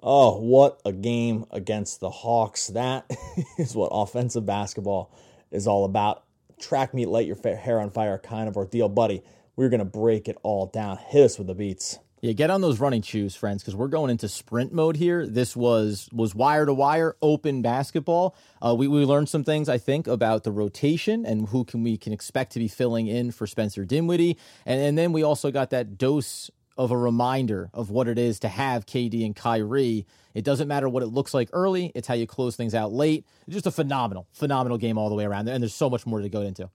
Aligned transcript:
Oh, 0.00 0.38
what 0.38 0.80
a 0.84 0.92
game 0.92 1.44
against 1.50 2.00
the 2.00 2.10
Hawks. 2.10 2.68
That 2.68 3.10
is 3.58 3.74
what 3.74 3.88
offensive 3.92 4.46
basketball 4.46 5.10
is 5.50 5.66
all 5.66 5.84
about. 5.84 6.24
Track 6.60 6.94
meet, 6.94 7.06
light 7.06 7.26
your 7.26 7.36
hair 7.56 7.80
on 7.80 7.90
fire 7.90 8.18
kind 8.18 8.48
of 8.48 8.56
ordeal. 8.56 8.88
Buddy, 8.88 9.22
we're 9.56 9.68
going 9.68 9.80
to 9.80 9.84
break 9.84 10.28
it 10.28 10.36
all 10.42 10.66
down. 10.66 10.98
Hit 10.98 11.24
us 11.24 11.38
with 11.38 11.48
the 11.48 11.54
beats. 11.54 11.98
Yeah, 12.20 12.32
get 12.32 12.50
on 12.50 12.60
those 12.60 12.80
running 12.80 13.02
shoes, 13.02 13.36
friends, 13.36 13.62
because 13.62 13.76
we're 13.76 13.86
going 13.86 14.10
into 14.10 14.28
sprint 14.28 14.72
mode 14.72 14.96
here. 14.96 15.24
This 15.24 15.54
was 15.54 16.08
was 16.12 16.34
wire 16.34 16.66
to 16.66 16.74
wire, 16.74 17.16
open 17.22 17.62
basketball. 17.62 18.34
Uh, 18.60 18.74
we 18.76 18.88
we 18.88 19.04
learned 19.04 19.28
some 19.28 19.44
things, 19.44 19.68
I 19.68 19.78
think, 19.78 20.08
about 20.08 20.42
the 20.42 20.50
rotation 20.50 21.24
and 21.24 21.48
who 21.48 21.64
can 21.64 21.84
we 21.84 21.96
can 21.96 22.12
expect 22.12 22.52
to 22.52 22.58
be 22.58 22.66
filling 22.66 23.06
in 23.06 23.30
for 23.30 23.46
Spencer 23.46 23.84
Dinwiddie, 23.84 24.36
and 24.66 24.80
and 24.80 24.98
then 24.98 25.12
we 25.12 25.22
also 25.22 25.52
got 25.52 25.70
that 25.70 25.96
dose 25.96 26.50
of 26.78 26.92
a 26.92 26.96
reminder 26.96 27.68
of 27.74 27.90
what 27.90 28.08
it 28.08 28.18
is 28.18 28.38
to 28.40 28.48
have 28.48 28.86
KD 28.86 29.26
and 29.26 29.34
Kyrie. 29.34 30.06
It 30.32 30.44
doesn't 30.44 30.68
matter 30.68 30.88
what 30.88 31.02
it 31.02 31.08
looks 31.08 31.34
like 31.34 31.50
early, 31.52 31.90
it's 31.94 32.06
how 32.06 32.14
you 32.14 32.26
close 32.26 32.54
things 32.54 32.74
out 32.74 32.92
late. 32.92 33.26
It's 33.46 33.54
just 33.54 33.66
a 33.66 33.72
phenomenal, 33.72 34.28
phenomenal 34.32 34.78
game 34.78 34.96
all 34.96 35.08
the 35.08 35.16
way 35.16 35.24
around. 35.24 35.48
And 35.48 35.62
there's 35.62 35.74
so 35.74 35.90
much 35.90 36.06
more 36.06 36.20
to 36.20 36.28
go 36.28 36.42
into. 36.42 36.70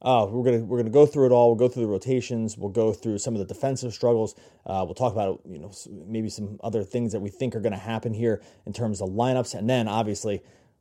Uh, 0.00 0.26
we're 0.30 0.44
gonna 0.44 0.64
we're 0.64 0.78
gonna 0.78 0.90
go 0.90 1.06
through 1.06 1.26
it 1.26 1.32
all. 1.32 1.48
We'll 1.48 1.68
go 1.68 1.68
through 1.68 1.82
the 1.82 1.88
rotations. 1.88 2.56
We'll 2.56 2.70
go 2.70 2.92
through 2.92 3.18
some 3.18 3.34
of 3.34 3.40
the 3.40 3.52
defensive 3.52 3.92
struggles. 3.92 4.36
Uh, 4.64 4.84
we'll 4.84 4.94
talk 4.94 5.12
about 5.12 5.40
you 5.44 5.58
know 5.58 5.72
maybe 6.06 6.28
some 6.28 6.60
other 6.62 6.84
things 6.84 7.10
that 7.12 7.20
we 7.20 7.30
think 7.30 7.56
are 7.56 7.60
to 7.60 7.70
happen 7.76 8.14
here 8.14 8.40
in 8.64 8.72
terms 8.72 9.00
of 9.00 9.08
lineups, 9.08 9.58
and 9.58 9.68
then 9.68 9.88
obviously 9.88 10.40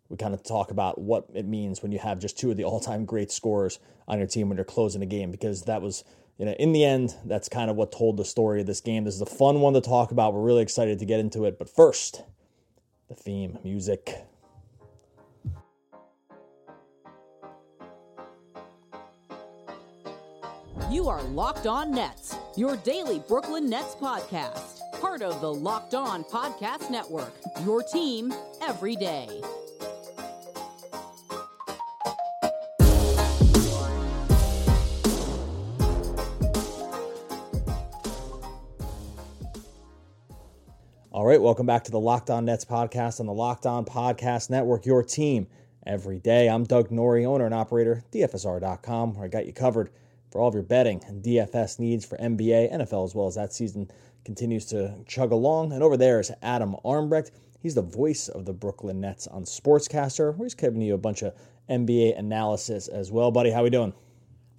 we 0.09 0.17
kind 0.17 0.35
of 0.35 0.43
talk 0.43 0.69
about 0.69 0.99
what 0.99 1.25
it 1.33 1.47
means 1.47 1.81
when 1.81 1.91
you 1.91 1.99
have 1.99 2.19
just 2.19 2.37
two 2.37 2.51
of 2.51 2.57
the 2.57 2.63
all 2.63 2.79
time 2.79 3.05
great 3.05 3.31
scorers 3.31 3.79
on 4.07 4.19
your 4.19 4.27
team 4.27 4.49
when 4.49 4.57
you're 4.57 4.65
closing 4.65 5.01
a 5.01 5.05
game 5.05 5.31
because 5.31 5.63
that 5.63 5.81
was 5.81 6.03
you 6.37 6.45
know, 6.45 6.53
in 6.53 6.71
the 6.71 6.85
end, 6.85 7.15
that's 7.25 7.49
kind 7.49 7.69
of 7.69 7.75
what 7.75 7.91
told 7.91 8.17
the 8.17 8.25
story 8.25 8.61
of 8.61 8.67
this 8.67 8.81
game. 8.81 9.03
This 9.03 9.15
is 9.15 9.21
a 9.21 9.25
fun 9.25 9.59
one 9.59 9.73
to 9.73 9.81
talk 9.81 10.11
about. 10.11 10.33
We're 10.33 10.41
really 10.41 10.61
excited 10.61 10.99
to 10.99 11.05
get 11.05 11.19
into 11.19 11.45
it. 11.45 11.57
But 11.57 11.69
first, 11.69 12.21
the 13.07 13.15
theme 13.15 13.57
music. 13.63 14.15
You 20.91 21.09
are 21.09 21.21
Locked 21.23 21.67
On 21.67 21.91
Nets, 21.91 22.35
your 22.55 22.77
daily 22.77 23.19
Brooklyn 23.27 23.69
Nets 23.69 23.95
podcast. 23.95 24.79
Part 25.01 25.21
of 25.21 25.41
the 25.41 25.53
Locked 25.53 25.95
On 25.95 26.23
Podcast 26.23 26.89
Network, 26.89 27.33
your 27.65 27.83
team 27.83 28.33
every 28.61 28.95
day. 28.95 29.41
Right, 41.37 41.43
welcome 41.43 41.67
back 41.67 41.83
to 41.83 41.91
the 41.91 41.99
Locked 41.99 42.31
On 42.31 42.45
Nets 42.45 42.65
podcast 42.65 43.19
on 43.19 43.27
the 43.27 43.33
Locked 43.33 43.67
On 43.67 43.85
Podcast 43.85 44.49
Network, 44.49 44.87
your 44.87 45.03
team 45.03 45.45
every 45.85 46.17
day. 46.17 46.49
I'm 46.49 46.63
Doug 46.63 46.89
Norrie, 46.89 47.27
owner 47.27 47.45
and 47.45 47.53
operator, 47.53 48.03
DFSR.com, 48.11 49.13
where 49.13 49.25
I 49.25 49.27
got 49.27 49.45
you 49.45 49.53
covered 49.53 49.91
for 50.31 50.41
all 50.41 50.47
of 50.47 50.55
your 50.55 50.63
betting 50.63 50.99
and 51.05 51.21
DFS 51.21 51.77
needs 51.77 52.03
for 52.03 52.17
NBA, 52.17 52.73
NFL, 52.73 53.05
as 53.05 53.13
well 53.13 53.27
as 53.27 53.35
that 53.35 53.53
season 53.53 53.91
continues 54.25 54.65
to 54.67 54.95
chug 55.05 55.31
along. 55.31 55.73
And 55.73 55.83
over 55.83 55.95
there 55.95 56.19
is 56.19 56.31
Adam 56.41 56.75
Armbrecht. 56.83 57.29
He's 57.61 57.75
the 57.75 57.83
voice 57.83 58.29
of 58.29 58.45
the 58.45 58.53
Brooklyn 58.53 58.99
Nets 58.99 59.27
on 59.27 59.43
Sportscaster, 59.43 60.35
where 60.35 60.47
he's 60.47 60.55
giving 60.55 60.81
you 60.81 60.95
a 60.95 60.97
bunch 60.97 61.21
of 61.21 61.35
NBA 61.69 62.17
analysis 62.17 62.87
as 62.87 63.11
well. 63.11 63.29
Buddy, 63.29 63.51
how 63.51 63.61
we 63.61 63.69
doing? 63.69 63.93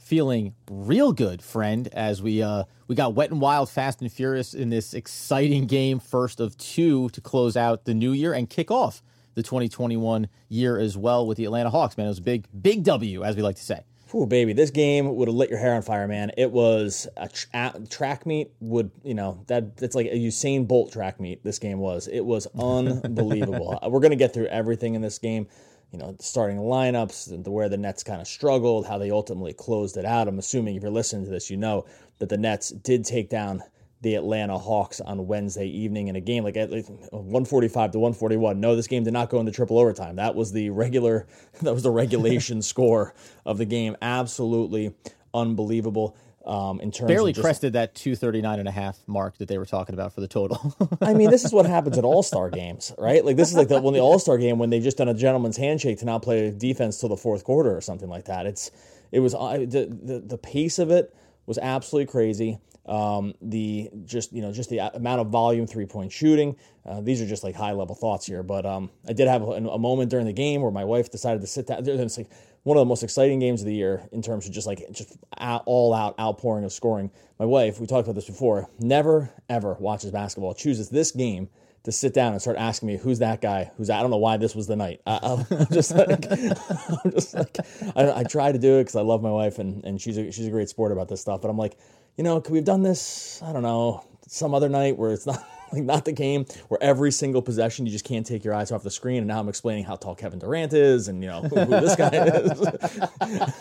Feeling 0.09 0.55
real 0.71 1.13
good, 1.13 1.43
friend, 1.43 1.87
as 1.93 2.23
we 2.23 2.43
uh, 2.43 2.65
we 2.87 2.95
got 2.95 3.15
wet 3.15 3.31
and 3.31 3.43
wild, 3.43 3.69
fast 3.69 4.01
and 4.01 4.11
furious 4.11 4.55
in 4.55 4.71
this 4.71 4.95
exciting 4.95 5.67
game, 5.67 5.99
first 6.01 6.41
of 6.41 6.57
two 6.57 7.11
to 7.11 7.21
close 7.21 7.59
out 7.59 7.85
the 7.85 7.93
new 7.93 8.13
year 8.13 8.33
and 8.33 8.49
kick 8.49 8.71
off 8.71 9.03
the 9.35 9.43
2021 9.43 10.27
year 10.49 10.79
as 10.79 10.97
well 10.97 11.27
with 11.27 11.37
the 11.37 11.45
Atlanta 11.45 11.69
Hawks. 11.69 11.99
Man, 11.99 12.07
it 12.07 12.09
was 12.09 12.19
a 12.19 12.23
big, 12.23 12.47
big 12.59 12.85
W, 12.85 13.23
as 13.23 13.37
we 13.37 13.43
like 13.43 13.57
to 13.57 13.63
say. 13.63 13.85
Ooh, 14.15 14.25
baby, 14.25 14.55
this 14.55 14.71
game 14.71 15.15
would 15.15 15.29
have 15.29 15.35
lit 15.35 15.51
your 15.51 15.59
hair 15.59 15.75
on 15.75 15.83
fire, 15.83 16.09
man. 16.09 16.33
It 16.39 16.51
was 16.51 17.07
a, 17.19 17.29
tra- 17.29 17.73
a 17.77 17.81
track 17.81 18.25
meet. 18.25 18.51
Would 18.61 18.91
you 19.05 19.13
know 19.13 19.45
that? 19.49 19.73
It's 19.83 19.95
like 19.95 20.07
a 20.07 20.17
Usain 20.17 20.67
Bolt 20.67 20.91
track 20.91 21.21
meet. 21.21 21.45
This 21.45 21.59
game 21.59 21.81
was. 21.81 22.09
It 22.09 22.25
was 22.25 22.47
unbelievable. 22.59 23.79
We're 23.87 24.01
gonna 24.01 24.17
get 24.17 24.33
through 24.33 24.47
everything 24.47 24.95
in 24.95 25.03
this 25.03 25.19
game 25.19 25.49
you 25.93 25.99
know, 25.99 26.15
starting 26.21 26.59
lineups, 26.59 27.43
the, 27.45 27.51
where 27.51 27.69
the 27.69 27.77
Nets 27.77 28.03
kind 28.03 28.21
of 28.21 28.29
struggled, 28.29 28.87
how 28.87 28.99
they 28.99 29.11
ultimately 29.11 29.53
closed 29.55 29.97
it 29.97 30.05
out. 30.05 30.29
I'm 30.29 30.39
assuming 30.39 30.77
if 30.77 30.83
you're 30.83 30.91
listening 30.91 31.25
to 31.25 31.31
this, 31.31 31.51
you 31.51 31.57
know 31.57 31.87
that 32.19 32.29
the 32.29 32.37
Nets 32.37 32.71
did 32.71 33.05
take 33.05 33.31
down 33.31 33.63
the 34.01 34.15
Atlanta 34.15 34.57
Hawks 34.59 35.01
on 35.01 35.27
Wednesday 35.27 35.67
evening 35.67 36.09
in 36.09 36.15
a 36.15 36.21
game 36.21 36.45
like 36.45 36.57
at 36.57 36.73
uh, 36.73 36.83
145 37.11 37.93
to 37.93 37.99
141. 37.99 38.61
No, 38.61 38.77
this 38.77 38.87
game 38.87 39.03
did 39.03 39.13
not 39.13 39.29
go 39.31 39.41
into 39.41 39.51
triple 39.51 39.79
overtime. 39.79 40.17
That 40.17 40.35
was 40.35 40.53
the 40.53 40.71
regular, 40.71 41.27
that 41.63 41.75
was 41.75 41.83
the 41.83 41.91
regulation 41.91 42.63
score 42.63 43.15
of 43.45 43.59
the 43.59 43.65
game. 43.65 43.97
Absolutely 44.01 44.95
unbelievable. 45.35 46.17
Um, 46.47 46.81
in 46.81 46.91
terms 46.91 47.09
barely 47.09 47.33
just, 47.33 47.45
crested 47.45 47.75
that 47.75 47.95
239 47.95 48.61
and 48.61 48.69
a 48.69 48.73
half 48.73 48.99
mark 49.07 49.37
that 49.37 49.49
they 49.49 49.59
were 49.59 49.67
talking 49.67 49.95
about 49.95 50.15
for 50.15 50.23
the 50.23 50.29
total. 50.29 50.75
I 51.03 51.13
mean, 51.13 51.31
this 51.31 51.45
is 51.45 51.53
what 51.53 51.67
happens 51.67 51.99
at 51.99 52.05
All 52.05 52.23
Star 52.23 52.49
games, 52.49 52.95
right? 52.97 53.23
Like 53.23 53.37
this 53.37 53.51
is 53.51 53.57
like 53.57 53.69
the, 53.69 53.83
when 53.83 53.93
the 53.93 54.01
All 54.01 54.19
Star 54.19 54.39
game 54.39 54.59
when 54.59 54.71
they 54.71 54.81
just 54.81 54.97
done 54.97 55.09
a 55.09 55.15
gentleman's 55.15 55.59
handshake 55.59 55.99
to 55.99 56.07
not 56.07 56.23
play 56.23 56.51
defense 56.51 56.99
till 56.99 57.11
the 57.11 57.17
fourth 57.17 57.45
quarter 57.45 57.77
or 57.77 57.81
something 57.81 58.09
like 58.09 58.27
that. 58.27 58.47
It's 58.47 58.71
it 59.13 59.21
was 59.21 59.35
uh, 59.35 59.59
the, 59.59 59.89
the 60.03 60.23
the 60.25 60.39
pace 60.39 60.79
of 60.79 60.91
it 60.91 61.15
was 61.47 61.59
absolutely 61.59 62.11
crazy. 62.11 62.61
Um, 62.87 63.35
the 63.43 63.91
just 64.07 64.33
you 64.33 64.41
know 64.41 64.51
just 64.51 64.71
the 64.71 64.79
amount 64.79 65.21
of 65.21 65.29
volume 65.29 65.67
three 65.67 65.87
point 65.87 66.13
shooting. 66.13 66.57
Uh, 66.87 67.03
these 67.03 67.21
are 67.21 67.27
just 67.27 67.45
like 67.45 67.55
high 67.55 67.73
level 67.73 67.95
thoughts 67.95 68.25
here, 68.25 68.43
but 68.43 68.65
um, 68.65 68.91
I 69.07 69.13
did 69.13 69.29
have 69.29 69.43
a, 69.43 69.53
a, 69.53 69.79
moment 69.79 70.11
during 70.11 70.25
the 70.25 70.33
game 70.33 70.63
where 70.63 70.71
my 70.71 70.85
wife 70.85 71.11
decided 71.11 71.43
to 71.43 71.47
sit 71.47 71.67
down. 71.67 71.87
It's 71.87 72.17
like 72.17 72.31
one 72.69 72.77
of 72.77 72.83
the 72.83 72.87
most 72.87 73.03
exciting 73.03 73.39
games 73.39 73.63
of 73.63 73.67
the 73.67 73.75
year 73.75 74.07
in 74.13 74.21
terms 74.21 74.47
of 74.47 74.53
just 74.53 74.67
like 74.67 74.85
just 74.93 75.17
all 75.65 75.95
out 75.95 76.15
outpouring 76.21 76.65
of 76.67 76.73
scoring. 76.73 77.11
My 77.39 77.47
wife, 77.47 77.81
we 77.81 77.87
talked 77.87 78.07
about 78.07 78.15
this 78.15 78.27
before, 78.27 78.69
never 78.79 79.31
ever 79.49 79.73
watches 79.81 80.11
basketball. 80.11 80.53
Chooses 80.53 80.91
this 80.91 81.11
game 81.11 81.49
to 81.85 81.93
sit 81.93 82.13
down 82.13 82.33
and 82.33 82.43
start 82.43 82.59
asking 82.59 82.89
me 82.89 82.99
who's 82.99 83.21
that 83.21 83.41
guy 83.41 83.71
who's? 83.79 83.89
I 83.89 84.03
don't 84.03 84.11
know 84.11 84.19
why 84.19 84.37
this 84.37 84.55
was 84.55 84.67
the 84.67 84.77
night. 84.77 85.01
I, 85.07 85.19
am 85.23 85.47
just 85.73 85.93
like, 85.95 86.11
I'm 86.31 87.11
just 87.11 87.33
like, 87.33 87.57
I, 87.97 88.21
I 88.21 88.23
try 88.25 88.53
to 88.53 88.59
do 88.59 88.77
it 88.77 88.81
because 88.83 88.97
I 88.97 89.01
love 89.01 89.23
my 89.23 89.31
wife 89.31 89.59
and, 89.59 89.83
and 89.87 89.99
she's 89.99 90.19
a, 90.19 90.31
she's 90.31 90.47
a 90.47 90.51
great 90.51 90.69
sport 90.69 90.93
about 90.93 91.09
this 91.09 91.23
stuff. 91.23 91.41
But 91.41 91.49
I'm 91.49 91.57
like, 91.57 91.79
you 92.19 92.25
know, 92.25 92.39
could 92.39 92.53
we 92.53 92.59
have 92.59 92.67
done 92.67 92.83
this? 92.83 93.41
I 93.43 93.55
don't 93.55 93.63
know, 93.63 94.05
some 94.27 94.53
other 94.53 94.69
night 94.69 94.99
where 94.99 95.13
it's 95.13 95.27
not 95.27 95.43
like 95.73 95.83
not 95.83 96.05
the 96.05 96.13
game 96.13 96.47
where 96.69 96.83
every 96.83 97.13
single 97.13 97.43
possession 97.43 97.87
you 97.87 97.93
just 97.93 98.05
can't 98.05 98.27
take 98.27 98.45
your 98.45 98.55
eyes 98.55 98.73
off 98.73 98.83
the 98.83 98.91
screen. 98.91 99.19
And 99.19 99.29
now 99.29 99.41
I'm 99.41 99.49
explaining 99.49 99.85
how 99.85 99.97
tall 99.97 100.15
Kevin 100.15 100.39
Durant 100.39 100.73
is 100.73 101.09
and 101.09 101.23
you 101.23 101.29
know 101.29 101.43
who, 101.43 101.57
who 101.57 101.81
this 101.81 101.97
guy 101.97 102.11
is. 102.11 103.59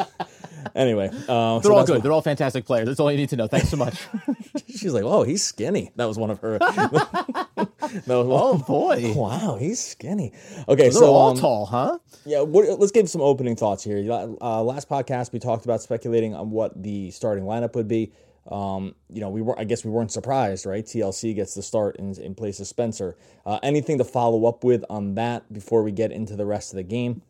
anyway, 0.75 1.09
uh, 1.27 1.59
They're 1.59 1.73
all 1.73 1.85
good. 1.85 2.03
They're 2.03 2.11
all 2.11 2.21
fantastic 2.21 2.65
players. 2.65 2.87
That's 2.87 2.99
all 2.99 3.11
you 3.11 3.17
need 3.17 3.29
to 3.29 3.35
know. 3.35 3.47
Thanks 3.47 3.69
so 3.69 3.77
much. 3.77 3.95
She's 4.67 4.93
like, 4.93 5.03
oh, 5.03 5.23
he's 5.23 5.43
skinny. 5.43 5.91
That 5.95 6.05
was 6.05 6.17
one 6.17 6.29
of 6.29 6.39
her. 6.39 6.59
oh 8.07 8.63
boy. 8.67 9.13
Wow, 9.15 9.57
he's 9.59 9.79
skinny. 9.79 10.33
Okay, 10.67 10.83
They're 10.83 10.91
so 10.91 11.13
all 11.13 11.31
um, 11.31 11.37
tall, 11.37 11.65
huh? 11.65 11.97
Yeah, 12.25 12.41
what, 12.41 12.79
let's 12.79 12.91
give 12.91 13.09
some 13.09 13.21
opening 13.21 13.55
thoughts 13.55 13.83
here. 13.83 13.97
Uh, 14.11 14.61
last 14.61 14.87
podcast 14.87 15.31
we 15.31 15.39
talked 15.39 15.65
about 15.65 15.81
speculating 15.81 16.35
on 16.35 16.51
what 16.51 16.81
the 16.81 17.11
starting 17.11 17.43
lineup 17.45 17.75
would 17.75 17.87
be. 17.87 18.11
Um, 18.51 18.95
you 19.11 19.19
know, 19.21 19.29
we 19.29 19.41
were 19.41 19.57
I 19.59 19.63
guess 19.65 19.83
we 19.83 19.91
weren't 19.91 20.11
surprised, 20.11 20.65
right? 20.65 20.85
TLC 20.85 21.35
gets 21.35 21.53
the 21.53 21.61
start 21.61 21.97
in, 21.97 22.13
in 22.21 22.33
place 22.35 22.59
of 22.59 22.67
Spencer. 22.67 23.17
Uh, 23.45 23.59
anything 23.63 23.97
to 23.97 24.03
follow 24.05 24.45
up 24.45 24.63
with 24.63 24.85
on 24.89 25.15
that 25.15 25.51
before 25.51 25.83
we 25.83 25.91
get 25.91 26.11
into 26.11 26.35
the 26.35 26.45
rest 26.45 26.71
of 26.71 26.77
the 26.77 26.83
game? 26.83 27.21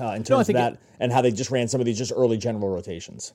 Uh, 0.00 0.08
in 0.10 0.24
terms 0.24 0.28
No, 0.30 0.40
of 0.40 0.46
that, 0.48 0.72
it- 0.74 0.78
and 1.00 1.12
how 1.12 1.22
they 1.22 1.30
just 1.30 1.50
ran 1.50 1.68
some 1.68 1.80
of 1.80 1.84
these 1.86 1.98
just 1.98 2.12
early 2.14 2.36
general 2.38 2.68
rotations. 2.68 3.32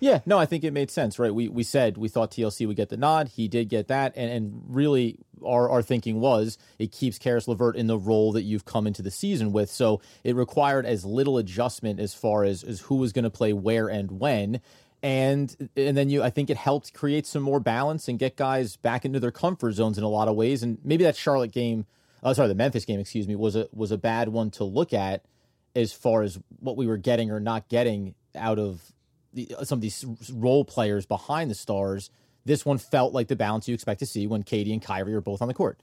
Yeah, 0.00 0.18
no, 0.26 0.36
I 0.36 0.46
think 0.46 0.64
it 0.64 0.72
made 0.72 0.90
sense, 0.90 1.16
right? 1.20 1.32
We 1.32 1.48
we 1.48 1.62
said 1.62 1.96
we 1.96 2.08
thought 2.08 2.32
TLC 2.32 2.66
would 2.66 2.76
get 2.76 2.88
the 2.88 2.96
nod. 2.96 3.28
He 3.28 3.46
did 3.46 3.68
get 3.68 3.86
that, 3.86 4.12
and 4.16 4.30
and 4.32 4.62
really 4.66 5.18
our 5.44 5.68
our 5.70 5.80
thinking 5.80 6.18
was 6.20 6.58
it 6.80 6.90
keeps 6.90 7.18
Caris 7.20 7.46
LeVert 7.46 7.76
in 7.76 7.86
the 7.86 7.96
role 7.98 8.32
that 8.32 8.42
you've 8.42 8.64
come 8.64 8.88
into 8.88 9.00
the 9.02 9.12
season 9.12 9.52
with. 9.52 9.70
So 9.70 10.00
it 10.24 10.34
required 10.34 10.86
as 10.86 11.04
little 11.04 11.38
adjustment 11.38 12.00
as 12.00 12.14
far 12.14 12.42
as 12.42 12.64
as 12.64 12.80
who 12.80 12.96
was 12.96 13.12
going 13.12 13.22
to 13.24 13.30
play 13.30 13.52
where 13.52 13.86
and 13.86 14.10
when. 14.18 14.60
And 15.02 15.70
and 15.76 15.96
then 15.96 16.08
you 16.10 16.22
I 16.22 16.30
think 16.30 16.48
it 16.48 16.56
helped 16.56 16.94
create 16.94 17.26
some 17.26 17.42
more 17.42 17.58
balance 17.58 18.06
and 18.06 18.18
get 18.18 18.36
guys 18.36 18.76
back 18.76 19.04
into 19.04 19.18
their 19.18 19.32
comfort 19.32 19.72
zones 19.72 19.98
in 19.98 20.04
a 20.04 20.08
lot 20.08 20.28
of 20.28 20.36
ways. 20.36 20.62
And 20.62 20.78
maybe 20.84 21.02
that 21.04 21.16
Charlotte 21.16 21.50
game, 21.50 21.86
oh 22.22 22.32
sorry, 22.32 22.48
the 22.48 22.54
Memphis 22.54 22.84
game, 22.84 23.00
excuse 23.00 23.26
me, 23.26 23.34
was 23.34 23.56
a 23.56 23.68
was 23.72 23.90
a 23.90 23.98
bad 23.98 24.28
one 24.28 24.50
to 24.52 24.64
look 24.64 24.92
at 24.92 25.24
as 25.74 25.92
far 25.92 26.22
as 26.22 26.38
what 26.60 26.76
we 26.76 26.86
were 26.86 26.96
getting 26.96 27.30
or 27.30 27.40
not 27.40 27.68
getting 27.68 28.14
out 28.36 28.58
of 28.58 28.92
the, 29.32 29.54
uh, 29.58 29.64
some 29.64 29.78
of 29.78 29.80
these 29.80 30.04
role 30.32 30.64
players 30.64 31.06
behind 31.06 31.50
the 31.50 31.54
stars. 31.54 32.10
This 32.44 32.64
one 32.66 32.78
felt 32.78 33.12
like 33.12 33.28
the 33.28 33.36
balance 33.36 33.68
you 33.68 33.74
expect 33.74 34.00
to 34.00 34.06
see 34.06 34.26
when 34.26 34.42
KD 34.42 34.72
and 34.72 34.82
Kyrie 34.82 35.14
are 35.14 35.20
both 35.20 35.42
on 35.42 35.48
the 35.48 35.54
court. 35.54 35.78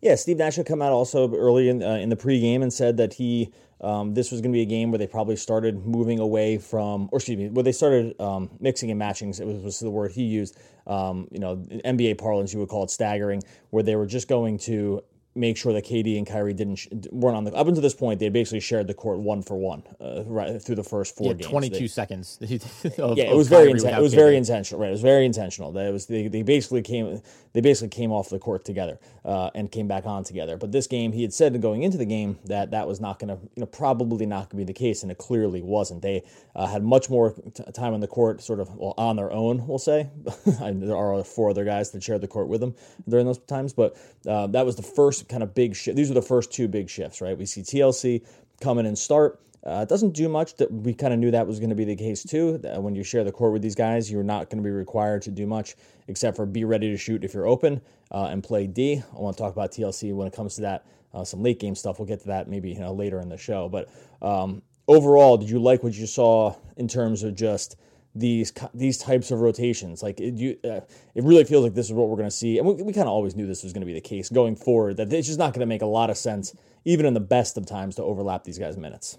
Yeah, 0.00 0.14
Steve 0.14 0.38
Nash 0.38 0.56
had 0.56 0.66
come 0.66 0.80
out 0.80 0.92
also 0.92 1.32
early 1.34 1.68
in, 1.68 1.82
uh, 1.82 1.94
in 1.94 2.08
the 2.08 2.16
pregame 2.16 2.62
and 2.62 2.72
said 2.72 2.96
that 2.96 3.14
he 3.14 3.52
um, 3.82 4.12
this 4.12 4.30
was 4.30 4.40
going 4.40 4.52
to 4.52 4.56
be 4.56 4.62
a 4.62 4.66
game 4.66 4.90
where 4.90 4.98
they 4.98 5.06
probably 5.06 5.36
started 5.36 5.86
moving 5.86 6.18
away 6.18 6.58
from, 6.58 7.08
or 7.12 7.16
excuse 7.16 7.38
me, 7.38 7.48
where 7.48 7.62
they 7.62 7.72
started 7.72 8.18
um, 8.20 8.50
mixing 8.60 8.90
and 8.90 8.98
matching. 8.98 9.30
It 9.30 9.46
was, 9.46 9.62
was 9.62 9.80
the 9.80 9.90
word 9.90 10.12
he 10.12 10.24
used. 10.24 10.58
Um, 10.86 11.28
you 11.30 11.38
know, 11.38 11.56
NBA 11.56 12.18
parlance, 12.18 12.52
you 12.52 12.58
would 12.60 12.68
call 12.68 12.84
it 12.84 12.90
staggering, 12.90 13.42
where 13.70 13.82
they 13.82 13.96
were 13.96 14.06
just 14.06 14.28
going 14.28 14.58
to 14.58 15.02
make 15.40 15.56
sure 15.56 15.72
that 15.72 15.84
KD 15.84 16.18
and 16.18 16.26
Kyrie 16.26 16.54
didn't 16.54 16.76
sh- 16.76 16.88
weren't 17.10 17.36
on 17.36 17.44
the 17.44 17.52
up 17.54 17.66
until 17.66 17.82
this 17.82 17.94
point. 17.94 18.20
They 18.20 18.28
basically 18.28 18.60
shared 18.60 18.86
the 18.86 18.94
court 18.94 19.18
one 19.18 19.42
for 19.42 19.56
one 19.56 19.82
uh, 20.00 20.22
right 20.26 20.60
through 20.62 20.76
the 20.76 20.84
first 20.84 21.16
four 21.16 21.28
Yeah, 21.28 21.32
games. 21.34 21.46
twenty 21.50 21.70
two 21.70 21.88
seconds. 21.88 22.38
of- 22.98 23.16
yeah, 23.16 23.24
it 23.24 23.36
was 23.36 23.48
very 23.48 23.72
inten- 23.72 23.96
it 23.96 24.02
was 24.02 24.12
KD. 24.12 24.16
very 24.16 24.36
intentional. 24.36 24.80
Right, 24.80 24.88
it 24.88 24.92
was 24.92 25.00
very 25.02 25.24
intentional. 25.24 25.72
That 25.72 25.86
it 25.86 25.92
was 25.92 26.06
they, 26.06 26.28
they 26.28 26.42
basically 26.42 26.82
came 26.82 27.20
they 27.52 27.60
basically 27.60 27.88
came 27.88 28.12
off 28.12 28.28
the 28.28 28.38
court 28.38 28.64
together 28.64 29.00
uh, 29.24 29.50
and 29.54 29.72
came 29.72 29.88
back 29.88 30.06
on 30.06 30.22
together. 30.22 30.56
But 30.56 30.70
this 30.70 30.86
game, 30.86 31.12
he 31.12 31.22
had 31.22 31.32
said 31.32 31.60
going 31.60 31.82
into 31.82 31.98
the 31.98 32.04
game 32.04 32.38
that 32.44 32.70
that 32.70 32.86
was 32.86 33.00
not 33.00 33.18
going 33.18 33.36
to 33.36 33.42
you 33.56 33.60
know 33.60 33.66
probably 33.66 34.26
not 34.26 34.50
going 34.50 34.50
to 34.50 34.56
be 34.56 34.64
the 34.64 34.72
case, 34.78 35.02
and 35.02 35.10
it 35.10 35.18
clearly 35.18 35.62
wasn't. 35.62 36.02
They 36.02 36.22
uh, 36.54 36.66
had 36.66 36.84
much 36.84 37.08
more 37.10 37.32
t- 37.54 37.64
time 37.72 37.94
on 37.94 38.00
the 38.00 38.06
court, 38.06 38.42
sort 38.42 38.60
of 38.60 38.74
well, 38.76 38.94
on 38.98 39.16
their 39.16 39.32
own. 39.32 39.66
We'll 39.66 39.78
say 39.78 40.10
there 40.60 40.96
are 40.96 41.24
four 41.24 41.50
other 41.50 41.64
guys 41.64 41.90
that 41.92 42.02
shared 42.02 42.20
the 42.20 42.28
court 42.28 42.48
with 42.48 42.60
them 42.60 42.74
during 43.08 43.26
those 43.26 43.38
times, 43.38 43.72
but 43.72 43.96
uh, 44.26 44.46
that 44.48 44.66
was 44.66 44.76
the 44.76 44.82
first 44.82 45.28
kind 45.30 45.42
of 45.42 45.54
big 45.54 45.74
shift. 45.74 45.96
These 45.96 46.08
were 46.08 46.14
the 46.14 46.22
first 46.22 46.52
two 46.52 46.68
big 46.68 46.90
shifts, 46.90 47.20
right? 47.20 47.36
We 47.36 47.46
see 47.46 47.62
TLC 47.62 48.26
come 48.60 48.78
in 48.78 48.86
and 48.86 48.98
start. 48.98 49.40
Uh, 49.64 49.80
it 49.82 49.88
doesn't 49.88 50.12
do 50.12 50.28
much. 50.28 50.56
That 50.56 50.72
we 50.72 50.94
kind 50.94 51.12
of 51.12 51.18
knew 51.18 51.30
that 51.30 51.46
was 51.46 51.58
going 51.58 51.70
to 51.70 51.76
be 51.76 51.84
the 51.84 51.96
case 51.96 52.22
too. 52.22 52.58
That 52.58 52.82
when 52.82 52.94
you 52.94 53.02
share 53.02 53.24
the 53.24 53.32
court 53.32 53.52
with 53.52 53.62
these 53.62 53.74
guys, 53.74 54.10
you're 54.10 54.22
not 54.22 54.50
going 54.50 54.62
to 54.62 54.66
be 54.66 54.70
required 54.70 55.22
to 55.22 55.30
do 55.30 55.46
much 55.46 55.76
except 56.08 56.36
for 56.36 56.46
be 56.46 56.64
ready 56.64 56.90
to 56.90 56.96
shoot 56.96 57.24
if 57.24 57.34
you're 57.34 57.46
open 57.46 57.80
uh, 58.10 58.28
and 58.30 58.42
play 58.42 58.66
D. 58.66 59.02
I 59.16 59.20
want 59.20 59.36
to 59.36 59.42
talk 59.42 59.52
about 59.52 59.70
TLC 59.70 60.14
when 60.14 60.26
it 60.26 60.34
comes 60.34 60.56
to 60.56 60.62
that. 60.62 60.86
Uh, 61.12 61.24
some 61.24 61.42
late 61.42 61.58
game 61.58 61.74
stuff. 61.74 61.98
We'll 61.98 62.06
get 62.06 62.20
to 62.20 62.28
that 62.28 62.48
maybe 62.48 62.70
you 62.70 62.78
know, 62.78 62.92
later 62.92 63.20
in 63.20 63.28
the 63.28 63.36
show. 63.36 63.68
But 63.68 63.90
um, 64.22 64.62
overall, 64.86 65.36
did 65.36 65.50
you 65.50 65.60
like 65.60 65.82
what 65.82 65.92
you 65.92 66.06
saw 66.06 66.54
in 66.76 66.88
terms 66.88 67.22
of 67.22 67.34
just 67.34 67.76
these 68.14 68.52
these 68.74 68.98
types 68.98 69.30
of 69.30 69.40
rotations? 69.40 70.02
Like 70.02 70.20
it, 70.20 70.34
you, 70.34 70.56
uh, 70.64 70.80
it 71.14 71.24
really 71.24 71.44
feels 71.44 71.64
like 71.64 71.74
this 71.74 71.86
is 71.86 71.92
what 71.92 72.08
we're 72.08 72.16
going 72.16 72.28
to 72.28 72.34
see, 72.34 72.58
and 72.58 72.66
we, 72.66 72.74
we 72.74 72.92
kind 72.92 73.06
of 73.06 73.12
always 73.12 73.36
knew 73.36 73.46
this 73.46 73.62
was 73.62 73.72
going 73.72 73.82
to 73.82 73.86
be 73.86 73.94
the 73.94 74.00
case 74.00 74.28
going 74.28 74.56
forward. 74.56 74.96
That 74.96 75.12
it's 75.12 75.28
just 75.28 75.38
not 75.38 75.52
going 75.52 75.60
to 75.60 75.66
make 75.66 75.82
a 75.82 75.86
lot 75.86 76.10
of 76.10 76.16
sense, 76.16 76.54
even 76.84 77.06
in 77.06 77.14
the 77.14 77.20
best 77.20 77.56
of 77.56 77.66
times, 77.66 77.96
to 77.96 78.02
overlap 78.02 78.44
these 78.44 78.58
guys' 78.58 78.76
minutes. 78.76 79.18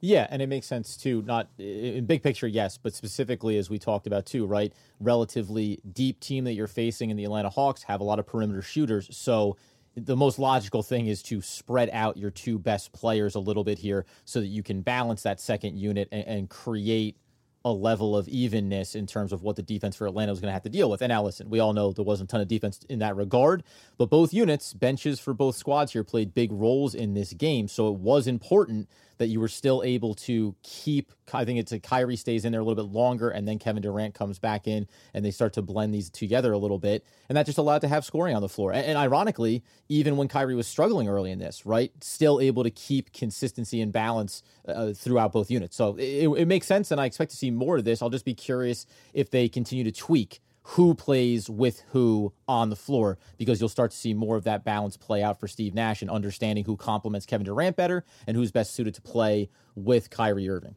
Yeah, 0.00 0.28
and 0.30 0.40
it 0.40 0.48
makes 0.48 0.66
sense 0.66 0.96
too. 0.96 1.22
Not 1.22 1.48
in 1.58 2.06
big 2.06 2.22
picture, 2.22 2.46
yes, 2.46 2.78
but 2.78 2.94
specifically 2.94 3.58
as 3.58 3.68
we 3.68 3.78
talked 3.78 4.06
about 4.06 4.26
too, 4.26 4.46
right? 4.46 4.72
Relatively 5.00 5.80
deep 5.92 6.20
team 6.20 6.44
that 6.44 6.52
you're 6.52 6.68
facing 6.68 7.10
in 7.10 7.16
the 7.16 7.24
Atlanta 7.24 7.50
Hawks 7.50 7.82
have 7.82 8.00
a 8.00 8.04
lot 8.04 8.18
of 8.18 8.26
perimeter 8.26 8.62
shooters, 8.62 9.08
so 9.16 9.56
the 9.96 10.16
most 10.16 10.38
logical 10.38 10.84
thing 10.84 11.08
is 11.08 11.20
to 11.24 11.40
spread 11.40 11.90
out 11.92 12.16
your 12.16 12.30
two 12.30 12.56
best 12.56 12.92
players 12.92 13.34
a 13.34 13.40
little 13.40 13.64
bit 13.64 13.78
here, 13.78 14.06
so 14.24 14.38
that 14.38 14.46
you 14.46 14.62
can 14.62 14.82
balance 14.82 15.22
that 15.22 15.40
second 15.40 15.76
unit 15.76 16.08
and, 16.12 16.24
and 16.28 16.48
create 16.48 17.16
a 17.64 17.72
level 17.72 18.16
of 18.16 18.28
evenness 18.28 18.94
in 18.94 19.06
terms 19.06 19.32
of 19.32 19.42
what 19.42 19.56
the 19.56 19.62
defense 19.62 19.96
for 19.96 20.06
Atlanta 20.06 20.32
was 20.32 20.40
going 20.40 20.48
to 20.48 20.52
have 20.52 20.62
to 20.62 20.68
deal 20.68 20.90
with. 20.90 21.02
And 21.02 21.12
listen, 21.22 21.50
we 21.50 21.60
all 21.60 21.72
know 21.72 21.92
there 21.92 22.04
wasn't 22.04 22.30
a 22.30 22.32
ton 22.32 22.40
of 22.40 22.48
defense 22.48 22.80
in 22.88 23.00
that 23.00 23.16
regard, 23.16 23.64
but 23.96 24.08
both 24.08 24.32
units, 24.32 24.72
benches 24.72 25.18
for 25.18 25.34
both 25.34 25.56
squads 25.56 25.92
here, 25.92 26.04
played 26.04 26.34
big 26.34 26.52
roles 26.52 26.94
in 26.94 27.14
this 27.14 27.32
game. 27.32 27.68
So 27.68 27.88
it 27.88 27.98
was 27.98 28.26
important 28.26 28.88
that 29.18 29.26
you 29.26 29.40
were 29.40 29.48
still 29.48 29.82
able 29.84 30.14
to 30.14 30.54
keep. 30.62 31.12
I 31.32 31.44
think 31.44 31.58
it's 31.58 31.72
a 31.72 31.78
Kyrie 31.78 32.16
stays 32.16 32.44
in 32.44 32.52
there 32.52 32.60
a 32.60 32.64
little 32.64 32.82
bit 32.82 32.92
longer, 32.92 33.28
and 33.28 33.46
then 33.46 33.58
Kevin 33.58 33.82
Durant 33.82 34.14
comes 34.14 34.38
back 34.38 34.66
in, 34.66 34.88
and 35.12 35.24
they 35.24 35.30
start 35.30 35.52
to 35.54 35.62
blend 35.62 35.92
these 35.92 36.08
together 36.10 36.52
a 36.52 36.58
little 36.58 36.78
bit, 36.78 37.04
and 37.28 37.36
that 37.36 37.46
just 37.46 37.58
allowed 37.58 37.80
to 37.82 37.88
have 37.88 38.04
scoring 38.04 38.34
on 38.34 38.42
the 38.42 38.48
floor. 38.48 38.72
And, 38.72 38.84
and 38.86 38.98
ironically, 38.98 39.62
even 39.88 40.16
when 40.16 40.28
Kyrie 40.28 40.54
was 40.54 40.66
struggling 40.66 41.08
early 41.08 41.30
in 41.30 41.38
this, 41.38 41.66
right, 41.66 41.92
still 42.02 42.40
able 42.40 42.64
to 42.64 42.70
keep 42.70 43.12
consistency 43.12 43.80
and 43.80 43.92
balance 43.92 44.42
uh, 44.66 44.92
throughout 44.92 45.32
both 45.32 45.50
units. 45.50 45.76
So 45.76 45.96
it, 45.96 46.28
it 46.28 46.48
makes 46.48 46.66
sense, 46.66 46.90
and 46.90 47.00
I 47.00 47.06
expect 47.06 47.30
to 47.32 47.36
see 47.36 47.50
more 47.50 47.76
of 47.76 47.84
this. 47.84 48.00
I'll 48.00 48.10
just 48.10 48.24
be 48.24 48.34
curious 48.34 48.86
if 49.12 49.30
they 49.30 49.48
continue 49.48 49.84
to 49.84 49.92
tweak 49.92 50.40
who 50.72 50.94
plays 50.94 51.48
with 51.48 51.82
who 51.92 52.30
on 52.46 52.68
the 52.68 52.76
floor 52.76 53.16
because 53.38 53.58
you'll 53.58 53.70
start 53.70 53.90
to 53.90 53.96
see 53.96 54.12
more 54.12 54.36
of 54.36 54.44
that 54.44 54.64
balance 54.64 54.98
play 54.98 55.22
out 55.22 55.40
for 55.40 55.48
Steve 55.48 55.74
Nash 55.74 56.02
and 56.02 56.10
understanding 56.10 56.62
who 56.66 56.76
complements 56.76 57.24
Kevin 57.24 57.46
Durant 57.46 57.74
better 57.74 58.04
and 58.26 58.36
who's 58.36 58.52
best 58.52 58.74
suited 58.74 58.94
to 58.94 59.00
play 59.00 59.48
with 59.74 60.10
Kyrie 60.10 60.48
Irving. 60.48 60.74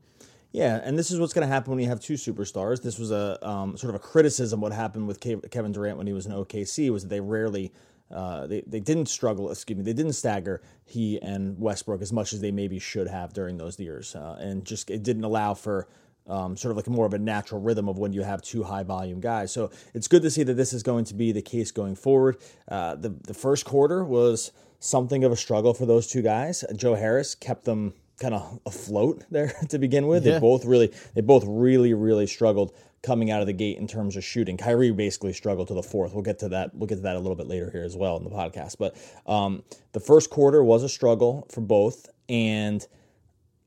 Yeah, 0.53 0.79
and 0.81 0.97
this 0.97 1.11
is 1.11 1.19
what's 1.19 1.33
going 1.33 1.45
to 1.45 1.53
happen 1.53 1.71
when 1.71 1.79
you 1.79 1.89
have 1.89 1.99
two 1.99 2.13
superstars. 2.13 2.81
This 2.81 2.97
was 2.97 3.11
a 3.11 3.45
um, 3.45 3.75
sort 3.75 3.93
of 3.93 3.95
a 3.95 4.03
criticism 4.03 4.61
what 4.61 4.71
happened 4.71 5.07
with 5.07 5.19
Kevin 5.19 5.73
Durant 5.73 5.97
when 5.97 6.07
he 6.07 6.13
was 6.13 6.25
in 6.25 6.31
OKC 6.31 6.89
was 6.89 7.03
that 7.03 7.09
they 7.09 7.19
rarely. 7.19 7.73
Uh, 8.09 8.45
they, 8.45 8.61
they 8.67 8.81
didn't 8.81 9.07
struggle, 9.07 9.49
excuse 9.49 9.77
me, 9.77 9.83
they 9.83 9.93
didn't 9.93 10.13
stagger 10.13 10.61
he 10.83 11.21
and 11.21 11.57
Westbrook 11.57 12.01
as 12.01 12.11
much 12.11 12.33
as 12.33 12.41
they 12.41 12.51
maybe 12.51 12.77
should 12.77 13.07
have 13.07 13.31
during 13.31 13.57
those 13.57 13.79
years. 13.79 14.15
Uh, 14.15 14.37
and 14.39 14.65
just 14.65 14.89
it 14.89 15.01
didn't 15.01 15.23
allow 15.23 15.53
for 15.53 15.87
um, 16.31 16.55
sort 16.55 16.71
of 16.71 16.77
like 16.77 16.87
more 16.87 17.05
of 17.05 17.13
a 17.13 17.19
natural 17.19 17.61
rhythm 17.61 17.89
of 17.89 17.97
when 17.97 18.13
you 18.13 18.23
have 18.23 18.41
two 18.41 18.63
high 18.63 18.83
volume 18.83 19.19
guys. 19.19 19.51
So 19.51 19.69
it's 19.93 20.07
good 20.07 20.21
to 20.21 20.31
see 20.31 20.43
that 20.43 20.53
this 20.53 20.71
is 20.71 20.81
going 20.81 21.05
to 21.05 21.13
be 21.13 21.31
the 21.31 21.41
case 21.41 21.71
going 21.71 21.95
forward. 21.95 22.37
Uh, 22.67 22.95
the, 22.95 23.09
the 23.09 23.33
first 23.33 23.65
quarter 23.65 24.03
was 24.03 24.51
something 24.79 25.23
of 25.23 25.31
a 25.31 25.35
struggle 25.35 25.73
for 25.73 25.85
those 25.85 26.07
two 26.07 26.21
guys. 26.21 26.63
Joe 26.75 26.95
Harris 26.95 27.35
kept 27.35 27.65
them 27.65 27.93
kind 28.19 28.33
of 28.33 28.59
afloat 28.65 29.25
there 29.29 29.51
to 29.69 29.77
begin 29.77 30.07
with. 30.07 30.23
They 30.23 30.39
both 30.39 30.63
really, 30.65 30.93
they 31.13 31.21
both 31.21 31.43
really, 31.45 31.93
really 31.93 32.27
struggled 32.27 32.73
coming 33.03 33.31
out 33.31 33.41
of 33.41 33.47
the 33.47 33.53
gate 33.53 33.77
in 33.77 33.87
terms 33.87 34.15
of 34.15 34.23
shooting. 34.23 34.57
Kyrie 34.57 34.91
basically 34.91 35.33
struggled 35.33 35.67
to 35.67 35.73
the 35.73 35.83
fourth. 35.83 36.13
We'll 36.13 36.23
get 36.23 36.39
to 36.39 36.49
that. 36.49 36.73
We'll 36.75 36.87
get 36.87 36.95
to 36.95 37.01
that 37.01 37.15
a 37.15 37.19
little 37.19 37.35
bit 37.35 37.47
later 37.47 37.69
here 37.71 37.83
as 37.83 37.97
well 37.97 38.15
in 38.17 38.23
the 38.23 38.29
podcast. 38.29 38.77
But 38.77 38.95
um, 39.25 39.63
the 39.91 39.99
first 39.99 40.29
quarter 40.29 40.63
was 40.63 40.83
a 40.83 40.89
struggle 40.89 41.47
for 41.51 41.61
both, 41.61 42.09
and 42.29 42.85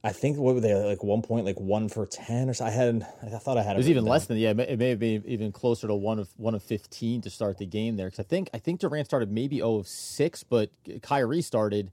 I 0.04 0.12
think 0.12 0.36
what 0.36 0.54
were 0.54 0.60
they 0.60 0.74
like 0.74 1.02
one 1.02 1.22
point 1.22 1.46
like 1.46 1.58
one 1.58 1.88
for 1.88 2.04
ten 2.04 2.50
or 2.50 2.54
so. 2.54 2.66
I 2.66 2.70
had 2.70 3.06
I 3.22 3.38
thought 3.38 3.56
I 3.56 3.62
had 3.62 3.74
It 3.74 3.78
was 3.78 3.88
even 3.88 4.04
less 4.04 4.26
than 4.26 4.36
yeah. 4.36 4.50
It 4.50 4.56
may, 4.56 4.68
it 4.68 4.78
may 4.78 4.90
have 4.90 4.98
been 4.98 5.22
even 5.26 5.50
closer 5.50 5.88
to 5.88 5.94
one 5.94 6.18
of 6.18 6.28
one 6.36 6.54
of 6.54 6.62
fifteen 6.62 7.22
to 7.22 7.30
start 7.30 7.56
the 7.56 7.64
game 7.64 7.96
there 7.96 8.08
because 8.08 8.20
I 8.20 8.28
think 8.28 8.50
I 8.52 8.58
think 8.58 8.80
Durant 8.80 9.06
started 9.06 9.32
maybe 9.32 9.56
zero 9.56 9.76
of 9.76 9.88
six, 9.88 10.44
but 10.44 10.70
Kyrie 11.00 11.40
started 11.40 11.90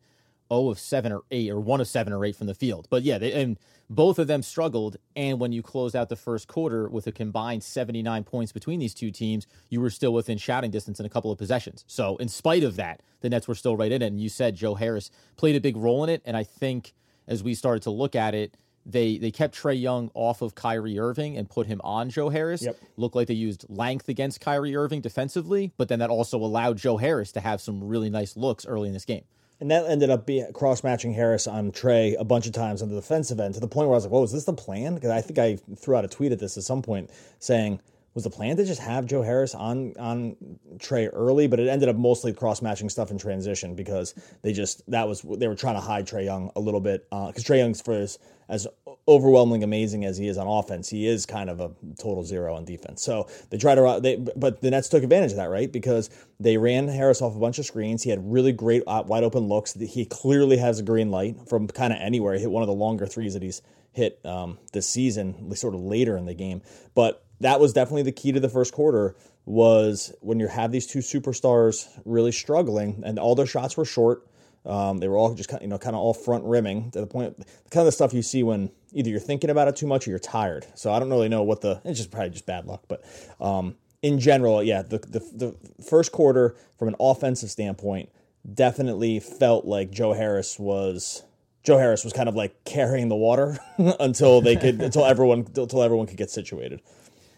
zero 0.52 0.70
of 0.70 0.78
seven 0.78 1.14
or 1.14 1.22
eight 1.32 1.50
or 1.50 1.62
one 1.62 1.80
of 1.80 1.88
seven 1.88 2.12
or 2.12 2.26
eight 2.26 2.36
from 2.36 2.48
the 2.48 2.54
field. 2.54 2.86
But 2.90 3.04
yeah, 3.04 3.18
they, 3.18 3.32
and 3.32 3.58
both 3.90 4.20
of 4.20 4.28
them 4.28 4.42
struggled. 4.42 4.98
And 5.16 5.40
when 5.40 5.54
you 5.54 5.62
closed 5.62 5.96
out 5.96 6.10
the 6.10 6.18
first 6.18 6.50
quarter 6.50 6.90
with 6.90 7.08
a 7.08 7.14
combined 7.14 7.64
seventy 7.64 8.04
nine 8.04 8.26
points 8.26 8.52
between 8.52 8.80
these 8.80 8.94
two 8.94 9.12
teams, 9.12 9.48
you 9.70 9.80
were 9.80 9.90
still 9.90 10.14
within 10.14 10.38
shouting 10.38 10.70
distance 10.70 11.00
in 11.00 11.06
a 11.06 11.10
couple 11.10 11.32
of 11.32 11.38
possessions. 11.38 11.86
So 11.88 12.18
in 12.18 12.28
spite 12.28 12.64
of 12.64 12.76
that, 12.76 13.02
the 13.22 13.30
Nets 13.30 13.48
were 13.48 13.56
still 13.56 13.78
right 13.78 13.92
in 13.92 14.02
it. 14.02 14.08
And 14.08 14.20
you 14.20 14.28
said 14.28 14.56
Joe 14.56 14.76
Harris 14.76 15.12
played 15.38 15.56
a 15.56 15.62
big 15.62 15.78
role 15.78 16.04
in 16.04 16.10
it, 16.10 16.22
and 16.26 16.36
I 16.36 16.44
think 16.44 16.94
as 17.28 17.44
we 17.44 17.54
started 17.54 17.84
to 17.84 17.92
look 17.92 18.16
at 18.16 18.34
it, 18.34 18.56
they 18.86 19.18
they 19.18 19.32
kept 19.32 19.56
Trae 19.56 19.80
Young 19.80 20.10
off 20.14 20.42
of 20.42 20.56
Kyrie 20.56 20.98
Irving 20.98 21.38
and 21.38 21.50
put 21.50 21.68
him 21.68 21.82
on 21.84 22.10
Joe 22.10 22.30
Harris. 22.30 22.64
Yep. 22.64 22.78
Looked 22.98 23.16
like 23.16 23.28
they 23.28 23.34
used 23.34 23.66
length 23.70 24.10
against 24.10 24.42
Kyrie 24.42 24.76
Irving 24.76 25.02
defensively, 25.02 25.72
but 25.78 25.88
then 25.88 26.00
that 26.00 26.10
also 26.10 26.38
allowed 26.38 26.78
Joe 26.78 26.98
Harris 26.98 27.32
to 27.34 27.42
have 27.42 27.62
some 27.62 27.84
really 27.84 28.10
nice 28.10 28.36
looks 28.36 28.66
early 28.66 28.88
in 28.88 28.94
this 28.94 29.06
game. 29.06 29.24
And 29.60 29.70
that 29.70 29.86
ended 29.86 30.10
up 30.10 30.26
being 30.26 30.52
cross 30.54 30.84
matching 30.84 31.14
Harris 31.14 31.46
on 31.46 31.72
Trae 31.72 32.16
a 32.20 32.24
bunch 32.24 32.48
of 32.48 32.54
times 32.54 32.82
on 32.82 32.90
the 32.90 32.96
defensive 32.96 33.40
end 33.40 33.54
to 33.54 33.60
the 33.60 33.68
point 33.68 33.88
where 33.88 33.94
I 33.94 33.98
was 33.98 34.06
like, 34.06 34.12
"Whoa, 34.12 34.24
is 34.24 34.32
this 34.32 34.46
the 34.46 34.54
plan?" 34.54 34.96
Because 34.96 35.12
I 35.12 35.22
think 35.22 35.38
I 35.38 35.58
threw 35.76 35.96
out 35.96 36.04
a 36.04 36.08
tweet 36.08 36.32
at 36.32 36.40
this 36.40 36.58
at 36.58 36.64
some 36.64 36.82
point 36.82 37.12
saying, 37.38 37.80
"Was 38.14 38.24
the 38.24 38.30
plan 38.30 38.58
to 38.58 38.66
just 38.66 38.82
have 38.82 39.06
Joe 39.06 39.22
Harris 39.22 39.56
on 39.56 39.94
on 39.98 40.36
Trae 40.78 41.10
early?" 41.12 41.48
But 41.48 41.60
it 41.60 41.68
ended 41.68 41.90
up 41.90 41.96
mostly 41.96 42.34
cross 42.34 42.62
matching 42.62 42.90
stuff 42.90 43.12
in 43.12 43.18
transition 43.18 43.76
because 43.76 44.16
they 44.42 44.54
just 44.54 44.90
that 44.90 45.08
was 45.08 45.22
they 45.22 45.48
were 45.48 45.56
trying 45.56 45.76
to 45.76 45.82
hide 45.82 46.08
Trae 46.08 46.26
Young 46.26 46.52
a 46.56 46.60
little 46.60 46.82
bit 46.82 47.10
because 47.10 47.44
Trae 47.44 47.58
Young's 47.58 47.82
for 47.82 47.94
as, 47.94 48.18
as 48.50 48.68
overwhelmingly 49.08 49.64
amazing 49.64 50.06
as 50.06 50.18
he 50.18 50.28
is 50.28 50.38
on 50.38 50.48
offense, 50.48 50.90
he 50.90 51.08
is 51.08 51.26
kind 51.26 51.50
of 51.50 51.60
a 51.60 51.72
total 52.00 52.24
zero 52.24 52.56
on 52.56 52.66
defense. 52.66 53.02
So 53.02 53.28
they 53.50 53.58
tried 53.58 53.76
to, 53.76 54.00
they, 54.02 54.16
but 54.16 54.62
the 54.62 54.72
Nets 54.72 54.90
took 54.90 55.04
advantage 55.04 55.32
of 55.32 55.38
that, 55.38 55.50
right? 55.50 55.72
Because 55.72 56.10
they 56.40 56.58
ran 56.58 56.88
Harris 56.88 57.22
off 57.22 57.36
a 57.36 57.40
bunch 57.40 57.60
of 57.60 57.66
screens. 57.66 58.04
He 58.04 58.10
had 58.10 58.32
really 58.32 58.52
great 58.52 58.84
uh, 58.86 59.04
wide 59.06 59.24
open 59.24 59.48
looks. 59.48 59.74
He 59.74 60.06
clearly 60.06 60.58
has 60.58 60.80
a 60.80 60.84
green 60.84 61.12
light 61.12 61.48
from 61.48 61.68
kind 61.68 61.94
of 61.94 62.00
anywhere. 62.00 62.36
He 62.36 62.42
hit 62.42 62.52
one 62.52 62.64
of 62.64 62.68
the 62.68 62.74
longer 62.74 63.06
threes 63.06 63.34
that 63.34 63.44
he's 63.44 63.62
hit 63.92 64.20
um, 64.26 64.58
this 64.72 64.88
season, 64.88 65.54
sort 65.56 65.74
of 65.74 65.82
later 65.82 66.18
in 66.18 66.26
the 66.26 66.34
game. 66.34 66.62
But 66.96 67.26
that 67.42 67.60
was 67.60 67.74
definitely 67.74 68.04
the 68.04 68.12
key 68.12 68.32
to 68.32 68.40
the 68.40 68.50
first 68.50 68.74
quarter 68.74 69.16
was 69.46 70.14
when 70.22 70.40
you 70.40 70.48
have 70.48 70.72
these 70.72 70.88
two 70.88 71.00
superstars 71.00 71.88
really 72.06 72.32
struggling 72.32 73.02
and 73.06 73.20
all 73.20 73.36
their 73.36 73.46
shots 73.46 73.76
were 73.76 73.86
short. 73.86 74.28
Um, 74.64 75.00
they 75.00 75.08
were 75.08 75.18
all 75.18 75.34
just 75.34 75.50
kind 75.50 75.60
of, 75.60 75.64
you 75.64 75.70
know 75.70 75.80
kind 75.80 75.96
of 75.96 76.02
all 76.02 76.14
front 76.14 76.44
rimming 76.44 76.92
to 76.92 77.02
the 77.02 77.08
point, 77.08 77.36
kind 77.72 77.82
of 77.82 77.86
the 77.86 77.92
stuff 77.92 78.14
you 78.14 78.22
see 78.22 78.44
when 78.44 78.72
either 78.94 79.10
you're 79.10 79.20
thinking 79.20 79.50
about 79.50 79.68
it 79.68 79.76
too 79.76 79.88
much 79.88 80.08
or 80.08 80.12
you're 80.12 80.20
tired. 80.20 80.68
So 80.76 80.94
I 80.94 81.00
don't 81.00 81.10
really 81.10 81.30
know 81.30 81.42
what 81.42 81.62
the 81.62 81.82
it's 81.84 81.98
just 81.98 82.12
probably 82.12 82.30
just 82.30 82.46
bad 82.46 82.66
luck, 82.66 82.84
but 82.88 83.04
um, 83.40 83.76
in 84.04 84.20
general, 84.20 84.62
yeah, 84.62 84.84
the, 84.84 85.00
the 85.00 85.20
the 85.20 85.84
first 85.84 86.12
quarter 86.12 86.56
from 86.78 86.90
an 86.90 86.96
offensive 87.00 87.50
standpoint 87.50 88.10
definitely 88.54 89.20
felt 89.20 89.66
like 89.66 89.90
Joe 89.90 90.14
Harris 90.14 90.60
was 90.60 91.24
Joe 91.64 91.78
Harris 91.78 92.04
was 92.04 92.14
kind 92.14 92.28
of 92.28 92.36
like 92.36 92.64
carrying 92.64 93.10
the 93.10 93.16
water 93.16 93.58
until 94.00 94.42
they 94.42 94.56
could 94.56 94.82
until 94.82 95.06
everyone 95.06 95.48
until 95.56 95.82
everyone 95.82 96.08
could 96.08 96.18
get 96.18 96.30
situated. 96.30 96.82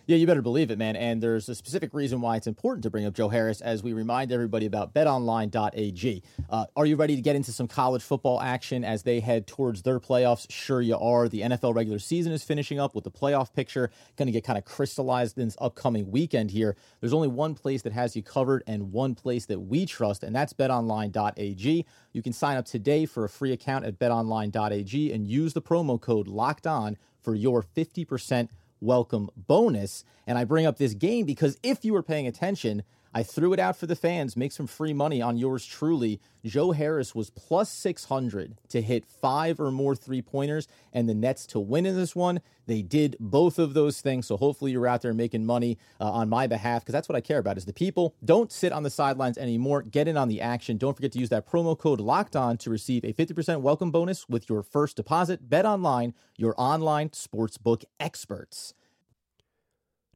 Yeah, 0.06 0.18
you 0.18 0.28
better 0.28 0.42
believe 0.42 0.70
it, 0.70 0.78
man. 0.78 0.98
And 0.98 1.24
there's 1.24 1.48
a 1.48 1.56
specific 1.56 1.94
reason 1.94 2.20
why 2.20 2.36
it's 2.36 2.46
important 2.46 2.84
to 2.84 2.90
bring 2.90 3.06
up 3.06 3.14
Joe 3.14 3.30
Harris 3.30 3.62
as 3.62 3.84
we 3.84 3.94
remind 3.94 4.34
everybody 4.34 4.66
about 4.66 4.94
betonline.ag. 4.94 6.24
Uh, 6.50 6.66
are 6.76 6.86
you 6.86 6.98
ready 6.98 7.16
to 7.16 7.22
get 7.22 7.38
into 7.38 7.54
some 7.54 7.70
college 7.70 8.04
football 8.04 8.42
action 8.42 8.84
as 8.84 9.04
they 9.04 9.22
head 9.22 9.48
towards 9.48 9.84
their 9.84 10.02
playoffs? 10.02 10.46
Sure, 10.52 10.82
you 10.82 10.98
are. 10.98 11.30
The 11.30 11.40
NFL 11.40 11.74
regular 11.74 12.00
season 12.00 12.34
is 12.34 12.44
finishing 12.44 12.82
up 12.82 12.96
with 12.96 13.06
the 13.06 13.12
playoff 13.12 13.54
picture 13.54 13.92
going 14.18 14.26
to 14.26 14.34
get 14.34 14.44
kind 14.44 14.58
of 14.58 14.66
crystallized 14.66 15.38
in 15.38 15.46
this 15.46 15.58
upcoming 15.62 16.12
weekend 16.12 16.52
here. 16.52 16.76
There's 17.00 17.14
only 17.14 17.30
one 17.30 17.56
place 17.56 17.82
that 17.84 17.94
has 17.94 18.14
you 18.14 18.24
covered 18.24 18.62
and 18.68 18.92
one 18.92 19.16
place 19.16 19.46
that 19.46 19.62
we 19.62 19.86
trust, 19.86 20.24
and 20.24 20.36
that's 20.36 20.52
betonline.ag. 20.52 21.86
You 22.12 22.22
can 22.22 22.34
sign 22.34 22.58
up 22.58 22.66
today 22.66 23.06
for 23.06 23.24
a 23.24 23.30
free 23.30 23.54
account 23.54 23.86
at 23.86 24.00
betonline.ag 24.00 25.14
and 25.14 25.26
use 25.26 25.54
the 25.54 25.62
promo 25.62 26.00
code 26.00 26.28
locked 26.28 26.68
on 26.68 26.98
for 27.22 27.36
your 27.36 27.64
50% 27.64 28.50
welcome 28.84 29.30
bonus. 29.36 30.04
And 30.28 30.38
I 30.38 30.44
bring 30.44 30.66
up 30.66 30.78
this 30.78 30.94
game 30.94 31.26
because 31.26 31.58
if 31.64 31.84
you 31.84 31.94
were 31.94 32.04
paying 32.04 32.28
attention, 32.28 32.84
I 33.16 33.22
threw 33.22 33.54
it 33.54 33.60
out 33.60 33.78
for 33.78 33.86
the 33.86 33.96
fans, 33.96 34.36
make 34.36 34.52
some 34.52 34.66
free 34.66 34.94
money 34.94 35.22
on 35.22 35.38
yours 35.38 35.64
truly. 35.66 36.20
Joe 36.44 36.72
Harris 36.72 37.14
was 37.14 37.30
plus 37.30 37.70
600 37.70 38.56
to 38.70 38.82
hit 38.82 39.06
five 39.06 39.60
or 39.60 39.70
more 39.70 39.96
three 39.96 40.24
pointers, 40.24 40.68
and 40.92 41.08
the 41.08 41.14
Nets 41.14 41.46
to 41.48 41.60
win 41.60 41.86
in 41.86 41.96
this 41.96 42.16
one. 42.16 42.42
They 42.66 42.82
did 42.82 43.16
both 43.20 43.60
of 43.60 43.76
those 43.76 44.02
things. 44.02 44.26
So 44.26 44.36
hopefully 44.36 44.72
you're 44.72 44.88
out 44.88 45.04
there 45.04 45.14
making 45.14 45.46
money 45.46 45.78
uh, 46.02 46.10
on 46.10 46.28
my 46.28 46.48
behalf 46.48 46.82
because 46.82 46.94
that's 46.94 47.08
what 47.08 47.16
I 47.16 47.22
care 47.22 47.38
about 47.38 47.58
is 47.58 47.66
the 47.66 47.74
people. 47.74 48.16
Don't 48.26 48.52
sit 48.52 48.72
on 48.72 48.82
the 48.82 48.90
sidelines 48.90 49.38
anymore. 49.38 49.84
Get 49.84 50.08
in 50.08 50.18
on 50.18 50.28
the 50.28 50.42
action. 50.42 50.78
Don't 50.78 50.96
forget 50.96 51.12
to 51.12 51.20
use 51.20 51.30
that 51.30 51.48
promo 51.48 51.78
code 51.78 52.00
locked 52.00 52.36
on 52.36 52.58
to 52.58 52.72
receive 52.72 53.04
a 53.04 53.14
50% 53.14 53.62
welcome 53.62 53.92
bonus 53.92 54.28
with 54.28 54.50
your 54.50 54.64
first 54.64 54.96
deposit. 54.96 55.50
Bet 55.50 55.68
online, 55.68 56.16
your 56.36 56.56
online 56.58 57.10
sportsbook 57.10 57.84
experts. 58.00 58.74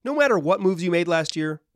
No 0.03 0.15
matter 0.15 0.39
what 0.39 0.61
moves 0.61 0.81
you 0.81 0.89
made 0.89 1.07
last 1.07 1.35
year, 1.35 1.61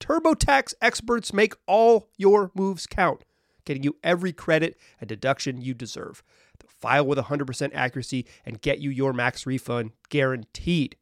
TurboTax 0.00 0.74
experts 0.80 1.32
make 1.32 1.54
all 1.66 2.08
your 2.16 2.50
moves 2.54 2.86
count, 2.86 3.24
getting 3.64 3.82
you 3.84 3.96
every 4.02 4.32
credit 4.32 4.76
and 5.00 5.08
deduction 5.08 5.60
you 5.60 5.74
deserve. 5.74 6.22
They'll 6.58 6.70
file 6.70 7.06
with 7.06 7.18
100% 7.18 7.70
accuracy 7.74 8.26
and 8.44 8.60
get 8.60 8.80
you 8.80 8.90
your 8.90 9.12
max 9.12 9.46
refund 9.46 9.92
guaranteed. 10.08 10.96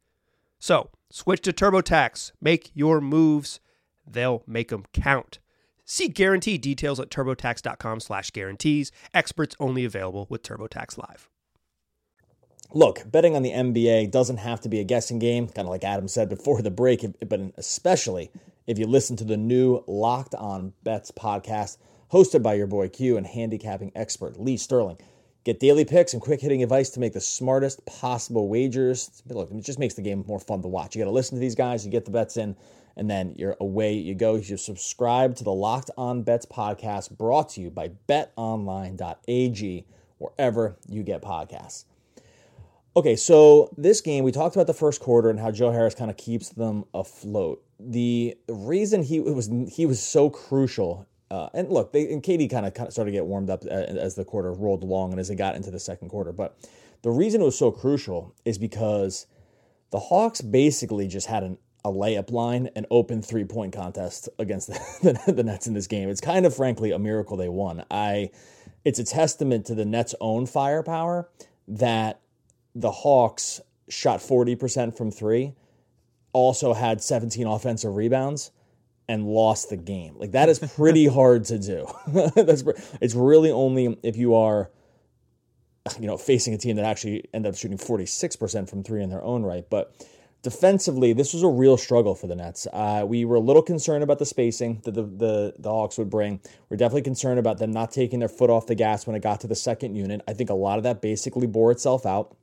So, 0.59 0.91
switch 1.09 1.41
to 1.41 1.53
TurboTax. 1.53 2.33
Make 2.41 2.71
your 2.73 2.99
moves. 3.01 3.59
They'll 4.05 4.43
make 4.45 4.69
them 4.69 4.85
count. 4.93 5.39
See 5.85 6.07
guarantee 6.07 6.57
details 6.59 6.99
at 6.99 7.09
turbotax.com 7.09 8.01
slash 8.01 8.29
guarantees. 8.29 8.91
Experts 9.13 9.55
only 9.59 9.85
available 9.85 10.27
with 10.29 10.43
TurboTax 10.43 10.97
Live. 10.97 11.29
Look, 12.71 13.09
betting 13.09 13.35
on 13.35 13.41
the 13.41 13.49
NBA 13.49 14.11
doesn't 14.11 14.37
have 14.37 14.61
to 14.61 14.69
be 14.69 14.79
a 14.79 14.83
guessing 14.83 15.17
game, 15.17 15.47
kind 15.47 15.67
of 15.67 15.71
like 15.71 15.83
Adam 15.83 16.07
said 16.07 16.29
before 16.29 16.61
the 16.61 16.69
break, 16.69 17.03
but 17.27 17.39
especially 17.57 18.29
if 18.69 18.77
you 18.77 18.85
listen 18.85 19.15
to 19.15 19.23
the 19.23 19.35
new 19.35 19.83
Locked 19.87 20.35
On 20.35 20.73
Bets 20.83 21.09
podcast 21.09 21.79
hosted 22.11 22.43
by 22.43 22.53
your 22.53 22.67
boy 22.67 22.87
Q 22.87 23.17
and 23.17 23.25
handicapping 23.25 23.91
expert 23.95 24.39
Lee 24.39 24.57
Sterling. 24.57 24.99
Get 25.43 25.59
daily 25.59 25.85
picks 25.85 26.13
and 26.13 26.21
quick 26.21 26.39
hitting 26.39 26.61
advice 26.61 26.91
to 26.91 26.99
make 26.99 27.13
the 27.13 27.19
smartest 27.19 27.83
possible 27.87 28.47
wagers. 28.47 29.23
Look, 29.27 29.49
it 29.49 29.63
just 29.63 29.79
makes 29.79 29.95
the 29.95 30.03
game 30.03 30.23
more 30.27 30.39
fun 30.39 30.61
to 30.61 30.67
watch. 30.67 30.95
You 30.95 31.01
got 31.01 31.05
to 31.05 31.11
listen 31.11 31.35
to 31.35 31.39
these 31.39 31.55
guys, 31.55 31.83
you 31.83 31.89
get 31.91 32.05
the 32.05 32.11
bets 32.11 32.37
in, 32.37 32.55
and 32.95 33.09
then 33.09 33.33
you're 33.39 33.57
away 33.59 33.93
you 33.93 34.13
go. 34.13 34.35
You 34.35 34.55
subscribe 34.55 35.35
to 35.37 35.43
the 35.43 35.51
Locked 35.51 35.89
On 35.97 36.21
Bets 36.21 36.45
podcast 36.45 37.17
brought 37.17 37.49
to 37.49 37.61
you 37.61 37.71
by 37.71 37.89
betonline.ag, 38.07 39.87
wherever 40.19 40.77
you 40.87 41.01
get 41.01 41.23
podcasts. 41.23 41.85
Okay, 42.95 43.15
so 43.15 43.73
this 43.77 44.01
game, 44.01 44.23
we 44.23 44.31
talked 44.31 44.55
about 44.55 44.67
the 44.67 44.73
first 44.73 44.99
quarter 44.99 45.29
and 45.29 45.39
how 45.39 45.51
Joe 45.51 45.71
Harris 45.71 45.93
kind 45.93 46.09
of 46.09 46.17
keeps 46.17 46.49
them 46.49 46.85
afloat. 46.93 47.63
The 47.79 48.35
reason 48.49 49.03
he 49.03 49.19
was 49.19 49.49
he 49.71 49.85
was 49.85 50.01
so 50.01 50.29
crucial, 50.29 51.07
uh, 51.29 51.49
and 51.53 51.69
look, 51.69 51.93
they 51.93 52.11
and 52.11 52.23
KD 52.23 52.49
kind 52.49 52.65
of 52.65 52.73
started 52.91 53.11
to 53.11 53.15
get 53.15 53.25
warmed 53.25 53.49
up 53.49 53.63
as 53.65 54.15
the 54.15 54.25
quarter 54.25 54.51
rolled 54.51 54.83
along 54.83 55.11
and 55.11 55.19
as 55.19 55.27
they 55.27 55.35
got 55.35 55.55
into 55.55 55.71
the 55.71 55.79
second 55.79 56.09
quarter. 56.09 56.31
But 56.31 56.57
the 57.03 57.11
reason 57.11 57.41
it 57.41 57.45
was 57.45 57.57
so 57.57 57.71
crucial 57.71 58.35
is 58.43 58.57
because 58.57 59.27
the 59.91 59.99
Hawks 59.99 60.41
basically 60.41 61.07
just 61.07 61.27
had 61.27 61.43
an, 61.43 61.57
a 61.85 61.91
layup 61.91 62.31
line, 62.31 62.69
an 62.75 62.85
open 62.91 63.21
three 63.21 63.45
point 63.45 63.71
contest 63.71 64.29
against 64.39 64.67
the, 65.01 65.19
the, 65.25 65.33
the 65.33 65.43
Nets 65.43 65.67
in 65.67 65.73
this 65.75 65.87
game. 65.87 66.09
It's 66.09 66.21
kind 66.21 66.45
of 66.45 66.55
frankly 66.55 66.91
a 66.91 66.99
miracle 66.99 67.37
they 67.37 67.49
won. 67.49 67.85
I, 67.91 68.31
it's 68.83 68.99
a 68.99 69.03
testament 69.03 69.67
to 69.67 69.75
the 69.75 69.85
Nets' 69.85 70.15
own 70.19 70.47
firepower 70.47 71.29
that 71.67 72.19
the 72.75 72.91
Hawks 72.91 73.61
shot 73.89 74.19
40% 74.19 74.95
from 74.95 75.11
three, 75.11 75.53
also 76.33 76.73
had 76.73 77.01
17 77.01 77.47
offensive 77.47 77.95
rebounds, 77.95 78.51
and 79.07 79.25
lost 79.25 79.69
the 79.69 79.77
game. 79.77 80.15
Like 80.17 80.31
that 80.31 80.49
is 80.49 80.59
pretty 80.59 81.07
hard 81.19 81.45
to 81.45 81.57
do. 81.57 81.87
That's 82.35 82.63
it's 83.01 83.15
really 83.15 83.51
only 83.51 83.97
if 84.03 84.15
you 84.15 84.35
are 84.35 84.69
you 85.99 86.05
know 86.05 86.17
facing 86.17 86.53
a 86.53 86.57
team 86.57 86.75
that 86.75 86.85
actually 86.85 87.25
ended 87.33 87.51
up 87.51 87.57
shooting 87.57 87.77
46% 87.77 88.69
from 88.69 88.83
three 88.83 89.01
in 89.01 89.09
their 89.09 89.23
own 89.23 89.43
right. 89.43 89.67
But 89.67 89.95
defensively, 90.43 91.13
this 91.13 91.33
was 91.33 91.43
a 91.43 91.47
real 91.47 91.75
struggle 91.75 92.15
for 92.15 92.27
the 92.27 92.35
Nets. 92.35 92.67
Uh, 92.71 93.03
we 93.07 93.25
were 93.25 93.35
a 93.35 93.41
little 93.41 93.63
concerned 93.63 94.03
about 94.03 94.19
the 94.19 94.25
spacing 94.25 94.81
that 94.83 94.93
the, 94.93 95.03
the, 95.03 95.53
the 95.57 95.69
Hawks 95.69 95.97
would 95.97 96.09
bring. 96.09 96.39
We're 96.69 96.77
definitely 96.77 97.01
concerned 97.01 97.39
about 97.39 97.57
them 97.57 97.71
not 97.71 97.91
taking 97.91 98.19
their 98.19 98.29
foot 98.29 98.49
off 98.49 98.67
the 98.67 98.75
gas 98.75 99.07
when 99.07 99.15
it 99.15 99.21
got 99.21 99.41
to 99.41 99.47
the 99.47 99.55
second 99.55 99.95
unit. 99.95 100.21
I 100.27 100.33
think 100.33 100.49
a 100.49 100.55
lot 100.55 100.77
of 100.77 100.83
that 100.83 101.01
basically 101.01 101.47
bore 101.47 101.71
itself 101.71 102.05
out. 102.05 102.35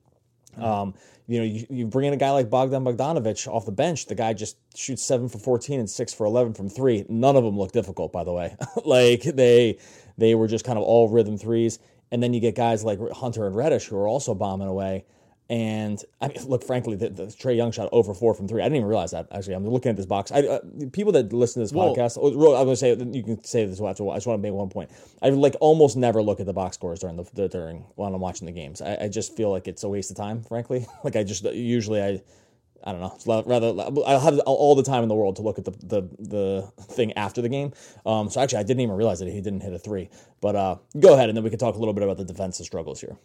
Um, 0.56 0.94
you 1.26 1.38
know, 1.38 1.44
you, 1.44 1.66
you 1.68 1.86
bring 1.86 2.06
in 2.06 2.14
a 2.14 2.16
guy 2.16 2.30
like 2.30 2.48
Bogdan 2.48 2.84
Bogdanovich 2.84 3.48
off 3.48 3.66
the 3.66 3.72
bench. 3.72 4.06
The 4.06 4.14
guy 4.14 4.32
just 4.32 4.56
shoots 4.76 5.02
seven 5.02 5.28
for 5.28 5.38
fourteen 5.38 5.80
and 5.80 5.90
six 5.90 6.14
for 6.14 6.26
eleven 6.26 6.54
from 6.54 6.68
three. 6.68 7.04
None 7.08 7.36
of 7.36 7.44
them 7.44 7.58
look 7.58 7.72
difficult, 7.72 8.12
by 8.12 8.24
the 8.24 8.32
way. 8.32 8.56
like 8.84 9.22
they 9.22 9.78
they 10.18 10.34
were 10.34 10.46
just 10.46 10.64
kind 10.64 10.78
of 10.78 10.84
all 10.84 11.08
rhythm 11.08 11.36
threes. 11.36 11.78
And 12.12 12.22
then 12.22 12.32
you 12.32 12.40
get 12.40 12.54
guys 12.54 12.84
like 12.84 13.00
Hunter 13.10 13.46
and 13.46 13.56
Reddish 13.56 13.86
who 13.86 13.96
are 13.96 14.06
also 14.06 14.34
bombing 14.34 14.68
away. 14.68 15.04
And 15.48 16.02
I 16.20 16.28
mean, 16.28 16.38
look, 16.46 16.64
frankly, 16.64 16.96
the, 16.96 17.08
the 17.08 17.26
Trae 17.26 17.56
Young 17.56 17.70
shot 17.70 17.88
over 17.92 18.12
four 18.14 18.34
from 18.34 18.48
three. 18.48 18.62
I 18.62 18.64
didn't 18.64 18.76
even 18.76 18.88
realize 18.88 19.12
that. 19.12 19.28
Actually, 19.30 19.54
I'm 19.54 19.66
looking 19.68 19.90
at 19.90 19.96
this 19.96 20.06
box. 20.06 20.32
I, 20.32 20.40
uh, 20.40 20.58
people 20.92 21.12
that 21.12 21.32
listen 21.32 21.60
to 21.62 21.64
this 21.64 21.72
Whoa. 21.72 21.94
podcast, 21.94 22.16
I'm 22.16 22.36
going 22.36 22.68
to 22.68 22.76
say 22.76 22.96
you 22.96 23.22
can 23.22 23.44
say 23.44 23.64
this. 23.64 23.80
After. 23.80 24.08
I 24.10 24.16
just 24.16 24.26
want 24.26 24.38
to 24.38 24.42
make 24.42 24.52
one 24.52 24.70
point. 24.70 24.90
I 25.22 25.28
like 25.28 25.54
almost 25.60 25.96
never 25.96 26.20
look 26.20 26.40
at 26.40 26.46
the 26.46 26.52
box 26.52 26.76
scores 26.76 26.98
during 26.98 27.16
the, 27.16 27.24
the 27.34 27.48
during 27.48 27.84
when 27.94 28.12
I'm 28.12 28.20
watching 28.20 28.46
the 28.46 28.52
games. 28.52 28.82
I, 28.82 28.96
I 29.02 29.08
just 29.08 29.36
feel 29.36 29.50
like 29.50 29.68
it's 29.68 29.84
a 29.84 29.88
waste 29.88 30.10
of 30.10 30.16
time. 30.16 30.42
Frankly, 30.42 30.86
like 31.04 31.14
I 31.16 31.22
just 31.22 31.44
usually 31.44 32.02
I. 32.02 32.22
I 32.84 32.92
don't 32.92 33.00
know. 33.00 33.42
Rather, 33.46 33.74
I'll 34.06 34.20
have 34.20 34.38
all 34.40 34.76
the 34.76 34.82
time 34.84 35.02
in 35.02 35.08
the 35.08 35.14
world 35.14 35.36
to 35.36 35.42
look 35.42 35.58
at 35.58 35.64
the 35.64 35.72
the, 35.72 36.02
the 36.20 36.72
thing 36.82 37.12
after 37.14 37.42
the 37.42 37.48
game. 37.48 37.72
Um, 38.04 38.30
so 38.30 38.40
actually, 38.40 38.58
I 38.58 38.62
didn't 38.62 38.80
even 38.80 38.94
realize 38.94 39.18
that 39.18 39.28
he 39.28 39.40
didn't 39.40 39.62
hit 39.62 39.72
a 39.72 39.78
three. 39.78 40.08
But 40.40 40.54
uh, 40.54 40.76
go 41.00 41.14
ahead, 41.14 41.28
and 41.28 41.36
then 41.36 41.42
we 41.42 41.50
can 41.50 41.58
talk 41.58 41.74
a 41.74 41.78
little 41.78 41.94
bit 41.94 42.04
about 42.04 42.16
the 42.16 42.24
defensive 42.24 42.64
struggles 42.64 43.00
here. 43.00 43.16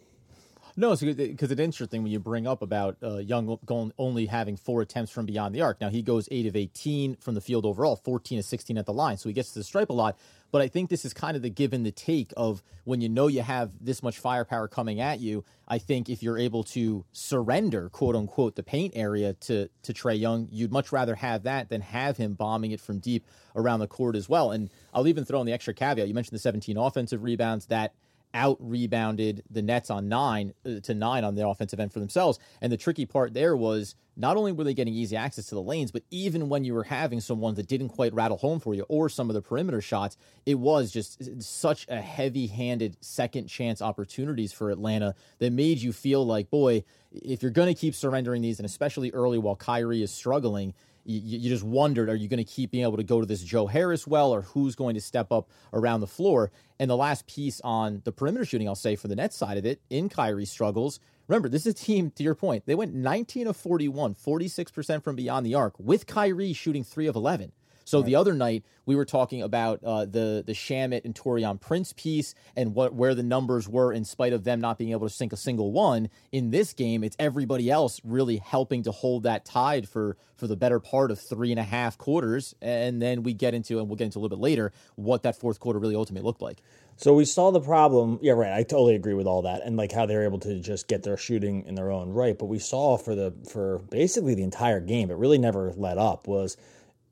No, 0.76 0.96
because 0.96 1.50
it's 1.50 1.60
interesting 1.60 2.02
when 2.02 2.12
you 2.12 2.18
bring 2.18 2.46
up 2.46 2.62
about 2.62 2.96
uh, 3.02 3.16
Young 3.18 3.58
only 3.98 4.26
having 4.26 4.56
four 4.56 4.80
attempts 4.80 5.12
from 5.12 5.26
beyond 5.26 5.54
the 5.54 5.60
arc. 5.60 5.80
Now 5.80 5.90
he 5.90 6.02
goes 6.02 6.28
eight 6.30 6.46
of 6.46 6.56
eighteen 6.56 7.16
from 7.16 7.34
the 7.34 7.40
field 7.42 7.66
overall, 7.66 7.96
fourteen 7.96 8.38
of 8.38 8.44
sixteen 8.44 8.78
at 8.78 8.86
the 8.86 8.92
line, 8.92 9.18
so 9.18 9.28
he 9.28 9.34
gets 9.34 9.52
to 9.52 9.58
the 9.58 9.64
stripe 9.64 9.90
a 9.90 9.92
lot. 9.92 10.16
But 10.50 10.62
I 10.62 10.68
think 10.68 10.90
this 10.90 11.04
is 11.04 11.14
kind 11.14 11.36
of 11.36 11.42
the 11.42 11.50
give 11.50 11.72
and 11.72 11.84
the 11.84 11.92
take 11.92 12.32
of 12.36 12.62
when 12.84 13.00
you 13.00 13.08
know 13.08 13.26
you 13.26 13.42
have 13.42 13.72
this 13.80 14.02
much 14.02 14.18
firepower 14.18 14.68
coming 14.68 15.00
at 15.00 15.20
you. 15.20 15.44
I 15.66 15.78
think 15.78 16.10
if 16.10 16.22
you're 16.22 16.38
able 16.38 16.64
to 16.64 17.04
surrender, 17.12 17.88
quote 17.88 18.14
unquote, 18.16 18.56
the 18.56 18.62
paint 18.62 18.92
area 18.96 19.34
to 19.34 19.68
to 19.82 19.92
Trae 19.92 20.18
Young, 20.18 20.48
you'd 20.50 20.72
much 20.72 20.90
rather 20.90 21.14
have 21.14 21.42
that 21.42 21.68
than 21.68 21.82
have 21.82 22.16
him 22.16 22.32
bombing 22.32 22.72
it 22.72 22.80
from 22.80 22.98
deep 22.98 23.26
around 23.54 23.80
the 23.80 23.86
court 23.86 24.16
as 24.16 24.28
well. 24.28 24.50
And 24.50 24.70
I'll 24.94 25.08
even 25.08 25.24
throw 25.24 25.40
in 25.40 25.46
the 25.46 25.52
extra 25.52 25.74
caveat. 25.74 26.08
You 26.08 26.14
mentioned 26.14 26.34
the 26.34 26.42
17 26.42 26.78
offensive 26.78 27.22
rebounds 27.22 27.66
that 27.66 27.92
out 28.34 28.56
rebounded 28.60 29.42
the 29.50 29.62
Nets 29.62 29.90
on 29.90 30.08
nine 30.08 30.52
uh, 30.66 30.80
to 30.80 30.94
nine 30.94 31.24
on 31.24 31.34
the 31.34 31.46
offensive 31.46 31.80
end 31.80 31.92
for 31.92 32.00
themselves. 32.00 32.38
And 32.60 32.72
the 32.72 32.76
tricky 32.76 33.06
part 33.06 33.34
there 33.34 33.56
was 33.56 33.94
not 34.16 34.36
only 34.36 34.52
were 34.52 34.64
they 34.64 34.74
getting 34.74 34.94
easy 34.94 35.16
access 35.16 35.46
to 35.46 35.54
the 35.54 35.62
lanes, 35.62 35.90
but 35.90 36.02
even 36.10 36.48
when 36.48 36.64
you 36.64 36.74
were 36.74 36.84
having 36.84 37.20
someone 37.20 37.54
that 37.54 37.66
didn't 37.66 37.88
quite 37.90 38.12
rattle 38.12 38.36
home 38.36 38.60
for 38.60 38.74
you 38.74 38.84
or 38.88 39.08
some 39.08 39.30
of 39.30 39.34
the 39.34 39.40
perimeter 39.40 39.80
shots, 39.80 40.16
it 40.44 40.56
was 40.58 40.90
just 40.90 41.42
such 41.42 41.86
a 41.88 42.00
heavy 42.00 42.46
handed 42.46 42.96
second 43.00 43.46
chance 43.46 43.80
opportunities 43.80 44.52
for 44.52 44.70
Atlanta 44.70 45.14
that 45.38 45.52
made 45.52 45.78
you 45.78 45.92
feel 45.92 46.26
like, 46.26 46.50
boy, 46.50 46.84
if 47.10 47.42
you're 47.42 47.50
going 47.50 47.72
to 47.72 47.78
keep 47.78 47.94
surrendering 47.94 48.42
these, 48.42 48.58
and 48.58 48.66
especially 48.66 49.10
early 49.12 49.38
while 49.38 49.56
Kyrie 49.56 50.02
is 50.02 50.10
struggling, 50.10 50.74
you, 51.04 51.38
you, 51.38 51.48
just 51.48 51.64
wondered, 51.64 52.08
are 52.08 52.14
you 52.14 52.28
going 52.28 52.38
to 52.38 52.50
keep 52.50 52.70
being 52.70 52.84
able 52.84 52.96
to 52.96 53.02
go 53.02 53.20
to 53.20 53.26
this 53.26 53.42
Joe 53.42 53.66
Harris 53.66 54.06
well, 54.06 54.32
or 54.32 54.42
who's 54.42 54.74
going 54.74 54.94
to 54.94 55.00
step 55.00 55.32
up 55.32 55.48
around 55.72 56.00
the 56.00 56.06
floor? 56.06 56.50
And 56.78 56.90
the 56.90 56.96
last 56.96 57.26
piece 57.26 57.60
on 57.62 58.02
the 58.04 58.12
perimeter 58.12 58.44
shooting, 58.44 58.68
I'll 58.68 58.74
say 58.74 58.96
for 58.96 59.08
the 59.08 59.16
net 59.16 59.32
side 59.32 59.58
of 59.58 59.66
it, 59.66 59.80
in 59.90 60.08
Kyrie 60.08 60.44
struggles. 60.44 61.00
Remember, 61.28 61.48
this 61.48 61.66
is 61.66 61.74
a 61.74 61.76
team, 61.76 62.10
to 62.16 62.22
your 62.22 62.34
point, 62.34 62.66
they 62.66 62.74
went 62.74 62.94
19 62.94 63.46
of 63.46 63.56
41, 63.56 64.14
46% 64.14 65.02
from 65.02 65.16
beyond 65.16 65.46
the 65.46 65.54
arc, 65.54 65.78
with 65.78 66.06
Kyrie 66.06 66.52
shooting 66.52 66.84
3 66.84 67.06
of 67.06 67.16
11. 67.16 67.52
So 67.84 67.98
right. 67.98 68.06
the 68.06 68.16
other 68.16 68.34
night 68.34 68.64
we 68.86 68.96
were 68.96 69.04
talking 69.04 69.42
about 69.42 69.82
uh, 69.84 70.04
the 70.04 70.42
the 70.44 70.52
Shamet 70.52 71.04
and 71.04 71.14
Taurean 71.14 71.60
Prince 71.60 71.92
piece 71.92 72.34
and 72.56 72.74
what 72.74 72.94
where 72.94 73.14
the 73.14 73.22
numbers 73.22 73.68
were 73.68 73.92
in 73.92 74.04
spite 74.04 74.32
of 74.32 74.44
them 74.44 74.60
not 74.60 74.78
being 74.78 74.90
able 74.90 75.08
to 75.08 75.14
sink 75.14 75.32
a 75.32 75.36
single 75.36 75.72
one. 75.72 76.08
In 76.32 76.50
this 76.50 76.72
game, 76.72 77.04
it's 77.04 77.16
everybody 77.18 77.70
else 77.70 78.00
really 78.04 78.38
helping 78.38 78.82
to 78.84 78.92
hold 78.92 79.22
that 79.24 79.44
tide 79.44 79.88
for 79.88 80.16
for 80.36 80.46
the 80.46 80.56
better 80.56 80.80
part 80.80 81.10
of 81.10 81.20
three 81.20 81.52
and 81.52 81.60
a 81.60 81.64
half 81.64 81.96
quarters, 81.98 82.54
and 82.60 83.00
then 83.00 83.22
we 83.22 83.32
get 83.32 83.54
into 83.54 83.78
and 83.78 83.88
we'll 83.88 83.96
get 83.96 84.06
into 84.06 84.18
a 84.18 84.20
little 84.20 84.36
bit 84.36 84.42
later 84.42 84.72
what 84.96 85.22
that 85.22 85.38
fourth 85.38 85.60
quarter 85.60 85.78
really 85.78 85.94
ultimately 85.94 86.26
looked 86.26 86.42
like. 86.42 86.62
So 86.96 87.14
we 87.14 87.24
saw 87.24 87.50
the 87.50 87.60
problem. 87.60 88.18
Yeah, 88.22 88.34
right. 88.34 88.52
I 88.52 88.62
totally 88.62 88.94
agree 88.94 89.14
with 89.14 89.26
all 89.26 89.42
that, 89.42 89.62
and 89.62 89.76
like 89.76 89.92
how 89.92 90.06
they're 90.06 90.24
able 90.24 90.38
to 90.40 90.60
just 90.60 90.88
get 90.88 91.02
their 91.02 91.16
shooting 91.16 91.64
in 91.66 91.74
their 91.74 91.90
own 91.90 92.10
right. 92.10 92.38
But 92.38 92.46
we 92.46 92.58
saw 92.58 92.96
for 92.96 93.14
the 93.14 93.32
for 93.50 93.78
basically 93.90 94.34
the 94.34 94.42
entire 94.42 94.80
game, 94.80 95.10
it 95.10 95.16
really 95.16 95.38
never 95.38 95.72
let 95.76 95.98
up. 95.98 96.28
Was 96.28 96.56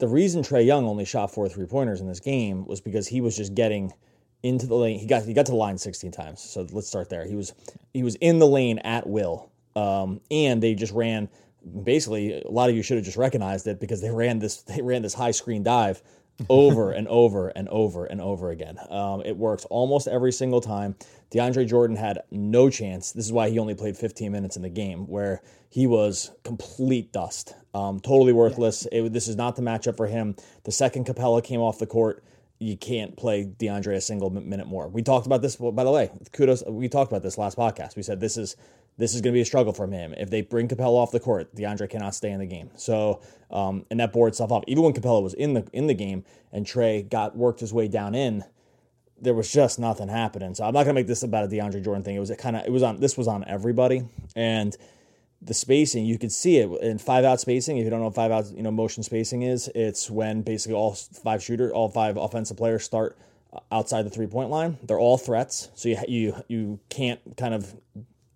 the 0.00 0.09
reason 0.09 0.42
Trae 0.42 0.64
Young 0.64 0.87
only 0.87 1.04
shot 1.04 1.33
four 1.33 1.49
three 1.49 1.66
pointers 1.66 2.00
in 2.00 2.09
this 2.09 2.21
game 2.21 2.64
was 2.64 2.80
because 2.80 3.07
he 3.07 3.21
was 3.21 3.37
just 3.37 3.54
getting 3.54 3.92
into 4.42 4.66
the 4.66 4.75
lane. 4.75 4.99
He 4.99 5.07
got 5.07 5.25
he 5.25 5.35
got 5.35 5.47
to 5.47 5.52
the 5.52 5.59
line 5.59 5.78
16 5.78 6.11
times. 6.11 6.40
So 6.40 6.66
let's 6.73 6.88
start 6.88 7.11
there. 7.11 7.25
He 7.25 7.37
was 7.37 7.52
he 7.92 8.02
was 8.02 8.16
in 8.16 8.38
the 8.38 8.47
lane 8.47 8.78
at 8.78 9.07
will, 9.07 9.50
um, 9.76 10.21
and 10.30 10.62
they 10.62 10.75
just 10.75 10.93
ran. 10.93 11.28
Basically, 11.84 12.41
a 12.41 12.50
lot 12.50 12.71
of 12.71 12.76
you 12.76 12.82
should 12.82 12.97
have 12.97 13.04
just 13.04 13.19
recognized 13.19 13.67
it 13.67 13.78
because 13.80 14.00
they 14.00 14.10
ran 14.10 14.39
this 14.39 14.63
they 14.63 14.80
ran 14.80 15.02
this 15.02 15.15
high 15.15 15.30
screen 15.30 15.63
dive 15.63 16.02
over 16.49 16.93
and 16.93 17.06
over 17.08 17.49
and 17.49 17.69
over 17.69 18.06
and 18.06 18.21
over 18.21 18.50
again. 18.50 18.78
Um, 18.89 19.23
it 19.26 19.36
works 19.36 19.67
almost 19.67 20.08
every 20.08 20.32
single 20.32 20.63
time. 20.63 20.97
DeAndre 21.30 21.66
Jordan 21.66 21.97
had 21.97 22.21
no 22.30 22.69
chance. 22.71 23.12
This 23.12 23.25
is 23.25 23.32
why 23.32 23.50
he 23.50 23.58
only 23.58 23.75
played 23.75 23.97
15 23.97 24.32
minutes 24.32 24.56
in 24.56 24.62
the 24.62 24.69
game, 24.69 25.06
where 25.06 25.43
he 25.69 25.86
was 25.86 26.32
complete 26.43 27.12
dust, 27.12 27.54
um, 27.73 28.00
totally 28.00 28.32
worthless. 28.32 28.86
It, 28.90 29.12
this 29.12 29.28
is 29.28 29.36
not 29.36 29.54
the 29.56 29.62
matchup 29.62 29.97
for 29.97 30.08
him. 30.08 30.34
The 30.64 30.73
second 30.73 31.06
Capela 31.06 31.43
came 31.43 31.60
off 31.60 31.78
the 31.78 31.86
court, 31.86 32.25
you 32.60 32.76
can't 32.76 33.16
play 33.16 33.45
DeAndre 33.45 33.95
a 33.97 34.00
single 34.00 34.28
minute 34.28 34.66
more. 34.66 34.86
We 34.88 35.02
talked 35.02 35.26
about 35.26 35.40
this, 35.40 35.56
by 35.56 35.82
the 35.82 35.90
way. 35.90 36.10
Kudos. 36.32 36.62
We 36.66 36.88
talked 36.88 37.10
about 37.10 37.23
this 37.23 37.38
last 37.38 37.56
podcast. 37.56 37.97
We 37.97 38.02
said 38.02 38.21
this 38.21 38.36
is 38.36 38.54
this 38.99 39.14
is 39.14 39.23
going 39.23 39.32
to 39.32 39.36
be 39.36 39.40
a 39.40 39.47
struggle 39.47 39.73
from 39.73 39.93
him. 39.93 40.14
If 40.19 40.28
they 40.28 40.43
bring 40.43 40.69
Capela 40.69 40.97
off 40.97 41.10
the 41.10 41.21
court, 41.21 41.54
DeAndre 41.56 41.88
cannot 41.88 42.14
stay 42.14 42.30
in 42.30 42.38
the 42.38 42.47
game. 42.47 42.71
So, 42.76 43.23
um, 43.50 43.86
and 43.90 43.99
that 43.99 44.12
bore 44.12 44.28
itself 44.28 44.52
off. 44.52 44.62
Even 44.66 44.84
when 44.84 44.93
Capela 44.93 45.23
was 45.23 45.32
in 45.32 45.54
the 45.54 45.66
in 45.73 45.86
the 45.86 45.95
game 45.95 46.23
and 46.52 46.66
Trae 46.66 47.08
got 47.08 47.34
worked 47.34 47.60
his 47.60 47.73
way 47.73 47.88
down 47.88 48.14
in, 48.14 48.45
there 49.21 49.35
was 49.35 49.52
just 49.52 49.78
nothing 49.78 50.09
happening. 50.09 50.54
So 50.54 50.65
I'm 50.65 50.73
not 50.73 50.85
to 50.85 50.93
make 50.95 51.06
this 51.06 51.23
about 51.23 51.45
a 51.45 51.49
DeAndre 51.49 51.85
Jordan 51.85 52.02
thing. 52.02 52.17
It 52.17 52.21
was 52.21 52.33
kind 52.39 52.56
of 52.56 52.65
it 52.65 52.73
was 52.73 52.83
on 52.83 53.00
this 53.00 53.17
was 53.17 53.28
on 53.28 53.45
everybody 53.47 54.09
and 54.35 54.76
the 55.43 55.54
spacing 55.54 56.04
you 56.04 56.19
could 56.19 56.33
see 56.33 56.59
it 56.59 56.71
in 56.83 56.99
five 56.99 57.25
out 57.25 57.41
spacing. 57.41 57.78
If 57.78 57.85
you 57.85 57.91
don't 57.91 58.00
know 58.00 58.06
what 58.06 58.15
five 58.15 58.30
out 58.30 58.50
you 58.52 58.63
know 58.63 58.71
motion 58.71 59.02
spacing 59.02 59.43
is, 59.43 59.69
it's 59.75 60.11
when 60.11 60.43
basically 60.43 60.75
all 60.75 60.95
five 60.95 61.43
shooter, 61.43 61.73
all 61.73 61.89
five 61.89 62.17
offensive 62.17 62.56
players 62.56 62.85
start 62.85 63.17
outside 63.73 64.02
the 64.02 64.11
three 64.11 64.26
point 64.26 64.50
line. 64.50 64.78
They're 64.83 64.99
all 64.99 65.19
threats, 65.19 65.71
so 65.75 65.89
you 65.89 65.99
you 66.09 66.45
you 66.49 66.80
can't 66.89 67.21
kind 67.37 67.54
of 67.54 67.75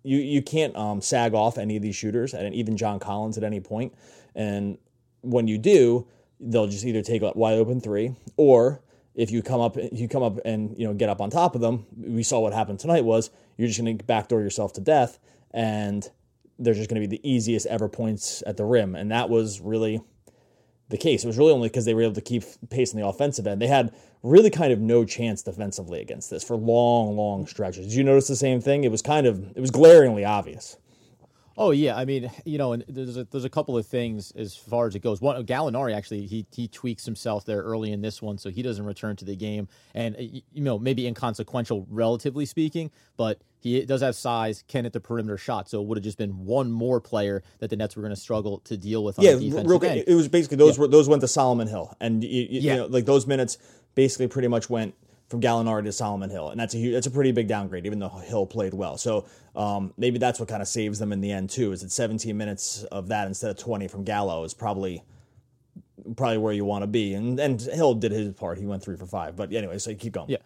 you 0.03 0.17
you 0.17 0.41
can't 0.41 0.75
um, 0.75 1.01
sag 1.01 1.33
off 1.33 1.57
any 1.57 1.75
of 1.75 1.83
these 1.83 1.95
shooters, 1.95 2.33
and 2.33 2.53
even 2.55 2.75
John 2.75 2.99
Collins 2.99 3.37
at 3.37 3.43
any 3.43 3.59
point. 3.59 3.93
And 4.33 4.77
when 5.21 5.47
you 5.47 5.57
do, 5.57 6.07
they'll 6.39 6.67
just 6.67 6.85
either 6.85 7.01
take 7.01 7.21
a 7.21 7.31
wide 7.35 7.57
open 7.57 7.81
three, 7.81 8.15
or 8.35 8.81
if 9.15 9.31
you 9.31 9.41
come 9.41 9.61
up 9.61 9.77
you 9.91 10.07
come 10.07 10.23
up 10.23 10.39
and 10.45 10.77
you 10.77 10.85
know 10.85 10.93
get 10.93 11.09
up 11.09 11.21
on 11.21 11.29
top 11.29 11.55
of 11.55 11.61
them. 11.61 11.85
We 11.97 12.23
saw 12.23 12.39
what 12.39 12.53
happened 12.53 12.79
tonight 12.79 13.05
was 13.05 13.29
you're 13.57 13.67
just 13.67 13.79
going 13.79 13.97
to 13.97 14.03
backdoor 14.03 14.41
yourself 14.41 14.73
to 14.73 14.81
death, 14.81 15.19
and 15.51 16.07
they're 16.59 16.73
just 16.73 16.89
going 16.89 17.01
to 17.01 17.07
be 17.07 17.17
the 17.17 17.29
easiest 17.29 17.65
ever 17.67 17.87
points 17.87 18.43
at 18.45 18.57
the 18.57 18.65
rim, 18.65 18.95
and 18.95 19.11
that 19.11 19.29
was 19.29 19.61
really 19.61 20.01
the 20.89 20.97
case. 20.97 21.23
It 21.23 21.27
was 21.27 21.37
really 21.37 21.51
only 21.51 21.69
because 21.69 21.85
they 21.85 21.93
were 21.93 22.03
able 22.03 22.13
to 22.13 22.21
keep 22.21 22.43
pace 22.69 22.93
in 22.93 22.99
the 22.99 23.07
offensive 23.07 23.47
end. 23.47 23.61
They 23.61 23.67
had 23.67 23.93
really 24.21 24.49
kind 24.49 24.71
of 24.71 24.79
no 24.79 25.05
chance 25.05 25.41
defensively 25.41 26.01
against 26.01 26.29
this 26.29 26.43
for 26.43 26.55
long, 26.55 27.15
long 27.15 27.47
stretches. 27.47 27.87
Did 27.87 27.95
you 27.95 28.03
notice 28.03 28.27
the 28.27 28.35
same 28.35 28.61
thing? 28.61 28.83
It 28.83 28.91
was 28.91 29.01
kind 29.01 29.25
of 29.25 29.55
it 29.55 29.61
was 29.61 29.71
glaringly 29.71 30.25
obvious. 30.25 30.77
Oh 31.57 31.71
yeah, 31.71 31.95
I 31.95 32.03
mean, 32.03 32.29
you 32.43 32.57
know, 32.57 32.73
and 32.73 32.83
there's 32.87 33.15
a, 33.15 33.23
there's 33.25 33.45
a 33.45 33.49
couple 33.49 33.77
of 33.77 33.87
things 33.87 34.31
as 34.31 34.55
far 34.55 34.87
as 34.87 34.95
it 34.95 34.99
goes. 34.99 35.21
One, 35.21 35.45
Gallinari 35.45 35.95
actually 35.95 36.25
he 36.27 36.45
he 36.51 36.67
tweaks 36.67 37.05
himself 37.05 37.45
there 37.45 37.61
early 37.61 37.91
in 37.91 38.01
this 38.01 38.21
one, 38.21 38.37
so 38.37 38.49
he 38.49 38.61
doesn't 38.61 38.85
return 38.85 39.15
to 39.17 39.25
the 39.25 39.35
game, 39.35 39.67
and 39.93 40.15
you 40.19 40.41
know 40.53 40.77
maybe 40.77 41.07
inconsequential 41.07 41.87
relatively 41.89 42.45
speaking, 42.45 42.91
but 43.15 43.39
he 43.59 43.83
does 43.85 44.01
have 44.01 44.15
size, 44.15 44.63
can 44.67 44.83
hit 44.83 44.93
the 44.93 44.99
perimeter 44.99 45.37
shot, 45.37 45.69
so 45.69 45.81
it 45.81 45.87
would 45.87 45.97
have 45.97 46.03
just 46.03 46.17
been 46.17 46.45
one 46.45 46.71
more 46.71 46.99
player 46.99 47.41
that 47.59 47.69
the 47.69 47.75
Nets 47.75 47.95
were 47.95 48.01
going 48.01 48.13
to 48.13 48.19
struggle 48.19 48.59
to 48.59 48.77
deal 48.77 49.03
with. 49.03 49.17
On 49.17 49.25
yeah, 49.25 49.31
real 49.65 49.79
quick, 49.79 50.03
it 50.05 50.13
was 50.13 50.27
basically 50.27 50.57
those 50.57 50.77
yeah. 50.77 50.81
were 50.81 50.87
those 50.87 51.07
went 51.07 51.21
to 51.21 51.27
Solomon 51.27 51.67
Hill, 51.67 51.95
and 52.01 52.23
you, 52.23 52.29
you, 52.29 52.47
yeah. 52.49 52.59
you 52.73 52.79
know, 52.81 52.85
like 52.87 53.05
those 53.05 53.25
minutes 53.25 53.57
basically 53.95 54.27
pretty 54.27 54.49
much 54.49 54.69
went 54.69 54.93
from 55.27 55.41
Gallinari 55.41 55.83
to 55.83 55.91
Solomon 55.91 56.29
Hill, 56.29 56.49
and 56.49 56.59
that's 56.59 56.75
a 56.75 56.77
huge, 56.77 56.93
that's 56.93 57.07
a 57.07 57.11
pretty 57.11 57.31
big 57.31 57.47
downgrade, 57.47 57.85
even 57.85 57.99
though 57.99 58.09
Hill 58.09 58.45
played 58.45 58.73
well. 58.73 58.97
So 58.97 59.25
um, 59.55 59.93
maybe 59.97 60.19
that's 60.19 60.39
what 60.39 60.49
kind 60.49 60.61
of 60.61 60.67
saves 60.67 60.99
them 60.99 61.11
in 61.11 61.21
the 61.21 61.31
end 61.31 61.49
too. 61.49 61.71
Is 61.71 61.81
that 61.81 61.91
17 61.91 62.35
minutes 62.37 62.83
of 62.85 63.07
that 63.07 63.27
instead 63.27 63.49
of 63.49 63.57
20 63.57 63.87
from 63.87 64.03
Gallo 64.03 64.43
is 64.43 64.53
probably 64.53 65.03
probably 66.15 66.37
where 66.37 66.53
you 66.53 66.65
want 66.65 66.83
to 66.83 66.87
be. 66.87 67.13
And 67.13 67.39
and 67.39 67.59
Hill 67.59 67.95
did 67.95 68.11
his 68.11 68.33
part; 68.33 68.57
he 68.57 68.65
went 68.65 68.83
three 68.83 68.97
for 68.97 69.07
five. 69.07 69.35
But 69.35 69.51
anyway, 69.53 69.77
so 69.79 69.93
keep 69.95 70.13
going. 70.13 70.29
Yeah. 70.29 70.37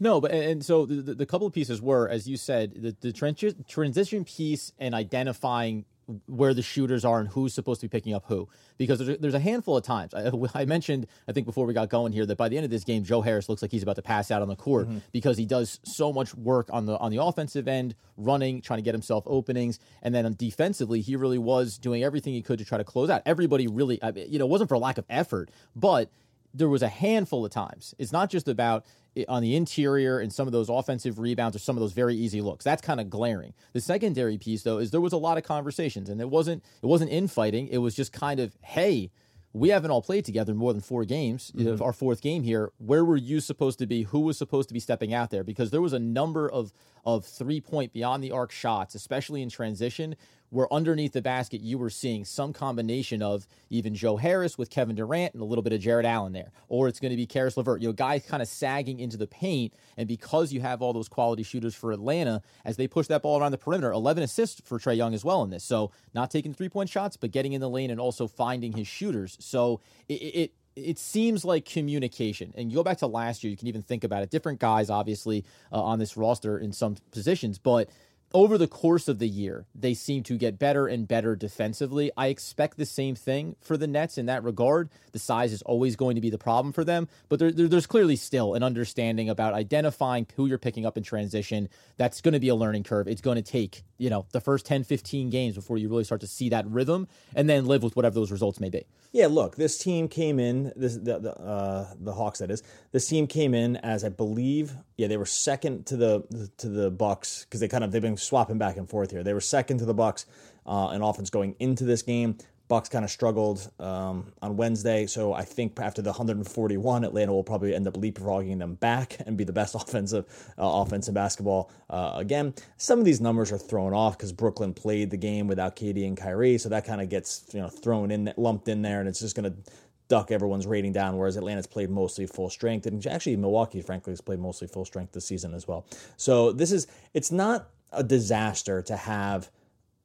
No, 0.00 0.20
but 0.20 0.32
and 0.32 0.64
so 0.64 0.86
the, 0.86 1.14
the 1.14 1.26
couple 1.26 1.46
of 1.46 1.52
pieces 1.52 1.80
were, 1.80 2.08
as 2.08 2.28
you 2.28 2.36
said, 2.36 2.74
the, 2.74 2.96
the 3.00 3.12
transition 3.12 4.24
piece 4.24 4.72
and 4.78 4.94
identifying 4.94 5.84
where 6.26 6.54
the 6.54 6.62
shooters 6.62 7.04
are 7.04 7.20
and 7.20 7.28
who's 7.28 7.52
supposed 7.52 7.80
to 7.80 7.86
be 7.86 7.90
picking 7.90 8.14
up 8.14 8.24
who. 8.26 8.48
Because 8.78 8.98
there's 8.98 9.10
a, 9.10 9.20
there's 9.20 9.34
a 9.34 9.40
handful 9.40 9.76
of 9.76 9.84
times. 9.84 10.14
I, 10.14 10.30
I, 10.54 10.64
mentioned, 10.64 11.06
I 11.26 11.32
think 11.32 11.46
before 11.46 11.66
we 11.66 11.74
got 11.74 11.90
going 11.90 12.12
here, 12.12 12.24
that 12.26 12.36
by 12.36 12.48
the 12.48 12.56
end 12.56 12.64
of 12.64 12.70
this 12.70 12.84
game, 12.84 13.04
Joe 13.04 13.20
Harris 13.20 13.48
looks 13.48 13.62
like 13.62 13.70
he's 13.70 13.82
about 13.82 13.96
to 13.96 14.02
pass 14.02 14.30
out 14.30 14.42
on 14.42 14.48
the 14.48 14.56
court 14.56 14.88
mm-hmm. 14.88 14.98
because 15.12 15.36
he 15.36 15.44
does 15.46 15.80
so 15.84 16.12
much 16.12 16.34
work 16.34 16.68
on 16.72 16.86
the 16.86 16.96
on 16.98 17.10
the 17.10 17.22
offensive 17.22 17.68
end, 17.68 17.94
running, 18.16 18.62
trying 18.62 18.78
to 18.78 18.82
get 18.82 18.94
himself 18.94 19.24
openings, 19.26 19.78
and 20.02 20.14
then 20.14 20.34
defensively, 20.38 21.00
he 21.00 21.16
really 21.16 21.38
was 21.38 21.78
doing 21.78 22.02
everything 22.02 22.32
he 22.32 22.42
could 22.42 22.58
to 22.58 22.64
try 22.64 22.78
to 22.78 22.84
close 22.84 23.10
out. 23.10 23.22
Everybody 23.26 23.66
really, 23.66 24.00
you 24.28 24.38
know, 24.38 24.46
it 24.46 24.50
wasn't 24.50 24.68
for 24.68 24.78
lack 24.78 24.98
of 24.98 25.04
effort, 25.10 25.50
but 25.76 26.10
there 26.54 26.68
was 26.68 26.82
a 26.82 26.88
handful 26.88 27.44
of 27.44 27.50
times. 27.50 27.94
It's 27.98 28.12
not 28.12 28.30
just 28.30 28.48
about 28.48 28.84
on 29.26 29.42
the 29.42 29.56
interior 29.56 30.18
and 30.18 30.32
some 30.32 30.46
of 30.46 30.52
those 30.52 30.68
offensive 30.68 31.18
rebounds 31.18 31.56
or 31.56 31.58
some 31.58 31.76
of 31.76 31.80
those 31.80 31.92
very 31.92 32.14
easy 32.14 32.40
looks. 32.40 32.64
That's 32.64 32.82
kind 32.82 33.00
of 33.00 33.10
glaring. 33.10 33.54
The 33.72 33.80
secondary 33.80 34.38
piece 34.38 34.62
though 34.62 34.78
is 34.78 34.90
there 34.90 35.00
was 35.00 35.12
a 35.12 35.18
lot 35.18 35.38
of 35.38 35.44
conversations 35.44 36.08
and 36.08 36.20
it 36.20 36.28
wasn't 36.28 36.64
it 36.82 36.86
wasn't 36.86 37.10
infighting. 37.10 37.68
It 37.68 37.78
was 37.78 37.94
just 37.94 38.12
kind 38.12 38.40
of 38.40 38.56
hey, 38.62 39.10
we 39.52 39.70
haven't 39.70 39.90
all 39.90 40.02
played 40.02 40.24
together 40.24 40.54
more 40.54 40.72
than 40.72 40.82
four 40.82 41.04
games. 41.04 41.52
Mm-hmm. 41.56 41.82
Our 41.82 41.92
fourth 41.92 42.20
game 42.20 42.42
here. 42.42 42.70
Where 42.78 43.04
were 43.04 43.16
you 43.16 43.40
supposed 43.40 43.78
to 43.78 43.86
be? 43.86 44.02
Who 44.02 44.20
was 44.20 44.36
supposed 44.36 44.68
to 44.68 44.74
be 44.74 44.80
stepping 44.80 45.14
out 45.14 45.30
there? 45.30 45.42
Because 45.42 45.70
there 45.70 45.82
was 45.82 45.92
a 45.92 45.98
number 45.98 46.50
of 46.50 46.72
of 47.04 47.24
three 47.24 47.60
point 47.60 47.92
beyond 47.92 48.22
the 48.22 48.32
arc 48.32 48.50
shots, 48.50 48.94
especially 48.94 49.42
in 49.42 49.48
transition, 49.48 50.16
where 50.50 50.72
underneath 50.72 51.12
the 51.12 51.22
basket 51.22 51.60
you 51.60 51.78
were 51.78 51.90
seeing 51.90 52.24
some 52.24 52.52
combination 52.52 53.22
of 53.22 53.46
even 53.70 53.94
Joe 53.94 54.16
Harris 54.16 54.56
with 54.56 54.70
Kevin 54.70 54.96
Durant 54.96 55.34
and 55.34 55.42
a 55.42 55.46
little 55.46 55.62
bit 55.62 55.72
of 55.72 55.80
Jarrett 55.80 56.06
Allen 56.06 56.32
there, 56.32 56.52
or 56.68 56.88
it's 56.88 57.00
going 57.00 57.10
to 57.10 57.16
be 57.16 57.26
Caris 57.26 57.56
LeVert. 57.56 57.82
You 57.82 57.88
know, 57.88 57.92
guys 57.92 58.24
kind 58.26 58.42
of 58.42 58.48
sagging 58.48 59.00
into 59.00 59.16
the 59.16 59.26
paint, 59.26 59.74
and 59.96 60.08
because 60.08 60.52
you 60.52 60.60
have 60.60 60.82
all 60.82 60.92
those 60.92 61.08
quality 61.08 61.42
shooters 61.42 61.74
for 61.74 61.92
Atlanta, 61.92 62.42
as 62.64 62.76
they 62.76 62.88
push 62.88 63.06
that 63.08 63.22
ball 63.22 63.40
around 63.40 63.52
the 63.52 63.58
perimeter, 63.58 63.92
11 63.92 64.22
assists 64.22 64.60
for 64.64 64.78
Trae 64.78 64.96
Young 64.96 65.14
as 65.14 65.24
well 65.24 65.42
in 65.42 65.50
this. 65.50 65.64
So 65.64 65.90
not 66.14 66.30
taking 66.30 66.54
three 66.54 66.68
point 66.68 66.88
shots, 66.88 67.16
but 67.16 67.30
getting 67.30 67.52
in 67.52 67.60
the 67.60 67.70
lane 67.70 67.90
and 67.90 68.00
also 68.00 68.26
finding 68.26 68.72
his 68.72 68.86
shooters. 68.86 69.36
So 69.40 69.80
it, 70.08 70.14
it 70.14 70.52
it 70.84 70.98
seems 70.98 71.44
like 71.44 71.64
communication. 71.64 72.52
And 72.56 72.70
you 72.70 72.76
go 72.76 72.82
back 72.82 72.98
to 72.98 73.06
last 73.06 73.42
year, 73.42 73.50
you 73.50 73.56
can 73.56 73.68
even 73.68 73.82
think 73.82 74.04
about 74.04 74.22
it. 74.22 74.30
Different 74.30 74.60
guys, 74.60 74.90
obviously, 74.90 75.44
uh, 75.72 75.82
on 75.82 75.98
this 75.98 76.16
roster 76.16 76.58
in 76.58 76.72
some 76.72 76.96
positions, 77.10 77.58
but 77.58 77.90
over 78.34 78.58
the 78.58 78.68
course 78.68 79.08
of 79.08 79.18
the 79.18 79.28
year, 79.28 79.66
they 79.74 79.94
seem 79.94 80.22
to 80.24 80.36
get 80.36 80.58
better 80.58 80.86
and 80.86 81.08
better 81.08 81.34
defensively. 81.34 82.10
I 82.16 82.26
expect 82.26 82.76
the 82.76 82.86
same 82.86 83.14
thing 83.14 83.56
for 83.60 83.76
the 83.76 83.86
Nets 83.86 84.18
in 84.18 84.26
that 84.26 84.44
regard. 84.44 84.90
The 85.12 85.18
size 85.18 85.52
is 85.52 85.62
always 85.62 85.96
going 85.96 86.14
to 86.16 86.20
be 86.20 86.30
the 86.30 86.38
problem 86.38 86.72
for 86.72 86.84
them, 86.84 87.08
but 87.28 87.38
there, 87.38 87.50
there, 87.50 87.68
there's 87.68 87.86
clearly 87.86 88.16
still 88.16 88.54
an 88.54 88.62
understanding 88.62 89.30
about 89.30 89.54
identifying 89.54 90.26
who 90.36 90.46
you're 90.46 90.58
picking 90.58 90.84
up 90.84 90.96
in 90.96 91.02
transition. 91.02 91.68
That's 91.96 92.20
going 92.20 92.34
to 92.34 92.40
be 92.40 92.48
a 92.48 92.54
learning 92.54 92.84
curve. 92.84 93.08
It's 93.08 93.22
going 93.22 93.36
to 93.36 93.42
take, 93.42 93.82
you 93.96 94.10
know, 94.10 94.26
the 94.32 94.40
first 94.40 94.66
10, 94.66 94.84
15 94.84 95.30
games 95.30 95.54
before 95.54 95.78
you 95.78 95.88
really 95.88 96.04
start 96.04 96.20
to 96.20 96.26
see 96.26 96.50
that 96.50 96.66
rhythm 96.66 97.08
and 97.34 97.48
then 97.48 97.66
live 97.66 97.82
with 97.82 97.96
whatever 97.96 98.14
those 98.14 98.30
results 98.30 98.60
may 98.60 98.68
be. 98.70 98.84
Yeah, 99.12 99.28
look, 99.28 99.56
this 99.56 99.78
team 99.78 100.08
came 100.08 100.38
in, 100.38 100.72
this 100.76 100.94
the 100.96 101.18
the, 101.18 101.34
uh, 101.34 101.94
the 101.98 102.12
Hawks 102.12 102.40
that 102.40 102.50
is. 102.50 102.62
This 102.92 103.08
team 103.08 103.26
came 103.26 103.54
in 103.54 103.76
as 103.76 104.04
I 104.04 104.10
believe, 104.10 104.74
yeah, 104.98 105.06
they 105.06 105.16
were 105.16 105.26
second 105.26 105.86
to 105.86 105.96
the 105.96 106.50
to 106.58 106.68
the 106.68 106.90
Bucks 106.90 107.44
because 107.44 107.60
they 107.60 107.68
kind 107.68 107.84
of 107.84 107.92
they've 107.92 108.02
been 108.02 108.16
swapping 108.16 108.58
back 108.58 108.76
and 108.76 108.90
forth 108.90 109.12
here. 109.12 109.22
They 109.22 109.32
were 109.32 109.40
second 109.40 109.78
to 109.78 109.84
the 109.86 109.94
Bucks 109.94 110.26
uh, 110.66 110.90
in 110.92 111.00
offense 111.00 111.30
going 111.30 111.54
into 111.60 111.84
this 111.84 112.02
game. 112.02 112.36
Bucks 112.66 112.90
kind 112.90 113.02
of 113.02 113.10
struggled 113.10 113.70
um, 113.80 114.30
on 114.42 114.58
Wednesday, 114.58 115.06
so 115.06 115.32
I 115.32 115.42
think 115.42 115.80
after 115.80 116.02
the 116.02 116.10
141, 116.10 117.02
Atlanta 117.02 117.32
will 117.32 117.42
probably 117.42 117.74
end 117.74 117.88
up 117.88 117.94
leapfrogging 117.94 118.58
them 118.58 118.74
back 118.74 119.16
and 119.26 119.38
be 119.38 119.44
the 119.44 119.54
best 119.54 119.74
offensive 119.76 120.26
uh, 120.58 120.82
offensive 120.82 121.14
basketball 121.14 121.70
uh, 121.88 122.12
again. 122.16 122.52
Some 122.76 122.98
of 122.98 123.04
these 123.04 123.20
numbers 123.20 123.52
are 123.52 123.58
thrown 123.58 123.94
off 123.94 124.18
because 124.18 124.32
Brooklyn 124.32 124.74
played 124.74 125.10
the 125.10 125.16
game 125.16 125.46
without 125.46 125.76
KD 125.76 126.06
and 126.06 126.16
Kyrie, 126.16 126.58
so 126.58 126.68
that 126.70 126.84
kind 126.84 127.00
of 127.00 127.08
gets 127.08 127.46
you 127.54 127.60
know 127.60 127.68
thrown 127.68 128.10
in, 128.10 128.34
lumped 128.36 128.66
in 128.66 128.82
there, 128.82 128.98
and 128.98 129.08
it's 129.08 129.20
just 129.20 129.36
going 129.36 129.50
to 129.50 129.72
duck 130.08 130.30
everyone's 130.30 130.66
rating 130.66 130.92
down, 130.92 131.16
whereas 131.16 131.36
Atlanta's 131.36 131.66
played 131.66 131.90
mostly 131.90 132.26
full 132.26 132.50
strength. 132.50 132.86
And 132.86 133.04
actually, 133.06 133.36
Milwaukee, 133.36 133.82
frankly, 133.82 134.12
has 134.12 134.20
played 134.20 134.40
mostly 134.40 134.66
full 134.66 134.84
strength 134.84 135.12
this 135.12 135.26
season 135.26 135.54
as 135.54 135.68
well. 135.68 135.86
So 136.16 136.52
this 136.52 136.72
is, 136.72 136.86
it's 137.14 137.30
not 137.30 137.68
a 137.92 138.02
disaster 138.02 138.82
to 138.82 138.96
have 138.96 139.50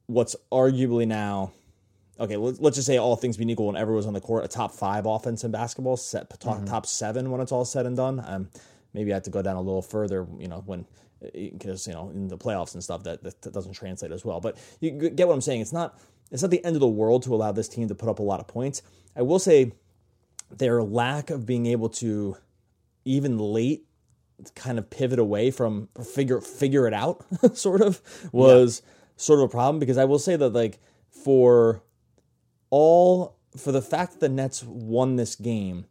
what's 0.06 0.36
arguably 0.52 1.06
now, 1.06 1.52
okay, 2.20 2.36
let's 2.36 2.76
just 2.76 2.86
say 2.86 2.98
all 2.98 3.16
things 3.16 3.36
being 3.36 3.50
equal 3.50 3.66
when 3.66 3.76
everyone's 3.76 4.06
on 4.06 4.12
the 4.12 4.20
court, 4.20 4.44
a 4.44 4.48
top 4.48 4.72
five 4.72 5.06
offense 5.06 5.42
in 5.44 5.50
basketball, 5.50 5.96
set, 5.96 6.28
top, 6.38 6.56
mm-hmm. 6.56 6.66
top 6.66 6.86
seven 6.86 7.30
when 7.30 7.40
it's 7.40 7.52
all 7.52 7.64
said 7.64 7.86
and 7.86 7.96
done. 7.96 8.22
Um, 8.26 8.48
maybe 8.92 9.12
I 9.12 9.14
have 9.14 9.24
to 9.24 9.30
go 9.30 9.42
down 9.42 9.56
a 9.56 9.62
little 9.62 9.82
further, 9.82 10.26
you 10.38 10.48
know, 10.48 10.62
when 10.66 10.86
because 11.32 11.86
you 11.86 11.92
know 11.92 12.10
in 12.10 12.28
the 12.28 12.36
playoffs 12.36 12.74
and 12.74 12.82
stuff 12.82 13.02
that, 13.04 13.22
that, 13.22 13.40
that 13.42 13.52
doesn't 13.52 13.72
translate 13.72 14.12
as 14.12 14.24
well. 14.24 14.40
But 14.40 14.58
you 14.80 14.90
get 14.90 15.26
what 15.26 15.34
I'm 15.34 15.40
saying. 15.40 15.60
It's 15.60 15.72
not 15.72 15.98
it's 16.30 16.42
not 16.42 16.50
the 16.50 16.64
end 16.64 16.76
of 16.76 16.80
the 16.80 16.88
world 16.88 17.22
to 17.24 17.34
allow 17.34 17.52
this 17.52 17.68
team 17.68 17.88
to 17.88 17.94
put 17.94 18.08
up 18.08 18.18
a 18.18 18.22
lot 18.22 18.40
of 18.40 18.46
points. 18.46 18.82
I 19.16 19.22
will 19.22 19.38
say 19.38 19.72
their 20.50 20.82
lack 20.82 21.30
of 21.30 21.46
being 21.46 21.66
able 21.66 21.88
to 21.88 22.36
even 23.04 23.38
late 23.38 23.86
kind 24.54 24.78
of 24.78 24.90
pivot 24.90 25.18
away 25.18 25.50
from 25.50 25.88
figure 26.04 26.40
figure 26.40 26.86
it 26.86 26.92
out 26.92 27.24
sort 27.54 27.80
of 27.80 28.00
was 28.32 28.82
yeah. 28.84 28.92
sort 29.16 29.40
of 29.40 29.44
a 29.44 29.48
problem 29.48 29.78
because 29.78 29.98
I 29.98 30.04
will 30.04 30.18
say 30.18 30.36
that 30.36 30.50
like 30.50 30.80
for 31.10 31.82
all 32.70 33.36
for 33.56 33.72
the 33.72 33.82
fact 33.82 34.12
that 34.12 34.20
the 34.20 34.28
Nets 34.28 34.64
won 34.64 35.16
this 35.16 35.36
game, 35.36 35.86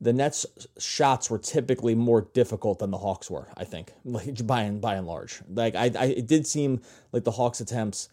the 0.00 0.12
Nets 0.12 0.46
shots 0.78 1.28
were 1.28 1.38
typically 1.38 1.94
more 1.94 2.22
difficult 2.32 2.78
than 2.78 2.90
the 2.90 2.98
Hawks 2.98 3.30
were, 3.30 3.48
I 3.56 3.64
think, 3.64 3.92
like 4.04 4.46
by 4.46 4.62
and 4.62 4.80
by 4.80 4.94
and 4.94 5.06
large. 5.06 5.42
Like 5.48 5.74
I, 5.74 5.90
I 5.98 6.04
it 6.06 6.26
did 6.26 6.46
seem 6.46 6.80
like 7.12 7.24
the 7.24 7.32
Hawks 7.32 7.60
attempts 7.60 8.08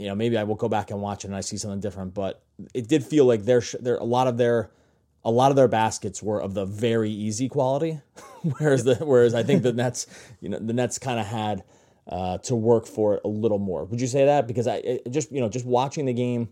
you 0.00 0.06
know, 0.06 0.14
maybe 0.14 0.38
I 0.38 0.44
will 0.44 0.54
go 0.54 0.68
back 0.68 0.90
and 0.90 1.02
watch 1.02 1.24
it 1.24 1.28
and 1.28 1.36
I 1.36 1.42
see 1.42 1.58
something 1.58 1.80
different, 1.80 2.14
but 2.14 2.42
it 2.72 2.88
did 2.88 3.04
feel 3.04 3.26
like 3.26 3.44
there 3.44 3.62
there 3.80 3.96
a 3.96 4.04
lot 4.04 4.28
of 4.28 4.38
their 4.38 4.70
a 5.24 5.30
lot 5.30 5.50
of 5.50 5.56
their 5.56 5.68
baskets 5.68 6.22
were 6.22 6.40
of 6.40 6.54
the 6.54 6.64
very 6.64 7.10
easy 7.10 7.48
quality, 7.48 8.00
whereas 8.58 8.84
the 8.84 8.96
whereas 8.96 9.34
I 9.34 9.42
think 9.42 9.62
the 9.62 9.72
Nets, 9.72 10.06
you 10.40 10.48
know, 10.48 10.58
the 10.58 10.72
Nets 10.72 10.98
kind 10.98 11.20
of 11.20 11.26
had 11.26 11.62
uh, 12.08 12.38
to 12.38 12.56
work 12.56 12.86
for 12.86 13.14
it 13.14 13.20
a 13.24 13.28
little 13.28 13.58
more. 13.58 13.84
Would 13.84 14.00
you 14.00 14.06
say 14.06 14.24
that? 14.24 14.46
Because 14.46 14.66
I 14.66 14.76
it, 14.76 15.10
just 15.10 15.30
you 15.32 15.40
know 15.40 15.48
just 15.48 15.66
watching 15.66 16.06
the 16.06 16.14
game, 16.14 16.48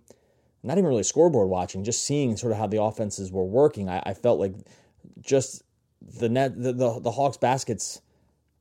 not 0.63 0.79
even 0.79 0.89
really 0.89 1.03
scoreboard 1.03 1.49
watching, 1.49 1.85
just 1.85 2.05
seeing 2.05 2.37
sort 2.37 2.53
of 2.53 2.59
how 2.59 2.67
the 2.67 2.83
offenses 2.83 3.33
were 3.33 3.45
working, 3.45 3.89
I, 3.89 4.03
I 4.05 4.15
felt 4.15 4.39
like 4.39 4.55
just 5.21 5.63
the 6.19 6.29
net 6.29 6.61
the, 6.61 6.73
the, 6.73 7.01
the 7.01 7.11
Hawks 7.11 7.37
baskets 7.37 8.03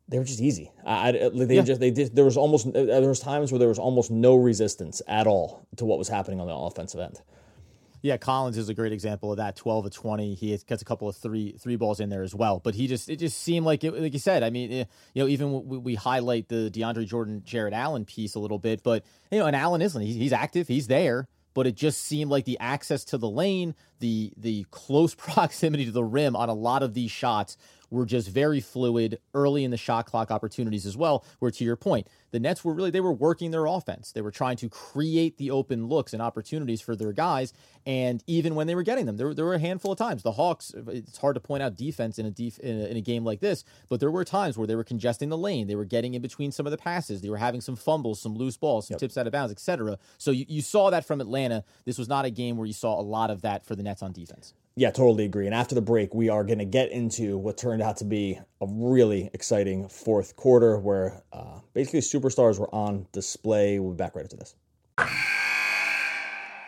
they 0.09 0.17
were 0.17 0.23
just 0.23 0.39
easy. 0.39 0.71
I, 0.85 1.11
they 1.11 1.55
yeah. 1.55 1.61
just 1.63 1.81
they 1.81 1.91
did. 1.91 2.15
There 2.15 2.23
was 2.23 2.37
almost 2.37 2.71
there 2.71 3.01
was 3.01 3.19
times 3.19 3.51
where 3.51 3.59
there 3.59 3.67
was 3.67 3.79
almost 3.79 4.09
no 4.09 4.35
resistance 4.35 5.01
at 5.07 5.27
all 5.27 5.67
to 5.75 5.85
what 5.85 5.97
was 5.97 6.07
happening 6.07 6.39
on 6.39 6.47
the 6.47 6.55
offensive 6.55 7.01
end. 7.01 7.21
Yeah, 8.01 8.17
Collins 8.17 8.57
is 8.57 8.69
a 8.69 8.73
great 8.73 8.93
example 8.93 9.31
of 9.31 9.37
that. 9.37 9.55
Twelve 9.55 9.85
of 9.85 9.91
twenty, 9.91 10.35
he 10.35 10.57
gets 10.67 10.81
a 10.81 10.85
couple 10.85 11.09
of 11.09 11.15
three 11.15 11.55
three 11.59 11.75
balls 11.75 11.99
in 11.99 12.09
there 12.09 12.23
as 12.23 12.35
well. 12.35 12.59
But 12.59 12.75
he 12.75 12.87
just 12.87 13.09
it 13.09 13.17
just 13.17 13.41
seemed 13.41 13.65
like 13.65 13.83
it, 13.83 13.93
like 13.99 14.13
you 14.13 14.19
said. 14.19 14.43
I 14.43 14.49
mean, 14.49 14.71
eh, 14.71 14.85
you 15.13 15.23
know, 15.23 15.29
even 15.29 15.67
we, 15.67 15.77
we 15.77 15.95
highlight 15.95 16.47
the 16.47 16.69
DeAndre 16.71 17.05
Jordan, 17.05 17.41
Jarrett 17.45 17.73
Allen 17.73 18.05
piece 18.05 18.35
a 18.35 18.39
little 18.39 18.59
bit, 18.59 18.83
but 18.83 19.03
you 19.31 19.39
know, 19.39 19.45
and 19.45 19.55
Allen 19.55 19.81
Island, 19.81 20.05
he's, 20.05 20.15
he's 20.15 20.33
active, 20.33 20.67
he's 20.67 20.87
there 20.87 21.27
but 21.57 21.65
it 21.65 21.75
just 21.75 22.03
seemed 22.03 22.29
like 22.29 22.45
the 22.45 22.59
access 22.59 23.03
to 23.03 23.17
the 23.17 23.27
lane, 23.27 23.73
the 23.97 24.31
the 24.37 24.63
close 24.69 25.15
proximity 25.15 25.85
to 25.85 25.91
the 25.91 26.03
rim 26.03 26.35
on 26.35 26.49
a 26.49 26.53
lot 26.53 26.83
of 26.83 26.93
these 26.93 27.09
shots 27.09 27.57
were 27.89 28.05
just 28.05 28.29
very 28.29 28.59
fluid 28.59 29.19
early 29.33 29.63
in 29.63 29.71
the 29.71 29.77
shot 29.77 30.05
clock 30.05 30.31
opportunities 30.31 30.85
as 30.85 30.97
well. 30.97 31.25
Where 31.39 31.51
to 31.51 31.63
your 31.63 31.75
point, 31.75 32.07
the 32.31 32.39
Nets 32.39 32.63
were 32.63 32.73
really 32.73 32.91
they 32.91 33.01
were 33.01 33.13
working 33.13 33.51
their 33.51 33.65
offense. 33.65 34.11
They 34.11 34.21
were 34.21 34.31
trying 34.31 34.57
to 34.57 34.69
create 34.69 35.37
the 35.37 35.51
open 35.51 35.87
looks 35.87 36.13
and 36.13 36.21
opportunities 36.21 36.81
for 36.81 36.95
their 36.95 37.13
guys. 37.13 37.53
And 37.85 38.23
even 38.27 38.55
when 38.55 38.67
they 38.67 38.75
were 38.75 38.83
getting 38.83 39.05
them, 39.05 39.17
there, 39.17 39.33
there 39.33 39.45
were 39.45 39.53
a 39.53 39.59
handful 39.59 39.91
of 39.91 39.97
times. 39.97 40.23
The 40.23 40.33
Hawks, 40.33 40.73
it's 40.87 41.17
hard 41.17 41.35
to 41.35 41.39
point 41.39 41.63
out 41.63 41.75
defense 41.75 42.19
in 42.19 42.25
a, 42.25 42.31
def, 42.31 42.59
in 42.59 42.81
a, 42.81 42.85
in 42.85 42.97
a 42.97 43.01
game 43.01 43.23
like 43.23 43.39
this, 43.39 43.63
but 43.89 43.99
there 43.99 44.11
were 44.11 44.25
times 44.25 44.57
where 44.57 44.67
they 44.67 44.75
were 44.75 44.83
congesting 44.83 45.29
the 45.29 45.37
lane. 45.37 45.67
They 45.67 45.75
were 45.75 45.85
getting 45.85 46.13
in 46.13 46.21
between 46.21 46.51
some 46.51 46.65
of 46.65 46.71
the 46.71 46.77
passes. 46.77 47.21
They 47.21 47.29
were 47.29 47.37
having 47.37 47.61
some 47.61 47.75
fumbles, 47.75 48.21
some 48.21 48.35
loose 48.35 48.57
balls, 48.57 48.87
some 48.87 48.95
yep. 48.95 48.99
tips 48.99 49.17
out 49.17 49.27
of 49.27 49.33
bounds, 49.33 49.51
etc. 49.51 49.97
So 50.17 50.31
you, 50.31 50.45
you 50.47 50.61
saw 50.61 50.89
that 50.89 51.05
from 51.05 51.21
Atlanta. 51.21 51.63
This 51.85 51.97
was 51.97 52.09
not 52.09 52.25
a 52.25 52.29
game 52.29 52.57
where 52.57 52.67
you 52.67 52.73
saw 52.73 52.99
a 52.99 53.01
lot 53.01 53.31
of 53.31 53.41
that 53.43 53.65
for 53.65 53.75
the 53.75 53.83
Nets 53.83 54.01
on 54.01 54.11
defense. 54.11 54.53
Yeah, 54.77 54.91
totally 54.91 55.25
agree. 55.25 55.47
And 55.47 55.55
after 55.55 55.73
the 55.73 55.81
break, 55.81 56.13
we 56.13 56.29
are 56.29 56.43
going 56.43 56.59
to 56.59 56.65
get 56.65 56.91
into 56.91 57.35
what 57.35 57.57
turned 57.57 57.81
out 57.81 57.97
to 57.97 58.05
be 58.05 58.39
a 58.61 58.67
really 58.69 59.31
exciting 59.33 59.89
fourth 59.89 60.35
quarter 60.35 60.77
where 60.77 61.23
uh, 61.33 61.61
basically 61.73 62.01
superstars 62.01 62.59
were 62.59 62.73
on 62.73 63.07
display. 63.11 63.79
We'll 63.79 63.93
be 63.93 63.97
back 63.97 64.15
right 64.15 64.23
after 64.23 64.37
this. 64.37 64.55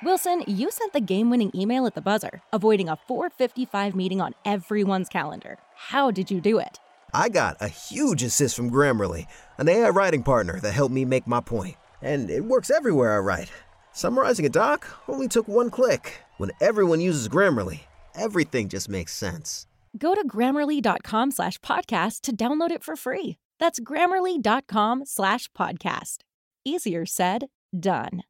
Wilson, 0.04 0.44
you 0.48 0.72
sent 0.72 0.94
the 0.94 1.02
game 1.02 1.30
winning 1.30 1.52
email 1.54 1.86
at 1.86 1.94
the 1.94 2.02
buzzer, 2.02 2.42
avoiding 2.52 2.90
a 2.90 2.96
455 2.96 3.96
meeting 3.96 4.22
on 4.22 4.34
everyone's 4.44 5.08
calendar. 5.08 5.60
How 5.76 6.10
did 6.10 6.32
you 6.32 6.42
do 6.42 6.58
it? 6.58 6.80
I 7.14 7.30
got 7.30 7.58
a 7.62 7.68
huge 7.68 8.24
assist 8.24 8.56
from 8.56 8.72
Grammarly, 8.72 9.28
an 9.60 9.70
AI 9.70 9.90
writing 9.90 10.24
partner 10.24 10.60
that 10.62 10.72
helped 10.72 10.96
me 10.96 11.06
make 11.06 11.28
my 11.28 11.42
point. 11.42 11.76
And 12.02 12.32
it 12.32 12.44
works 12.44 12.72
everywhere 12.72 13.14
I 13.14 13.20
write. 13.20 13.52
Summarizing 13.92 14.48
a 14.48 14.50
doc 14.50 14.88
only 15.08 15.28
took 15.28 15.48
one 15.48 15.70
click. 15.70 16.22
When 16.38 16.52
everyone 16.62 17.02
uses 17.02 17.28
Grammarly, 17.28 17.82
everything 18.16 18.70
just 18.70 18.90
makes 18.90 19.14
sense. 19.14 19.68
Go 19.98 20.14
to 20.14 20.28
grammarly.com 20.28 21.32
slash 21.32 21.58
podcast 21.60 22.22
to 22.22 22.36
download 22.36 22.72
it 22.72 22.84
for 22.84 22.96
free. 22.96 23.38
That's 23.60 23.80
grammarly.com 23.80 25.06
slash 25.06 25.50
podcast. 25.58 26.18
Easier 26.64 27.06
said, 27.06 27.48
done. 27.78 28.24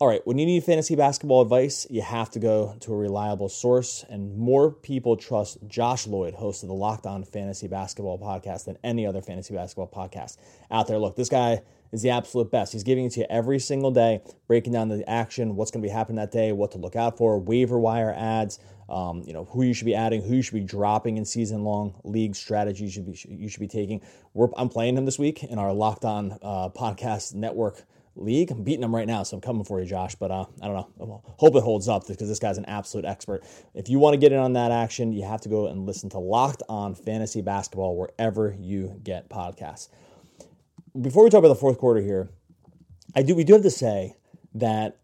All 0.00 0.06
right, 0.06 0.24
when 0.24 0.38
you 0.38 0.46
need 0.46 0.62
fantasy 0.62 0.94
basketball 0.94 1.42
advice, 1.42 1.84
you 1.90 2.02
have 2.02 2.30
to 2.30 2.38
go 2.38 2.76
to 2.80 2.92
a 2.92 2.96
reliable 2.96 3.48
source, 3.48 4.04
and 4.08 4.36
more 4.38 4.70
people 4.70 5.16
trust 5.16 5.58
Josh 5.66 6.06
Lloyd, 6.06 6.34
host 6.34 6.62
of 6.62 6.68
the 6.68 6.74
Locked 6.74 7.04
On 7.04 7.24
Fantasy 7.24 7.66
Basketball 7.66 8.16
podcast, 8.16 8.66
than 8.66 8.78
any 8.84 9.04
other 9.08 9.20
fantasy 9.20 9.54
basketball 9.54 9.88
podcast 9.88 10.36
out 10.70 10.86
there. 10.86 11.00
Look, 11.00 11.16
this 11.16 11.28
guy 11.28 11.62
is 11.90 12.02
the 12.02 12.10
absolute 12.10 12.48
best. 12.48 12.74
He's 12.74 12.84
giving 12.84 13.06
it 13.06 13.12
to 13.14 13.20
you 13.20 13.26
every 13.28 13.58
single 13.58 13.90
day, 13.90 14.22
breaking 14.46 14.72
down 14.72 14.88
the 14.88 15.08
action, 15.10 15.56
what's 15.56 15.72
going 15.72 15.82
to 15.82 15.88
be 15.88 15.92
happening 15.92 16.16
that 16.16 16.30
day, 16.30 16.52
what 16.52 16.70
to 16.72 16.78
look 16.78 16.94
out 16.94 17.18
for, 17.18 17.36
waiver 17.40 17.80
wire 17.80 18.14
ads, 18.16 18.60
um, 18.88 19.22
you 19.26 19.32
know, 19.32 19.44
who 19.44 19.62
you 19.62 19.74
should 19.74 19.84
be 19.84 19.94
adding, 19.94 20.22
who 20.22 20.36
you 20.36 20.42
should 20.42 20.54
be 20.54 20.60
dropping 20.60 21.18
in 21.18 21.24
season 21.24 21.62
long 21.62 22.00
league 22.04 22.34
strategies 22.34 22.96
you 22.96 23.02
should 23.12 23.28
be, 23.28 23.34
you 23.42 23.48
should 23.48 23.60
be 23.60 23.68
taking. 23.68 24.00
We're, 24.34 24.48
I'm 24.56 24.68
playing 24.68 24.96
him 24.96 25.04
this 25.04 25.18
week 25.18 25.44
in 25.44 25.58
our 25.58 25.72
Locked 25.72 26.04
On 26.04 26.38
uh, 26.42 26.70
Podcast 26.70 27.34
Network 27.34 27.84
league. 28.16 28.50
I'm 28.50 28.64
beating 28.64 28.82
him 28.82 28.94
right 28.94 29.06
now, 29.06 29.22
so 29.22 29.36
I'm 29.36 29.40
coming 29.40 29.64
for 29.64 29.80
you, 29.80 29.86
Josh. 29.86 30.14
But 30.14 30.30
uh, 30.30 30.46
I 30.62 30.66
don't 30.66 30.74
know. 30.74 31.22
I 31.28 31.32
hope 31.36 31.54
it 31.54 31.62
holds 31.62 31.88
up 31.88 32.06
because 32.06 32.28
this 32.28 32.38
guy's 32.38 32.58
an 32.58 32.64
absolute 32.64 33.04
expert. 33.04 33.44
If 33.74 33.88
you 33.88 33.98
want 33.98 34.14
to 34.14 34.18
get 34.18 34.32
in 34.32 34.38
on 34.38 34.54
that 34.54 34.70
action, 34.70 35.12
you 35.12 35.24
have 35.24 35.40
to 35.42 35.48
go 35.48 35.66
and 35.66 35.86
listen 35.86 36.08
to 36.10 36.18
Locked 36.18 36.62
On 36.68 36.94
Fantasy 36.94 37.42
Basketball 37.42 37.96
wherever 37.96 38.56
you 38.58 39.00
get 39.02 39.28
podcasts. 39.28 39.88
Before 41.00 41.22
we 41.22 41.30
talk 41.30 41.38
about 41.38 41.48
the 41.48 41.54
fourth 41.54 41.78
quarter 41.78 42.00
here, 42.00 42.30
I 43.14 43.22
do 43.22 43.34
we 43.34 43.44
do 43.44 43.52
have 43.52 43.62
to 43.62 43.70
say 43.70 44.16
that 44.54 44.98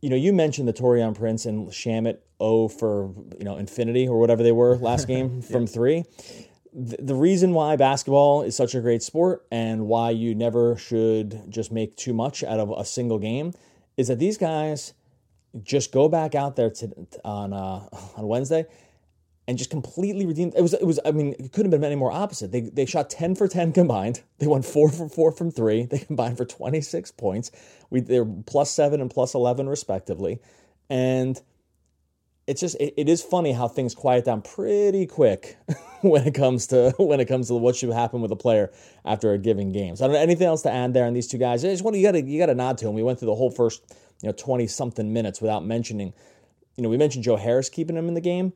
you 0.00 0.08
know 0.08 0.16
you 0.16 0.32
mentioned 0.32 0.68
the 0.68 0.72
Taurean 0.72 1.14
Prince 1.14 1.44
and 1.46 1.68
Shamet 1.68 2.18
0 2.42 2.68
for 2.68 3.12
you 3.38 3.44
know 3.44 3.56
infinity 3.56 4.08
or 4.08 4.18
whatever 4.18 4.42
they 4.42 4.52
were 4.52 4.76
last 4.76 5.06
game 5.12 5.42
from 5.42 5.66
three. 5.66 6.04
The, 6.72 6.96
the 7.00 7.14
reason 7.14 7.54
why 7.54 7.76
basketball 7.76 8.42
is 8.42 8.54
such 8.54 8.74
a 8.74 8.80
great 8.80 9.02
sport 9.02 9.46
and 9.50 9.86
why 9.86 10.10
you 10.10 10.34
never 10.34 10.76
should 10.76 11.50
just 11.50 11.72
make 11.72 11.96
too 11.96 12.12
much 12.12 12.44
out 12.44 12.60
of 12.60 12.72
a 12.76 12.84
single 12.84 13.18
game 13.18 13.52
is 13.96 14.08
that 14.08 14.18
these 14.18 14.36
guys 14.36 14.92
just 15.62 15.92
go 15.92 16.08
back 16.08 16.34
out 16.34 16.56
there 16.56 16.70
to, 16.70 16.90
on 17.24 17.52
uh, 17.52 17.88
on 18.16 18.26
Wednesday 18.26 18.66
and 19.48 19.56
just 19.56 19.70
completely 19.70 20.26
redeemed. 20.26 20.52
It 20.54 20.62
was 20.62 20.74
it 20.74 20.86
was 20.86 21.00
I 21.04 21.10
mean 21.10 21.34
it 21.38 21.52
couldn't 21.52 21.72
have 21.72 21.80
been 21.80 21.90
any 21.90 21.96
more 21.96 22.12
opposite. 22.12 22.52
They 22.52 22.60
they 22.60 22.86
shot 22.86 23.10
ten 23.10 23.34
for 23.34 23.48
ten 23.48 23.72
combined. 23.72 24.20
They 24.38 24.46
won 24.46 24.62
four 24.62 24.90
for 24.90 25.08
four 25.08 25.32
from 25.32 25.50
three. 25.50 25.84
They 25.86 25.98
combined 26.00 26.36
for 26.36 26.44
twenty 26.44 26.82
six 26.82 27.10
points. 27.10 27.50
We 27.90 28.00
they're 28.00 28.26
plus 28.26 28.70
seven 28.70 29.00
and 29.00 29.10
plus 29.10 29.34
eleven 29.34 29.68
respectively, 29.68 30.38
and 30.90 31.40
it's 32.48 32.62
just 32.62 32.76
it, 32.80 32.94
it 32.96 33.08
is 33.08 33.22
funny 33.22 33.52
how 33.52 33.68
things 33.68 33.94
quiet 33.94 34.24
down 34.24 34.40
pretty 34.40 35.06
quick 35.06 35.58
when 36.00 36.26
it 36.26 36.34
comes 36.34 36.66
to 36.68 36.94
when 36.98 37.20
it 37.20 37.26
comes 37.26 37.48
to 37.48 37.54
what 37.54 37.76
should 37.76 37.90
happen 37.90 38.22
with 38.22 38.32
a 38.32 38.36
player 38.36 38.72
after 39.04 39.32
a 39.32 39.38
given 39.38 39.70
game. 39.70 39.94
So 39.94 40.04
I 40.04 40.08
don't 40.08 40.14
know 40.14 40.22
anything 40.22 40.46
else 40.46 40.62
to 40.62 40.72
add 40.72 40.94
there 40.94 41.04
on 41.04 41.12
these 41.12 41.28
two 41.28 41.38
guys. 41.38 41.64
I 41.64 41.68
just 41.68 41.84
want 41.84 41.96
you 41.96 42.02
got 42.02 42.12
to 42.12 42.22
you 42.22 42.38
got 42.40 42.46
to 42.46 42.54
nod 42.54 42.78
to 42.78 42.88
him. 42.88 42.94
We 42.94 43.02
went 43.02 43.18
through 43.18 43.26
the 43.26 43.34
whole 43.34 43.50
first 43.50 43.82
you 44.22 44.28
know 44.28 44.32
twenty 44.32 44.66
something 44.66 45.12
minutes 45.12 45.42
without 45.42 45.64
mentioning. 45.64 46.14
You 46.76 46.82
know, 46.82 46.88
we 46.88 46.96
mentioned 46.96 47.24
Joe 47.24 47.36
Harris 47.36 47.68
keeping 47.68 47.96
him 47.96 48.08
in 48.08 48.14
the 48.14 48.20
game. 48.20 48.54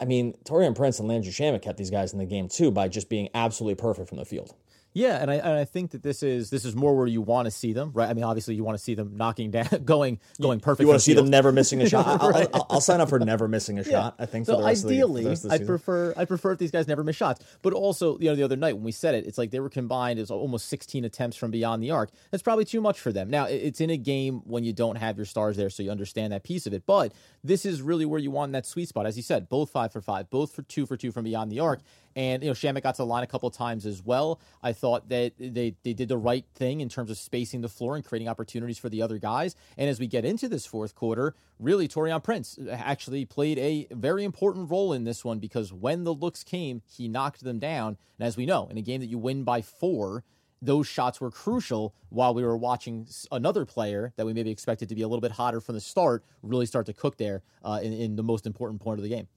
I 0.00 0.04
mean, 0.04 0.34
Taurean 0.44 0.74
Prince 0.74 0.98
and 0.98 1.08
Landry 1.08 1.32
Shamet 1.32 1.62
kept 1.62 1.78
these 1.78 1.90
guys 1.90 2.12
in 2.12 2.18
the 2.18 2.26
game 2.26 2.48
too 2.48 2.70
by 2.70 2.88
just 2.88 3.08
being 3.08 3.28
absolutely 3.34 3.76
perfect 3.76 4.08
from 4.08 4.18
the 4.18 4.24
field. 4.24 4.54
Yeah, 4.94 5.20
and 5.20 5.30
I 5.30 5.34
and 5.34 5.52
I 5.52 5.64
think 5.64 5.90
that 5.92 6.02
this 6.02 6.22
is 6.22 6.50
this 6.50 6.64
is 6.64 6.74
more 6.74 6.96
where 6.96 7.06
you 7.06 7.20
want 7.20 7.46
to 7.46 7.50
see 7.50 7.72
them, 7.72 7.92
right? 7.94 8.08
I 8.08 8.14
mean, 8.14 8.24
obviously 8.24 8.54
you 8.54 8.64
want 8.64 8.76
to 8.78 8.82
see 8.82 8.94
them 8.94 9.16
knocking 9.16 9.50
down, 9.50 9.68
going 9.84 10.18
going 10.40 10.60
perfect. 10.60 10.82
You 10.82 10.88
want 10.88 10.98
to 10.98 11.04
see 11.04 11.14
them 11.14 11.28
never 11.28 11.52
missing 11.52 11.82
a 11.82 11.88
shot. 11.88 12.06
I'll, 12.20 12.30
right. 12.30 12.48
I'll, 12.54 12.66
I'll, 12.70 12.80
sign 12.80 13.00
up 13.00 13.10
for 13.10 13.18
never 13.18 13.48
missing 13.48 13.78
a 13.78 13.84
shot. 13.84 14.14
Yeah. 14.18 14.22
I 14.22 14.26
think. 14.26 14.46
So 14.46 14.64
ideally, 14.64 15.24
the, 15.24 15.48
I 15.50 15.58
prefer 15.58 16.14
I 16.16 16.24
prefer 16.24 16.52
if 16.52 16.58
these 16.58 16.70
guys 16.70 16.88
never 16.88 17.04
miss 17.04 17.16
shots. 17.16 17.44
But 17.62 17.74
also, 17.74 18.18
you 18.18 18.30
know, 18.30 18.34
the 18.34 18.42
other 18.42 18.56
night 18.56 18.74
when 18.74 18.84
we 18.84 18.92
said 18.92 19.14
it, 19.14 19.26
it's 19.26 19.38
like 19.38 19.50
they 19.50 19.60
were 19.60 19.68
combined 19.68 20.18
as 20.18 20.30
almost 20.30 20.68
16 20.68 21.04
attempts 21.04 21.36
from 21.36 21.50
beyond 21.50 21.82
the 21.82 21.90
arc. 21.90 22.10
That's 22.30 22.42
probably 22.42 22.64
too 22.64 22.80
much 22.80 22.98
for 22.98 23.12
them. 23.12 23.30
Now 23.30 23.44
it's 23.44 23.80
in 23.80 23.90
a 23.90 23.96
game 23.96 24.40
when 24.44 24.64
you 24.64 24.72
don't 24.72 24.96
have 24.96 25.16
your 25.16 25.26
stars 25.26 25.56
there, 25.56 25.70
so 25.70 25.82
you 25.82 25.90
understand 25.90 26.32
that 26.32 26.44
piece 26.44 26.66
of 26.66 26.72
it. 26.72 26.84
But 26.86 27.12
this 27.44 27.66
is 27.66 27.82
really 27.82 28.06
where 28.06 28.20
you 28.20 28.30
want 28.30 28.52
that 28.52 28.66
sweet 28.66 28.88
spot, 28.88 29.06
as 29.06 29.16
you 29.16 29.22
said, 29.22 29.48
both 29.48 29.70
five 29.70 29.92
for 29.92 30.00
five, 30.00 30.30
both 30.30 30.52
for 30.52 30.62
two 30.62 30.86
for 30.86 30.96
two 30.96 31.12
from 31.12 31.24
beyond 31.24 31.52
the 31.52 31.60
arc. 31.60 31.80
And 32.18 32.42
you 32.42 32.48
know, 32.48 32.54
Shamet 32.54 32.82
got 32.82 32.96
to 32.96 33.02
the 33.02 33.06
line 33.06 33.22
a 33.22 33.28
couple 33.28 33.48
of 33.48 33.54
times 33.54 33.86
as 33.86 34.02
well. 34.02 34.40
I 34.60 34.72
thought 34.72 35.08
that 35.08 35.34
they 35.38 35.76
they 35.84 35.92
did 35.92 36.08
the 36.08 36.18
right 36.18 36.44
thing 36.52 36.80
in 36.80 36.88
terms 36.88 37.12
of 37.12 37.16
spacing 37.16 37.60
the 37.60 37.68
floor 37.68 37.94
and 37.94 38.04
creating 38.04 38.28
opportunities 38.28 38.76
for 38.76 38.88
the 38.88 39.00
other 39.02 39.18
guys. 39.18 39.54
And 39.76 39.88
as 39.88 40.00
we 40.00 40.08
get 40.08 40.24
into 40.24 40.48
this 40.48 40.66
fourth 40.66 40.96
quarter, 40.96 41.36
really 41.60 41.86
Taurean 41.86 42.20
Prince 42.20 42.58
actually 42.72 43.24
played 43.24 43.56
a 43.58 43.86
very 43.92 44.24
important 44.24 44.68
role 44.68 44.92
in 44.92 45.04
this 45.04 45.24
one 45.24 45.38
because 45.38 45.72
when 45.72 46.02
the 46.02 46.12
looks 46.12 46.42
came, 46.42 46.82
he 46.88 47.06
knocked 47.06 47.44
them 47.44 47.60
down. 47.60 47.96
And 48.18 48.26
as 48.26 48.36
we 48.36 48.46
know, 48.46 48.66
in 48.66 48.76
a 48.76 48.82
game 48.82 49.00
that 49.00 49.06
you 49.06 49.16
win 49.16 49.44
by 49.44 49.62
four, 49.62 50.24
those 50.60 50.88
shots 50.88 51.20
were 51.20 51.30
crucial 51.30 51.94
while 52.08 52.34
we 52.34 52.42
were 52.42 52.56
watching 52.56 53.06
another 53.30 53.64
player 53.64 54.12
that 54.16 54.26
we 54.26 54.32
maybe 54.32 54.50
expected 54.50 54.88
to 54.88 54.96
be 54.96 55.02
a 55.02 55.06
little 55.06 55.20
bit 55.20 55.30
hotter 55.30 55.60
from 55.60 55.76
the 55.76 55.80
start 55.80 56.24
really 56.42 56.66
start 56.66 56.86
to 56.86 56.92
cook 56.92 57.16
there 57.16 57.42
uh, 57.64 57.78
in, 57.80 57.92
in 57.92 58.16
the 58.16 58.24
most 58.24 58.44
important 58.44 58.80
point 58.80 58.98
of 58.98 59.04
the 59.04 59.08
game. 59.08 59.28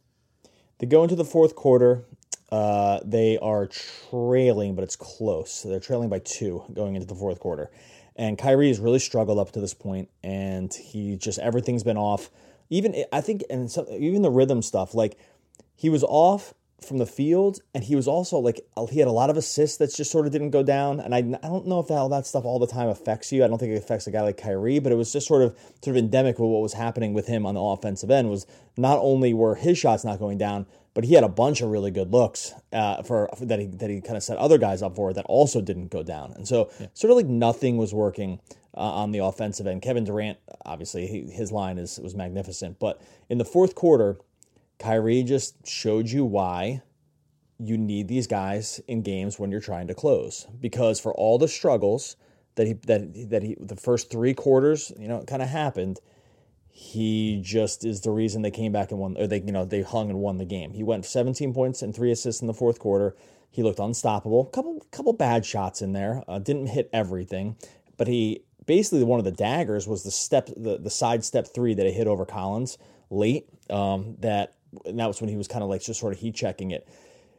They 0.80 0.88
go 0.88 1.04
into 1.04 1.16
the 1.16 1.24
fourth 1.24 1.56
quarter. 1.56 2.06
Uh, 2.52 3.00
they 3.06 3.38
are 3.38 3.68
trailing, 3.68 4.76
but 4.76 4.84
it's 4.84 4.98
close. 4.98 5.64
They're 5.64 5.80
trailing 5.80 6.10
by 6.10 6.20
two 6.20 6.64
going 6.74 6.96
into 6.96 7.08
the 7.08 7.16
fourth 7.16 7.40
quarter. 7.40 7.72
And 8.18 8.38
Kyrie 8.38 8.68
has 8.68 8.80
really 8.80 9.00
struggled 9.00 9.40
up 9.40 9.52
to 9.54 9.62
this 9.62 9.74
point, 9.74 10.10
and 10.22 10.74
he 10.74 11.16
just 11.16 11.40
everything's 11.40 11.84
been 11.84 11.98
off. 11.98 12.30
Even 12.70 13.06
I 13.12 13.22
think, 13.22 13.44
and 13.50 13.72
so, 13.72 13.88
even 13.98 14.22
the 14.22 14.30
rhythm 14.30 14.62
stuff, 14.62 14.94
like 14.94 15.18
he 15.76 15.90
was 15.90 16.04
off 16.04 16.54
from 16.86 16.98
the 16.98 17.06
field, 17.06 17.60
and 17.76 17.84
he 17.84 17.96
was 17.96 18.08
also 18.08 18.40
like 18.40 18.60
he 18.90 19.00
had 19.00 19.08
a 19.08 19.12
lot 19.12 19.30
of 19.30 19.38
assists 19.38 19.78
that 19.78 19.94
just 19.94 20.12
sort 20.12 20.26
of 20.26 20.32
didn't 20.32 20.50
go 20.50 20.64
down. 20.64 21.00
And 21.00 21.14
I, 21.14 21.20
I 21.20 21.48
don't 21.48 21.68
know 21.68 21.80
if 21.80 21.88
that, 21.88 21.98
all 21.98 22.10
that 22.10 22.26
stuff 22.26 22.44
all 22.44 22.58
the 22.58 22.68
time 22.68 22.90
affects 22.90 23.32
you. 23.32 23.44
I 23.44 23.48
don't 23.48 23.60
think 23.60 23.72
it 23.72 23.78
affects 23.78 24.08
a 24.08 24.12
guy 24.12 24.22
like 24.22 24.38
Kyrie, 24.38 24.80
but 24.80 24.92
it 24.92 24.96
was 24.96 25.14
just 25.14 25.28
sort 25.28 25.44
of 25.44 25.56
sort 25.84 25.96
of 25.96 25.98
endemic 25.98 26.40
with 26.40 26.50
what 26.50 26.62
was 26.62 26.74
happening 26.74 27.14
with 27.14 27.28
him 27.28 27.46
on 27.46 27.54
the 27.54 27.62
offensive 27.62 28.10
end. 28.10 28.30
Was 28.30 28.48
not 28.78 28.98
only 29.00 29.34
were 29.34 29.56
his 29.56 29.78
shots 29.78 30.04
not 30.04 30.18
going 30.18 30.40
down, 30.40 30.66
but 30.94 31.04
he 31.04 31.14
had 31.14 31.24
a 31.24 31.30
bunch 31.30 31.62
of 31.62 31.70
really 31.70 31.92
good 31.92 32.12
looks 32.12 32.54
uh, 32.74 33.04
for, 33.04 33.30
for, 33.38 33.46
that 33.46 33.60
he 33.60 33.68
that 33.68 33.90
he 33.90 34.02
kind 34.02 34.18
of 34.18 34.24
set 34.24 34.38
other 34.38 34.58
guys 34.58 34.82
up 34.82 34.96
for 34.96 35.14
that 35.14 35.26
also 35.26 35.62
didn't 35.62 35.90
go 35.90 36.02
down, 36.02 36.34
and 36.36 36.48
so 36.48 36.72
yeah. 36.80 36.88
sort 36.94 37.12
of 37.12 37.18
like 37.18 37.28
nothing 37.28 37.78
was 37.78 37.94
working 37.94 38.40
uh, 38.76 38.80
on 38.80 39.12
the 39.12 39.20
offensive 39.20 39.68
end. 39.68 39.84
Kevin 39.84 40.04
Durant, 40.04 40.40
obviously, 40.66 41.06
he, 41.06 41.32
his 41.32 41.52
line 41.52 41.78
is 41.78 42.00
was 42.00 42.16
magnificent, 42.16 42.80
but 42.80 43.02
in 43.30 43.38
the 43.38 43.46
fourth 43.46 43.76
quarter, 43.76 44.18
Kyrie 44.82 45.24
just 45.24 45.68
showed 45.68 46.10
you 46.10 46.26
why 46.26 46.82
you 47.60 47.78
need 47.78 48.08
these 48.08 48.28
guys 48.28 48.82
in 48.88 49.02
games 49.02 49.38
when 49.38 49.52
you're 49.52 49.60
trying 49.60 49.88
to 49.88 49.94
close 49.94 50.48
because 50.60 51.00
for 51.00 51.14
all 51.14 51.38
the 51.38 51.48
struggles 51.48 52.16
that 52.56 52.68
he 52.68 52.74
that 52.88 53.30
that 53.30 53.44
he 53.44 53.56
the 53.60 53.76
first 53.76 54.10
three 54.10 54.34
quarters, 54.34 54.92
you 54.98 55.08
know, 55.08 55.18
it 55.18 55.28
kind 55.28 55.42
of 55.42 55.50
happened 55.50 56.00
he 56.74 57.42
just 57.44 57.86
is 57.86 58.02
the 58.02 58.12
reason 58.12 58.42
they 58.42 58.52
came 58.52 58.72
back 58.72 58.92
and 58.92 59.00
won 59.00 59.18
or 59.18 59.28
they 59.28 59.42
you 59.42 59.52
know 59.52 59.66
they 59.66 59.82
hung 59.82 60.10
and 60.10 60.20
won 60.20 60.38
the 60.38 60.46
game. 60.46 60.74
He 60.74 60.84
went 60.84 61.06
17 61.06 61.54
points 61.54 61.82
and 61.82 61.94
3 61.94 62.12
assists 62.12 62.42
in 62.42 62.48
the 62.48 62.54
fourth 62.54 62.80
quarter. 62.80 63.16
He 63.50 63.62
looked 63.62 63.80
unstoppable. 63.80 64.46
Couple 64.46 64.86
couple 64.92 65.14
bad 65.14 65.46
shots 65.46 65.82
in 65.82 65.94
there. 65.94 66.24
Uh, 66.28 66.40
didn't 66.40 66.68
hit 66.68 66.90
everything, 66.94 67.58
but 67.98 68.08
he 68.08 68.46
basically 68.66 69.04
one 69.04 69.20
of 69.20 69.26
the 69.26 69.32
daggers 69.32 69.88
was 69.88 70.04
the 70.04 70.12
step 70.12 70.50
the, 70.56 70.78
the 70.78 70.90
side 70.90 71.26
step 71.26 71.48
3 71.54 71.74
that 71.74 71.86
he 71.86 71.92
hit 71.92 72.08
over 72.08 72.26
Collins 72.26 72.78
late. 73.10 73.48
Um, 73.70 74.16
that 74.20 74.56
and 74.86 75.00
that 75.00 75.08
was 75.08 75.22
when 75.22 75.30
he 75.30 75.38
was 75.38 75.48
kind 75.48 75.64
of 75.64 75.70
like 75.70 75.82
just 75.82 76.00
sort 76.00 76.14
of 76.14 76.20
heat 76.20 76.36
checking 76.36 76.72
it. 76.72 76.88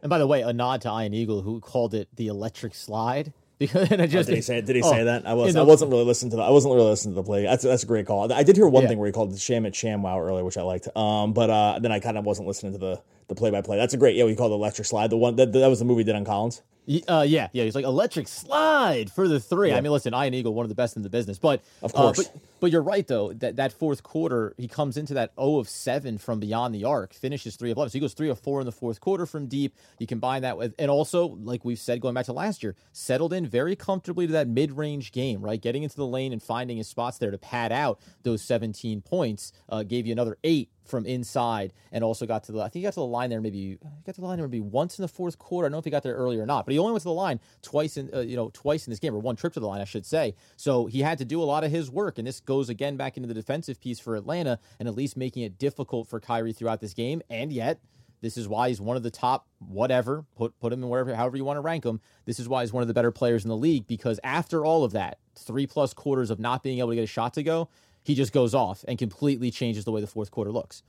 And 0.02 0.10
by 0.10 0.18
the 0.18 0.26
way, 0.26 0.42
a 0.42 0.52
nod 0.52 0.82
to 0.82 0.88
Ian 0.88 1.14
Eagle 1.14 1.42
who 1.42 1.60
called 1.60 1.94
it 1.94 2.08
the 2.16 2.26
electric 2.26 2.74
slide 2.74 3.32
because 3.58 3.92
I 3.92 4.06
just 4.06 4.28
oh, 4.28 4.32
did 4.32 4.36
he 4.36 4.42
say 4.42 4.60
did 4.60 4.74
he 4.74 4.82
oh, 4.82 4.90
say 4.90 5.04
that? 5.04 5.26
I 5.26 5.34
was 5.34 5.54
I 5.54 5.62
wasn't 5.62 5.92
really 5.92 6.04
listening 6.04 6.30
to 6.32 6.36
the 6.36 6.42
I 6.42 6.50
wasn't 6.50 6.74
really 6.74 6.90
listening 6.90 7.14
to 7.14 7.20
the 7.20 7.24
play. 7.24 7.44
That's 7.44 7.62
that's 7.62 7.84
a 7.84 7.86
great 7.86 8.06
call. 8.06 8.32
I 8.32 8.42
did 8.42 8.56
hear 8.56 8.66
one 8.66 8.82
yeah. 8.82 8.88
thing 8.88 8.98
where 8.98 9.06
he 9.06 9.12
called 9.12 9.30
the 9.30 9.36
Shamet 9.36 9.72
ShamWow 9.72 10.20
earlier, 10.20 10.44
which 10.44 10.58
I 10.58 10.62
liked. 10.62 10.88
Um, 10.96 11.32
but 11.32 11.48
uh, 11.48 11.78
then 11.78 11.92
I 11.92 12.00
kind 12.00 12.18
of 12.18 12.24
wasn't 12.24 12.48
listening 12.48 12.72
to 12.72 12.78
the 12.78 13.02
the 13.28 13.36
play 13.36 13.50
by 13.50 13.60
play. 13.60 13.76
That's 13.76 13.94
a 13.94 13.96
great. 13.96 14.16
Yeah, 14.16 14.24
we 14.24 14.34
called 14.34 14.50
the 14.50 14.56
electric 14.56 14.86
slide. 14.86 15.10
The 15.10 15.16
one 15.16 15.36
that 15.36 15.52
that 15.52 15.68
was 15.68 15.78
the 15.78 15.84
movie 15.84 16.02
did 16.02 16.16
on 16.16 16.24
Collins. 16.24 16.62
Uh, 17.06 17.24
yeah, 17.26 17.48
yeah. 17.52 17.62
He's 17.62 17.76
like 17.76 17.84
electric 17.84 18.26
slide 18.26 19.10
for 19.10 19.28
the 19.28 19.38
three. 19.38 19.68
Yeah. 19.68 19.76
I 19.76 19.80
mean, 19.80 19.92
listen, 19.92 20.14
Ian 20.14 20.34
Eagle, 20.34 20.52
one 20.52 20.64
of 20.64 20.68
the 20.68 20.74
best 20.74 20.96
in 20.96 21.02
the 21.02 21.08
business, 21.08 21.38
but 21.38 21.62
of 21.80 21.92
course, 21.92 22.18
uh, 22.18 22.22
but, 22.24 22.42
but 22.58 22.70
you're 22.72 22.82
right 22.82 23.06
though 23.06 23.32
that 23.34 23.56
that 23.56 23.72
fourth 23.72 24.02
quarter 24.02 24.54
he 24.58 24.66
comes 24.66 24.96
into 24.96 25.14
that 25.14 25.32
0 25.36 25.58
of 25.58 25.68
seven 25.68 26.18
from 26.18 26.40
beyond 26.40 26.74
the 26.74 26.84
arc, 26.84 27.14
finishes 27.14 27.54
three 27.54 27.70
of 27.70 27.76
eleven. 27.76 27.90
So 27.90 27.94
he 27.94 28.00
goes 28.00 28.14
three 28.14 28.28
of 28.28 28.40
four 28.40 28.60
in 28.60 28.66
the 28.66 28.72
fourth 28.72 29.00
quarter 29.00 29.26
from 29.26 29.46
deep. 29.46 29.76
You 30.00 30.08
combine 30.08 30.42
that 30.42 30.58
with, 30.58 30.74
and 30.76 30.90
also 30.90 31.38
like 31.42 31.64
we've 31.64 31.78
said 31.78 32.00
going 32.00 32.14
back 32.14 32.26
to 32.26 32.32
last 32.32 32.64
year, 32.64 32.74
settled 32.92 33.32
in 33.32 33.46
very 33.46 33.76
comfortably 33.76 34.26
to 34.26 34.32
that 34.32 34.48
mid 34.48 34.72
range 34.72 35.12
game, 35.12 35.40
right? 35.40 35.60
Getting 35.60 35.84
into 35.84 35.96
the 35.96 36.06
lane 36.06 36.32
and 36.32 36.42
finding 36.42 36.78
his 36.78 36.88
spots 36.88 37.18
there 37.18 37.30
to 37.30 37.38
pad 37.38 37.70
out 37.70 38.00
those 38.24 38.42
17 38.42 39.02
points 39.02 39.52
uh, 39.68 39.84
gave 39.84 40.06
you 40.06 40.12
another 40.12 40.36
eight 40.42 40.70
from 40.84 41.06
inside 41.06 41.72
and 41.92 42.02
also 42.02 42.26
got 42.26 42.44
to 42.44 42.52
the 42.52 42.60
I 42.60 42.64
think 42.64 42.74
he 42.74 42.82
got 42.82 42.94
to 42.94 43.00
the 43.00 43.06
line 43.06 43.30
there 43.30 43.40
maybe 43.40 43.78
got 44.04 44.14
to 44.16 44.20
the 44.20 44.26
line 44.26 44.38
there 44.38 44.48
maybe 44.48 44.60
once 44.60 44.98
in 44.98 45.02
the 45.02 45.08
fourth 45.08 45.38
quarter. 45.38 45.66
I 45.66 45.68
don't 45.68 45.72
know 45.72 45.78
if 45.78 45.84
he 45.84 45.90
got 45.90 46.02
there 46.02 46.14
early 46.14 46.38
or 46.38 46.46
not, 46.46 46.64
but 46.66 46.71
he 46.72 46.78
only 46.78 46.92
went 46.92 47.02
to 47.02 47.08
the 47.08 47.12
line 47.12 47.40
twice 47.62 47.96
in 47.96 48.10
uh, 48.14 48.20
you 48.20 48.36
know 48.36 48.50
twice 48.52 48.86
in 48.86 48.90
this 48.90 48.98
game 48.98 49.14
or 49.14 49.18
one 49.18 49.36
trip 49.36 49.52
to 49.54 49.60
the 49.60 49.66
line 49.66 49.80
I 49.80 49.84
should 49.84 50.06
say. 50.06 50.34
So 50.56 50.86
he 50.86 51.00
had 51.00 51.18
to 51.18 51.24
do 51.24 51.42
a 51.42 51.44
lot 51.44 51.64
of 51.64 51.70
his 51.70 51.90
work 51.90 52.18
and 52.18 52.26
this 52.26 52.40
goes 52.40 52.68
again 52.68 52.96
back 52.96 53.16
into 53.16 53.26
the 53.26 53.34
defensive 53.34 53.80
piece 53.80 54.00
for 54.00 54.16
Atlanta 54.16 54.58
and 54.78 54.88
at 54.88 54.94
least 54.94 55.16
making 55.16 55.42
it 55.42 55.58
difficult 55.58 56.08
for 56.08 56.20
Kyrie 56.20 56.52
throughout 56.52 56.80
this 56.80 56.94
game 56.94 57.22
and 57.30 57.52
yet 57.52 57.80
this 58.20 58.36
is 58.36 58.46
why 58.48 58.68
he's 58.68 58.80
one 58.80 58.96
of 58.96 59.02
the 59.02 59.10
top 59.10 59.46
whatever 59.58 60.24
put 60.36 60.58
put 60.60 60.72
him 60.72 60.82
in 60.82 60.88
wherever 60.88 61.14
however 61.14 61.36
you 61.36 61.44
want 61.44 61.56
to 61.56 61.62
rank 61.62 61.84
him. 61.84 62.00
This 62.24 62.38
is 62.38 62.48
why 62.48 62.62
he's 62.62 62.72
one 62.72 62.82
of 62.82 62.88
the 62.88 62.94
better 62.94 63.10
players 63.10 63.44
in 63.44 63.48
the 63.48 63.56
league 63.56 63.86
because 63.86 64.18
after 64.24 64.64
all 64.64 64.84
of 64.84 64.92
that, 64.92 65.18
3 65.36 65.66
plus 65.66 65.92
quarters 65.92 66.30
of 66.30 66.38
not 66.38 66.62
being 66.62 66.78
able 66.78 66.90
to 66.90 66.94
get 66.94 67.04
a 67.04 67.06
shot 67.06 67.34
to 67.34 67.42
go, 67.42 67.68
he 68.02 68.14
just 68.14 68.32
goes 68.32 68.54
off 68.54 68.84
and 68.88 68.98
completely 68.98 69.50
changes 69.50 69.84
the 69.84 69.92
way 69.92 70.00
the 70.00 70.06
fourth 70.06 70.30
quarter 70.30 70.50
looks. 70.50 70.82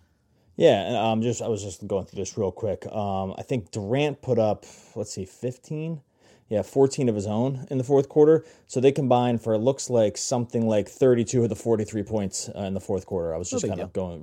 Yeah, 0.55 1.11
um, 1.11 1.21
just 1.21 1.41
I 1.41 1.47
was 1.47 1.63
just 1.63 1.85
going 1.87 2.05
through 2.05 2.21
this 2.21 2.37
real 2.37 2.51
quick. 2.51 2.85
Um, 2.87 3.33
I 3.37 3.41
think 3.41 3.71
Durant 3.71 4.21
put 4.21 4.37
up, 4.37 4.65
let's 4.95 5.13
see, 5.13 5.25
fifteen. 5.25 6.01
Yeah, 6.49 6.61
14 6.61 7.09
of 7.09 7.15
his 7.15 7.25
own 7.25 7.65
in 7.71 7.79
the 7.79 7.83
fourth 7.83 8.09
quarter. 8.09 8.45
So 8.67 8.79
they 8.79 8.91
combined 8.91 9.41
for 9.41 9.55
it 9.55 9.59
looks 9.59 9.89
like 9.89 10.17
something 10.17 10.67
like 10.67 10.87
32 10.87 11.41
of 11.41 11.49
the 11.49 11.55
43 11.55 12.03
points 12.03 12.47
uh, 12.55 12.59
in 12.59 12.75
the 12.75 12.79
fourth 12.79 13.07
quarter. 13.07 13.33
I 13.33 13.37
was 13.37 13.49
just 13.49 13.67
kind 13.67 13.79
of 13.79 13.91
going. 13.91 14.21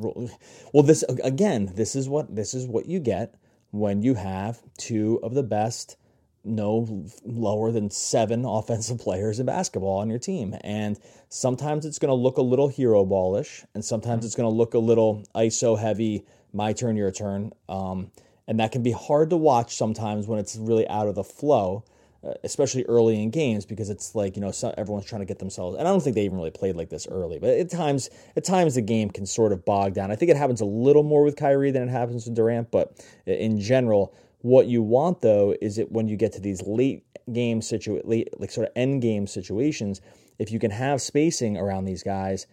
Well, 0.73 0.85
this 0.85 1.03
again, 1.25 1.73
this 1.75 1.97
is 1.97 2.09
what 2.09 2.33
this 2.37 2.55
is 2.55 2.69
what 2.69 2.87
you 2.87 3.01
get 3.01 3.35
when 3.73 4.03
you 4.03 4.15
have 4.15 4.61
two 4.77 5.19
of 5.25 5.35
the 5.35 5.43
best 5.43 5.97
no 6.45 7.07
lower 7.25 7.71
than 7.71 7.91
seven 7.91 8.45
offensive 8.45 8.99
players 9.01 9.41
in 9.41 9.47
basketball 9.47 9.99
on 9.99 10.09
your 10.09 10.19
team. 10.19 10.57
And 10.63 10.99
sometimes 11.29 11.85
it's 11.85 11.99
going 11.99 12.11
to 12.11 12.15
look 12.15 12.39
a 12.39 12.43
little 12.43 12.69
hero 12.69 13.05
ballish, 13.05 13.65
and 13.75 13.85
sometimes 13.85 14.25
it's 14.25 14.35
going 14.35 14.49
to 14.49 14.55
look 14.55 14.75
a 14.75 14.79
little 14.79 15.25
ISO 15.35 15.79
heavy, 15.79 16.25
my 16.53 16.73
turn, 16.73 16.97
your 16.97 17.11
turn. 17.11 17.53
Um, 17.69 18.11
and 18.49 18.59
that 18.59 18.73
can 18.73 18.83
be 18.83 18.93
hard 18.93 19.31
to 19.31 19.37
watch 19.37 19.77
sometimes 19.77 20.27
when 20.27 20.39
it's 20.39 20.57
really 20.57 20.89
out 20.89 21.07
of 21.07 21.15
the 21.15 21.23
flow, 21.23 21.85
uh, 22.25 22.33
especially 22.43 22.85
early 22.87 23.23
in 23.23 23.31
games 23.31 23.65
because 23.65 23.89
it's 23.89 24.15
like 24.15 24.35
you 24.37 24.43
know 24.43 24.53
everyone's 24.77 25.07
trying 25.07 25.21
to 25.21 25.27
get 25.27 25.39
themselves. 25.39 25.77
And 25.79 25.87
I 25.87 25.91
don't 25.91 26.03
think 26.03 26.17
they 26.17 26.25
even 26.25 26.37
really 26.37 26.51
played 26.51 26.75
like 26.75 26.91
this 26.91 27.07
early, 27.07 27.39
but 27.39 27.51
at 27.51 27.71
times, 27.71 28.11
at 28.37 28.45
times 28.45 28.75
the 28.75 28.83
game 28.83 29.09
can 29.09 29.25
sort 29.25 29.53
of 29.53 29.65
bog 29.65 29.95
down. 29.95 30.11
I 30.11 30.17
think 30.17 30.33
it 30.33 30.37
happens 30.37 30.61
a 30.61 30.65
little 30.65 31.05
more 31.05 31.23
with 31.23 31.37
Kyrie 31.37 31.71
than 31.71 31.89
it 31.89 31.93
happens 31.93 32.27
with 32.27 32.35
Durant, 32.35 32.73
but 32.73 32.93
in 33.25 33.61
general 33.61 34.13
what 34.43 34.67
you 34.67 34.83
want 34.83 35.21
though 35.21 35.55
is 35.61 35.79
it 35.79 35.93
when 35.93 36.09
you 36.09 36.17
get 36.17 36.33
to 36.33 36.41
these 36.41 36.63
late 36.63 37.05
game 37.33 37.63
situ 37.63 38.01
late 38.05 38.29
like 38.41 38.51
sort 38.51 38.69
of 38.69 38.73
end 38.77 39.03
game 39.03 39.27
situations, 39.27 40.01
if 40.39 40.51
you 40.51 40.59
can 40.59 40.71
have 40.71 41.01
spacing 41.01 41.57
around 41.57 41.85
these 41.85 42.03
guys 42.03 42.47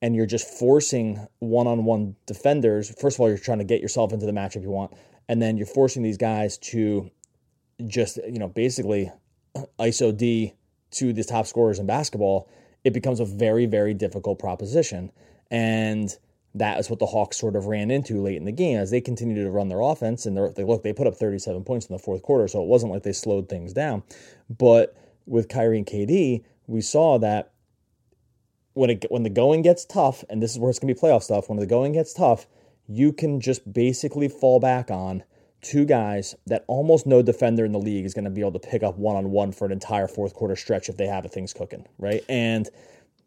and 0.00 0.14
you're 0.14 0.26
just 0.26 0.46
forcing 0.46 1.26
one-on-one 1.38 2.14
defenders, 2.26 2.94
first 3.00 3.16
of 3.16 3.20
all 3.20 3.28
you're 3.28 3.38
trying 3.38 3.58
to 3.58 3.64
get 3.64 3.80
yourself 3.80 4.12
into 4.12 4.26
the 4.26 4.32
matchup 4.32 4.62
you 4.62 4.70
want, 4.70 4.92
and 5.28 5.40
then 5.40 5.56
you're 5.56 5.66
forcing 5.66 6.02
these 6.02 6.18
guys 6.18 6.58
to 6.58 7.10
just, 7.86 8.18
you 8.28 8.38
know, 8.38 8.48
basically 8.48 9.10
ISO 9.78 10.16
D 10.16 10.54
to 10.92 11.12
the 11.12 11.24
top 11.24 11.46
scorers 11.46 11.78
in 11.78 11.86
basketball, 11.86 12.48
it 12.84 12.92
becomes 12.92 13.18
a 13.18 13.24
very, 13.24 13.66
very 13.66 13.94
difficult 13.94 14.38
proposition. 14.38 15.10
And 15.50 16.16
that 16.54 16.78
is 16.78 16.88
what 16.88 17.00
the 17.00 17.06
Hawks 17.06 17.38
sort 17.38 17.56
of 17.56 17.66
ran 17.66 17.90
into 17.90 18.22
late 18.22 18.36
in 18.36 18.44
the 18.44 18.52
game 18.52 18.78
as 18.78 18.90
they 18.90 19.00
continued 19.00 19.42
to 19.42 19.50
run 19.50 19.68
their 19.68 19.80
offense. 19.80 20.24
And 20.24 20.36
they 20.54 20.64
look, 20.64 20.82
they 20.82 20.92
put 20.92 21.06
up 21.06 21.16
37 21.16 21.64
points 21.64 21.86
in 21.86 21.92
the 21.92 21.98
fourth 21.98 22.22
quarter, 22.22 22.46
so 22.46 22.62
it 22.62 22.68
wasn't 22.68 22.92
like 22.92 23.02
they 23.02 23.12
slowed 23.12 23.48
things 23.48 23.72
down. 23.72 24.02
But 24.48 24.96
with 25.26 25.48
Kyrie 25.48 25.78
and 25.78 25.86
KD, 25.86 26.44
we 26.66 26.80
saw 26.80 27.18
that 27.18 27.52
when 28.74 28.90
it 28.90 29.06
when 29.08 29.24
the 29.24 29.30
going 29.30 29.62
gets 29.62 29.84
tough, 29.84 30.24
and 30.30 30.42
this 30.42 30.52
is 30.52 30.58
where 30.58 30.70
it's 30.70 30.78
going 30.78 30.94
to 30.94 31.00
be 31.00 31.00
playoff 31.00 31.22
stuff. 31.22 31.48
When 31.48 31.58
the 31.58 31.66
going 31.66 31.92
gets 31.92 32.12
tough, 32.12 32.46
you 32.86 33.12
can 33.12 33.40
just 33.40 33.72
basically 33.72 34.28
fall 34.28 34.60
back 34.60 34.90
on 34.90 35.24
two 35.60 35.84
guys 35.84 36.34
that 36.46 36.62
almost 36.68 37.06
no 37.06 37.22
defender 37.22 37.64
in 37.64 37.72
the 37.72 37.78
league 37.78 38.04
is 38.04 38.12
going 38.12 38.26
to 38.26 38.30
be 38.30 38.42
able 38.42 38.52
to 38.52 38.58
pick 38.58 38.82
up 38.82 38.98
one 38.98 39.16
on 39.16 39.30
one 39.30 39.50
for 39.50 39.64
an 39.64 39.72
entire 39.72 40.06
fourth 40.06 40.34
quarter 40.34 40.54
stretch 40.54 40.88
if 40.88 40.96
they 40.98 41.06
have 41.06 41.24
a 41.24 41.28
things 41.28 41.54
cooking, 41.54 41.86
right? 41.98 42.22
And 42.28 42.68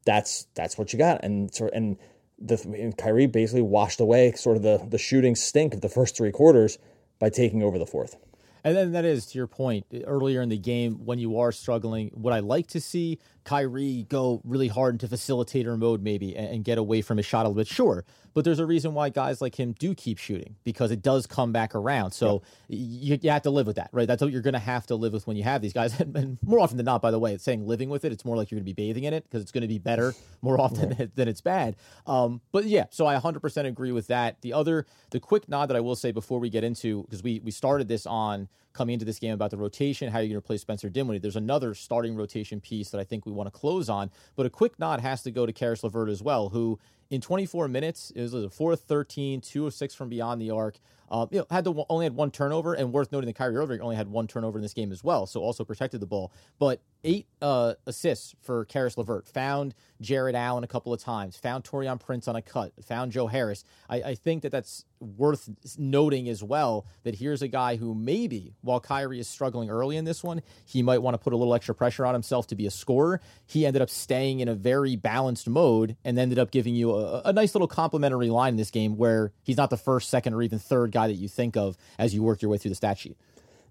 that's 0.06 0.48
that's 0.54 0.78
what 0.78 0.94
you 0.94 1.00
got, 1.00 1.24
and 1.24 1.52
and 1.74 1.98
the 2.39 2.93
Kyrie 2.97 3.26
basically 3.26 3.62
washed 3.62 4.00
away 4.00 4.32
sort 4.34 4.58
of 4.58 4.63
the 4.63 4.86
the 4.89 4.97
shooting 4.97 5.36
stink 5.36 5.73
of 5.73 5.82
the 5.82 5.89
first 5.89 6.15
three 6.15 6.32
quarters 6.32 6.78
by 7.19 7.30
taking 7.30 7.63
over 7.63 7.78
the 7.78 7.86
fourth. 7.86 8.15
And 8.63 8.76
then 8.76 8.91
that 8.91 9.06
is 9.06 9.28
to 9.28 9.38
your 9.38 9.47
point 9.47 9.86
earlier 10.06 10.41
in 10.41 10.50
the 10.50 10.58
game 10.58 11.06
when 11.06 11.19
you 11.19 11.39
are 11.39 11.52
struggling. 11.52 12.10
What 12.13 12.34
I 12.34 12.39
like 12.39 12.67
to 12.67 12.82
see 12.82 13.19
Kyrie 13.48 14.06
go 14.10 14.42
really 14.44 14.68
hard 14.68 14.96
into 14.96 15.08
facilitator 15.08 15.80
mode, 15.80 16.04
maybe, 16.04 16.36
and, 16.36 16.48
and, 16.50 16.64
get 16.66 16.78
away 16.78 17.02
from 17.02 17.16
his 17.16 17.26
shot 17.26 17.46
a 17.46 17.48
little 17.48 17.56
bit. 17.56 17.68
Sure, 17.68 18.04
but 18.34 18.44
there's 18.44 18.60
a 18.60 18.66
reason 18.66 18.94
why 18.94 19.08
guys 19.10 19.42
like 19.42 19.58
him 19.58 19.74
do 19.80 19.96
keep 19.96 20.18
shooting 20.18 20.58
because 20.66 20.92
it 20.92 21.02
does 21.02 21.26
come 21.26 21.54
back 21.54 21.74
around. 21.74 22.12
So 22.12 22.44
yeah. 22.68 22.78
you, 22.78 23.20
you, 23.22 23.30
have 23.32 23.44
to 23.44 23.50
live 23.50 23.66
with 23.66 23.78
that, 23.78 23.90
right? 23.94 24.06
That's 24.06 24.22
what 24.22 24.34
you're 24.34 24.42
going 24.42 24.54
to 24.54 24.60
have 24.60 24.86
to 24.88 24.96
live 24.96 25.14
with 25.14 25.26
when 25.28 25.38
you 25.38 25.44
have 25.44 25.62
these 25.62 25.74
guys. 25.74 25.98
And, 26.00 26.16
and, 26.16 26.38
more 26.46 26.60
often 26.60 26.78
than 26.78 26.86
not, 26.86 27.02
by 27.02 27.10
the 27.10 27.18
way, 27.18 27.34
it's 27.34 27.44
saying 27.44 27.66
living 27.66 27.90
with 27.90 28.06
it. 28.06 28.12
It's 28.12 28.26
more 28.26 28.36
like 28.36 28.52
you're 28.52 28.58
going 28.60 28.66
to 28.66 28.74
be 28.74 28.74
bathing 28.74 29.06
in 29.06 29.14
it 29.14 29.24
because 29.24 29.42
it's 29.42 29.52
going 29.52 29.62
to 29.62 29.68
be 29.68 29.80
better 29.80 30.14
more 30.42 30.60
often 30.62 30.90
than, 30.90 31.12
than, 31.16 31.28
it's 31.28 31.42
bad. 31.42 31.78
Um, 32.06 32.42
but 32.52 32.66
yeah, 32.66 32.86
so 32.92 33.08
I 33.08 33.16
100% 33.16 33.66
agree 33.66 33.92
with 33.92 34.08
that. 34.08 34.42
The 34.42 34.54
other, 34.54 34.86
the 35.10 35.20
quick 35.20 35.50
nod 35.50 35.68
that 35.68 35.78
I 35.78 35.80
will 35.80 35.96
say 35.96 36.12
before 36.12 36.40
we 36.40 36.50
get 36.50 36.64
into 36.64 37.04
because 37.04 37.24
we 37.24 37.40
we 37.40 37.52
started 37.52 37.88
this 37.88 38.06
on 38.06 38.50
coming 38.78 38.94
into 38.94 39.06
this 39.06 39.20
game 39.20 39.34
about 39.34 39.50
the 39.52 39.58
rotation, 39.58 40.12
how 40.12 40.20
you're 40.20 40.30
going 40.30 40.42
to 40.42 40.46
play 40.46 40.58
Spencer 40.58 40.90
Dinwiddie. 40.90 41.20
There's 41.20 41.36
another 41.36 41.74
starting 41.74 42.16
rotation 42.16 42.62
piece 42.62 42.92
that 42.92 43.00
I 43.00 43.04
think 43.04 43.26
we 43.26 43.32
want 43.32 43.52
to 43.52 43.60
close 43.60 43.90
on, 43.90 44.12
but 44.36 44.46
a 44.46 44.50
quick 44.50 44.78
nod 44.80 45.02
has 45.02 45.24
to 45.24 45.32
go 45.32 45.46
to 45.46 45.52
Caris 45.52 45.84
LeVert 45.84 46.10
as 46.10 46.22
well, 46.22 46.50
who 46.50 46.80
in 47.10 47.22
24 47.22 47.67
minutes 47.67 48.12
it 48.15 48.22
was 48.22 48.34
a 48.34 48.50
4 48.50 48.76
13, 48.76 49.41
2 49.41 49.67
of 49.67 49.74
6 49.74 49.96
from 49.96 50.10
beyond 50.10 50.41
the 50.41 50.52
arc. 50.52 50.80
Uh, 51.10 51.26
you 51.32 51.39
know, 51.39 51.46
had 51.50 51.63
to 51.63 51.86
only 51.89 52.06
had 52.06 52.15
one 52.15 52.32
turnover, 52.32 52.74
and 52.74 52.91
worth 52.91 53.12
noting 53.13 53.28
that 53.28 53.36
Kyrie 53.36 53.56
Irving 53.56 53.80
only 53.80 53.96
had 53.96 54.10
one 54.10 54.28
turnover 54.28 54.58
in 54.58 54.62
this 54.62 54.74
game 54.74 54.91
as 54.91 55.04
well, 55.04 55.26
so 55.26 55.39
also 55.39 55.63
protected 55.63 56.02
the 56.02 56.06
ball. 56.06 56.34
But 56.60 56.82
eight 57.04 57.28
uh, 57.41 57.76
assists 57.86 58.36
for 58.41 58.65
Caris 58.65 58.98
LeVert. 58.98 59.28
Found 59.30 59.74
Jarrett 60.02 60.36
Allen 60.36 60.63
a 60.63 60.67
couple 60.67 60.93
of 60.93 61.00
times. 61.00 61.38
Found 61.38 61.63
Taurean 61.63 62.00
Prince 62.00 62.28
on 62.28 62.36
a 62.36 62.41
cut. 62.41 62.74
Found 62.86 63.13
Joe 63.13 63.28
Harris. 63.28 63.63
I, 63.89 64.02
I 64.02 64.15
think 64.15 64.43
that 64.43 64.52
that's 64.52 64.84
worth 65.00 65.50
noting 65.78 66.28
as 66.28 66.43
well. 66.43 66.86
That 67.04 67.15
here's 67.15 67.41
a 67.41 67.48
guy 67.48 67.78
who 67.78 67.96
maybe, 67.96 68.56
while 68.62 68.82
Kyrie 68.82 69.20
is 69.20 69.28
struggling 69.28 69.70
early 69.70 69.96
in 69.96 70.06
this 70.06 70.24
one, 70.24 70.41
he 70.65 70.84
might 70.84 71.02
want 71.02 71.13
to 71.13 71.20
put 71.20 71.34
a 71.34 71.38
little 71.38 71.54
extra 71.54 71.74
pressure 71.74 72.06
on 72.06 72.13
himself 72.13 72.48
to 72.48 72.56
be 72.56 72.65
a 72.65 72.72
scorer. 72.72 73.22
He 73.46 73.65
ended 73.65 73.82
up 73.82 73.89
staying 73.89 74.41
in 74.41 74.50
a 74.50 74.56
very 74.56 74.98
balanced 74.98 75.48
mode 75.48 75.96
and 76.04 76.20
ended 76.20 76.39
up 76.39 76.52
giving 76.52 76.76
you 76.76 76.91
a, 76.98 77.34
nice 77.34 77.56
little 77.56 77.68
complimentary 77.68 78.30
line 78.30 78.54
in 78.54 78.58
this 78.58 78.72
game 78.72 78.98
where 78.98 79.32
he's 79.44 79.58
not 79.58 79.70
the 79.70 79.78
first, 79.78 80.10
second, 80.10 80.34
or 80.34 80.42
even 80.42 80.60
third 80.60 80.92
guy 80.92 81.08
that 81.08 81.14
you 81.14 81.28
think 81.28 81.58
of 81.58 81.78
as 81.98 82.14
you 82.14 82.24
work 82.24 82.42
your 82.42 82.52
way 82.52 82.58
through 82.58 82.70
the 82.70 82.76
stat 82.76 82.98
sheet. 82.98 83.18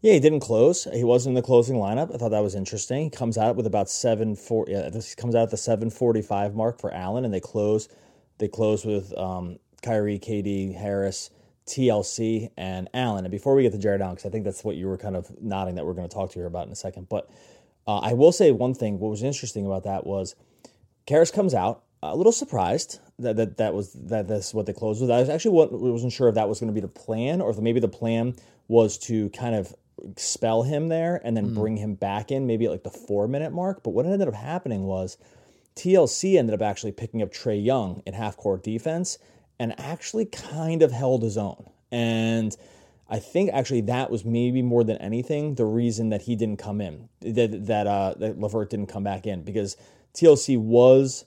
Yeah, 0.03 0.13
he 0.13 0.21
didn't 0.21 0.41
close. 0.41 0.85
He 0.93 1.05
wasn't 1.05 1.33
in 1.33 1.35
the 1.35 1.43
closing 1.43 1.77
lineup. 1.77 2.15
I 2.15 2.19
thought 2.19 2.31
that 2.31 2.43
was 2.43 2.55
interesting. 2.55 3.05
He 3.05 3.11
comes 3.11 3.39
out 3.39 3.57
with 3.57 3.67
about 3.67 3.89
seven 3.89 4.37
four. 4.37 4.67
Yeah, 4.69 4.89
this 4.91 5.15
comes 5.15 5.35
out 5.35 5.45
at 5.45 5.51
the 5.51 5.57
seven 5.57 5.91
forty 5.91 6.23
five 6.23 6.55
mark 6.55 6.81
for 6.81 6.93
Allen, 6.93 7.25
and 7.25 7.33
they 7.33 7.41
close. 7.41 7.89
They 8.39 8.49
close 8.49 8.85
with 8.85 9.17
um, 9.17 9.59
Kyrie, 9.83 10.19
KD, 10.19 10.77
Harris, 10.77 11.31
TLC, 11.67 12.51
and 12.57 12.89
Allen. 12.93 13.25
And 13.25 13.33
before 13.33 13.55
we 13.55 13.63
get 13.63 13.73
to 13.73 13.79
Jarrett 13.79 14.03
Allen, 14.03 14.15
because 14.17 14.29
I 14.29 14.31
think 14.31 14.45
that's 14.45 14.63
what 14.63 14.77
you 14.77 14.87
were 14.87 14.99
kind 14.99 15.17
of 15.17 15.31
nodding 15.41 15.77
that 15.77 15.87
we're 15.87 15.95
going 15.95 16.09
to 16.09 16.15
talk 16.15 16.31
to 16.33 16.39
you 16.39 16.47
about 16.47 16.67
in 16.67 16.73
a 16.73 16.77
second. 16.77 17.09
But 17.09 17.31
uh, 17.87 17.99
I 17.99 18.13
will 18.13 18.33
say 18.33 18.53
one 18.53 18.75
thing. 18.75 18.99
What 18.99 19.11
was 19.11 19.23
interesting 19.23 19.65
about 19.65 19.85
that 19.85 20.07
was 20.07 20.35
Caris 21.07 21.31
comes 21.31 21.55
out 21.55 21.83
a 22.13 22.17
little 22.17 22.33
surprised 22.33 23.01
that 23.19 23.37
that, 23.37 23.57
that 23.59 23.75
was 23.75 23.93
that 23.93 24.29
that's 24.29 24.53
what 24.53 24.67
they 24.67 24.73
closed 24.73 25.01
with. 25.01 25.11
I 25.11 25.21
was 25.21 25.29
actually 25.29 25.53
what, 25.53 25.73
wasn't 25.73 26.13
sure 26.13 26.29
if 26.29 26.35
that 26.35 26.49
was 26.49 26.61
going 26.61 26.69
to 26.69 26.75
be 26.75 26.81
the 26.81 26.89
plan 26.89 27.41
or 27.41 27.51
if 27.51 27.59
maybe 27.59 27.81
the 27.81 27.89
plan 27.89 28.35
was 28.69 28.99
to 28.99 29.31
kind 29.31 29.55
of 29.55 29.75
expel 30.05 30.63
him 30.63 30.89
there 30.89 31.21
and 31.25 31.37
then 31.37 31.51
mm. 31.51 31.55
bring 31.55 31.77
him 31.77 31.95
back 31.95 32.31
in 32.31 32.47
maybe 32.47 32.67
at 32.67 32.71
like 32.71 32.83
the 32.83 32.91
four 32.91 33.27
minute 33.29 33.53
mark. 33.53 33.83
But 33.83 33.91
what 33.91 34.07
ended 34.07 34.29
up 34.29 34.35
happening 34.35 34.85
was 34.85 35.17
TLC 35.77 36.39
ended 36.39 36.55
up 36.55 36.63
actually 36.63 36.93
picking 36.93 37.23
up 37.23 37.33
Trae 37.33 37.63
Young 37.63 38.03
in 38.07 38.15
half 38.15 38.37
court 38.37 38.63
defense 38.63 39.19
and 39.59 39.79
actually 39.79 40.27
kind 40.27 40.83
of 40.83 40.93
held 40.93 41.23
his 41.23 41.37
own. 41.39 41.71
And 41.91 42.57
I 43.09 43.19
think 43.21 43.51
actually 43.53 43.83
that 43.83 44.11
was 44.11 44.25
maybe 44.25 44.63
more 44.63 44.83
than 44.83 44.97
anything 44.99 45.55
the 45.55 45.65
reason 45.65 46.11
that 46.11 46.23
he 46.23 46.35
didn't 46.35 46.59
come 46.59 46.81
in, 46.81 47.09
that 47.21 47.67
that 47.67 47.87
uh, 47.87 48.15
that 48.19 48.39
LeVert 48.39 48.71
didn't 48.71 48.89
come 48.89 49.05
back 49.05 49.27
in 49.27 49.43
because 49.43 49.77
TLC 50.15 50.59
was, 50.59 51.25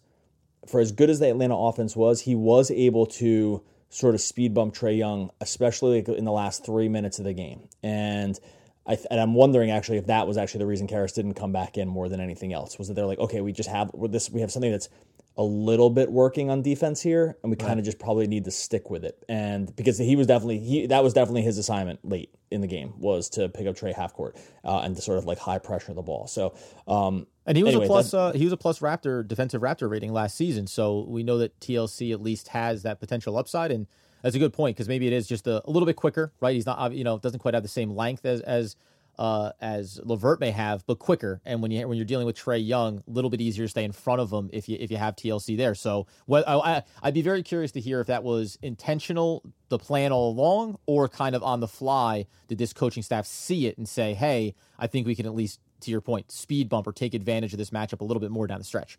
for 0.68 0.80
as 0.80 0.92
good 0.92 1.10
as 1.10 1.20
the 1.20 1.30
Atlanta 1.30 1.58
offense 1.58 1.96
was, 1.96 2.22
he 2.22 2.36
was 2.36 2.72
able 2.72 3.06
to 3.06 3.64
sort 3.90 4.16
of 4.16 4.22
speed 4.22 4.54
bump 4.54 4.76
Trae 4.76 4.98
Young, 4.98 5.32
especially 5.42 6.04
in 6.08 6.26
the 6.26 6.32
last 6.32 6.66
three 6.66 6.90
minutes 6.90 7.20
of 7.20 7.26
the 7.26 7.34
game. 7.34 7.68
And 7.82 8.40
I 8.86 8.96
th- 8.96 9.08
and 9.12 9.20
I'm 9.20 9.34
wondering 9.34 9.72
actually 9.72 9.98
if 9.98 10.08
that 10.08 10.28
was 10.28 10.38
actually 10.38 10.60
the 10.60 10.68
reason 10.68 10.88
Caris 10.88 11.12
didn't 11.12 11.34
come 11.36 11.52
back 11.52 11.78
in 11.78 11.88
more 11.88 12.10
than 12.10 12.20
anything 12.20 12.54
else. 12.54 12.78
Was 12.78 12.88
that 12.88 12.94
they're 12.94 13.06
like, 13.06 13.20
okay, 13.20 13.42
we 13.42 13.52
just 13.52 13.70
have 13.70 13.92
this, 14.10 14.30
we 14.30 14.42
have 14.42 14.52
something 14.52 14.72
that's 14.72 14.90
a 15.38 15.44
little 15.44 15.90
bit 15.90 16.12
working 16.12 16.50
on 16.50 16.62
defense 16.62 17.02
here, 17.02 17.38
and 17.42 17.50
we 17.50 17.56
kind 17.56 17.80
of 17.80 17.86
just 17.86 17.98
probably 17.98 18.28
need 18.28 18.44
to 18.44 18.52
stick 18.52 18.90
with 18.90 19.06
it. 19.06 19.24
And 19.30 19.74
because 19.76 19.98
he 19.98 20.16
was 20.18 20.28
definitely 20.28 20.60
he 20.60 20.88
that 20.88 21.04
was 21.04 21.14
definitely 21.14 21.44
his 21.44 21.58
assignment 21.58 22.04
late 22.04 22.34
in 22.52 22.62
the 22.62 22.68
game 22.68 22.94
was 22.98 23.30
to 23.30 23.48
pick 23.48 23.66
up 23.66 23.76
Trae 23.76 23.94
half 23.94 24.14
court 24.14 24.36
uh, 24.66 24.80
and 24.80 24.96
to 24.96 25.02
sort 25.02 25.18
of 25.18 25.26
like 25.26 25.38
high 25.38 25.60
pressure 25.60 25.94
the 25.94 26.02
ball. 26.02 26.28
So 26.28 26.56
um, 26.88 27.28
and 27.50 27.58
he 27.58 27.64
was 27.64 27.74
anyway, 27.74 27.86
a 27.86 27.88
plus 27.88 28.14
uh, 28.14 28.32
he 28.32 28.46
was 28.46 28.54
a 28.54 28.58
plus 28.58 28.80
Raptor 28.80 29.28
defensive 29.28 29.62
Raptor 29.62 29.90
rating 29.90 30.14
last 30.14 30.38
season. 30.38 30.68
So 30.68 31.06
we 31.08 31.24
know 31.24 31.38
that 31.40 31.60
TLC 31.60 32.14
at 32.14 32.22
least 32.22 32.50
has 32.50 32.84
that 32.84 33.00
potential 33.00 33.38
upside 33.38 33.72
and. 33.72 33.88
That's 34.22 34.36
a 34.36 34.40
good 34.40 34.52
point 34.52 34.76
because 34.76 34.90
maybe 34.90 35.08
it 35.08 35.14
is 35.14 35.30
just 35.30 35.48
a, 35.48 35.66
a, 35.66 35.72
little 35.72 35.86
bit 35.86 35.96
quicker, 35.96 36.34
right? 36.42 36.54
He's 36.54 36.66
not, 36.66 36.92
you 36.92 37.06
know, 37.06 37.18
doesn't 37.20 37.40
quite 37.40 37.54
have 37.54 37.64
the 37.64 37.70
same 37.70 37.92
length 37.92 38.26
as 38.26 38.42
as 38.42 38.76
uh, 39.20 39.52
as 39.60 40.00
LeVert 40.06 40.40
may 40.40 40.52
have, 40.52 40.86
but 40.88 40.98
quicker. 40.98 41.42
And 41.44 41.62
when 41.62 41.72
you 41.72 41.86
when 41.88 41.98
you're 41.98 42.06
dealing 42.06 42.26
with 42.26 42.38
Trae 42.38 42.66
Young, 42.66 43.04
a 43.06 43.12
little 43.12 43.30
bit 43.30 43.42
easier 43.42 43.66
to 43.66 43.70
stay 43.70 43.84
in 43.84 43.92
front 43.92 44.22
of 44.22 44.32
him 44.32 44.50
if 44.54 44.70
you 44.70 44.78
if 44.80 44.90
you 44.90 44.96
have 44.96 45.18
TLC 45.18 45.58
there. 45.58 45.76
So 45.76 46.08
what 46.26 46.48
I, 46.48 46.84
I'd 47.04 47.14
be 47.14 47.22
very 47.22 47.44
curious 47.44 47.74
to 47.74 47.82
hear 47.82 48.00
if 48.00 48.08
that 48.08 48.24
was 48.24 48.58
intentional, 48.62 49.44
the 49.68 49.78
plan 49.78 50.14
all 50.14 50.32
along, 50.32 50.80
or 50.86 51.10
kind 51.10 51.36
of 51.36 51.44
on 51.44 51.60
the 51.60 51.68
fly. 51.68 52.28
Did 52.48 52.60
this 52.60 52.72
coaching 52.72 53.04
staff 53.04 53.28
see 53.28 53.68
it 53.68 53.78
and 53.78 53.88
say, 53.90 54.14
"Hey, 54.14 54.56
I 54.80 54.88
think 54.88 55.06
we 55.06 55.16
can 55.16 55.26
at 55.26 55.36
least, 55.36 55.60
to 55.82 55.92
your 55.92 56.02
point, 56.02 56.32
speed 56.32 56.70
bump 56.70 56.88
or 56.88 56.92
take 56.92 57.14
advantage 57.14 57.54
of 57.54 57.60
this 57.60 57.70
matchup 57.70 58.02
a 58.02 58.04
little 58.04 58.22
bit 58.22 58.32
more 58.32 58.48
down 58.48 58.60
the 58.60 58.66
stretch." 58.66 58.98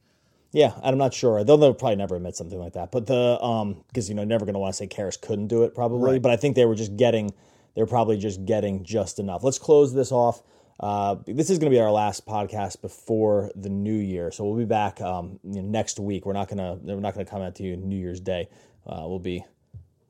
Yeah, 0.52 0.72
I'm 0.82 0.98
not 0.98 1.14
sure. 1.14 1.44
They'll, 1.44 1.56
they'll 1.56 1.74
probably 1.74 1.96
never 1.96 2.16
admit 2.16 2.34
something 2.36 2.58
like 2.58 2.72
that. 2.72 2.90
But 2.90 3.06
the 3.06 3.40
um 3.40 3.84
because 3.88 4.08
you 4.08 4.14
know 4.14 4.24
never 4.24 4.44
going 4.44 4.54
to 4.54 4.58
want 4.58 4.74
to 4.74 4.76
say 4.76 4.86
Caris 4.86 5.16
couldn't 5.16 5.46
do 5.46 5.62
it 5.62 5.74
probably. 5.74 6.12
Right. 6.12 6.22
But 6.22 6.32
I 6.32 6.36
think 6.36 6.56
they 6.56 6.64
were 6.64 6.74
just 6.74 6.96
getting 6.96 7.32
they're 7.74 7.86
probably 7.86 8.16
just 8.16 8.44
getting 8.44 8.84
just 8.84 9.18
enough. 9.18 9.44
Let's 9.44 9.58
close 9.58 9.94
this 9.94 10.10
off. 10.10 10.42
Uh, 10.80 11.16
this 11.26 11.50
is 11.50 11.58
going 11.58 11.70
to 11.70 11.76
be 11.76 11.80
our 11.80 11.90
last 11.90 12.26
podcast 12.26 12.80
before 12.80 13.50
the 13.54 13.68
new 13.68 13.94
year, 13.94 14.32
so 14.32 14.44
we'll 14.44 14.56
be 14.56 14.64
back 14.64 15.00
um, 15.02 15.38
you 15.44 15.60
know, 15.62 15.68
next 15.68 16.00
week. 16.00 16.24
We're 16.24 16.32
not 16.32 16.48
gonna 16.48 16.78
we're 16.82 17.00
not 17.00 17.14
gonna 17.14 17.26
come 17.26 17.42
out 17.42 17.54
to 17.56 17.62
you 17.62 17.76
New 17.76 17.98
Year's 17.98 18.20
Day. 18.20 18.48
Uh, 18.86 19.04
we'll 19.06 19.18
be 19.18 19.44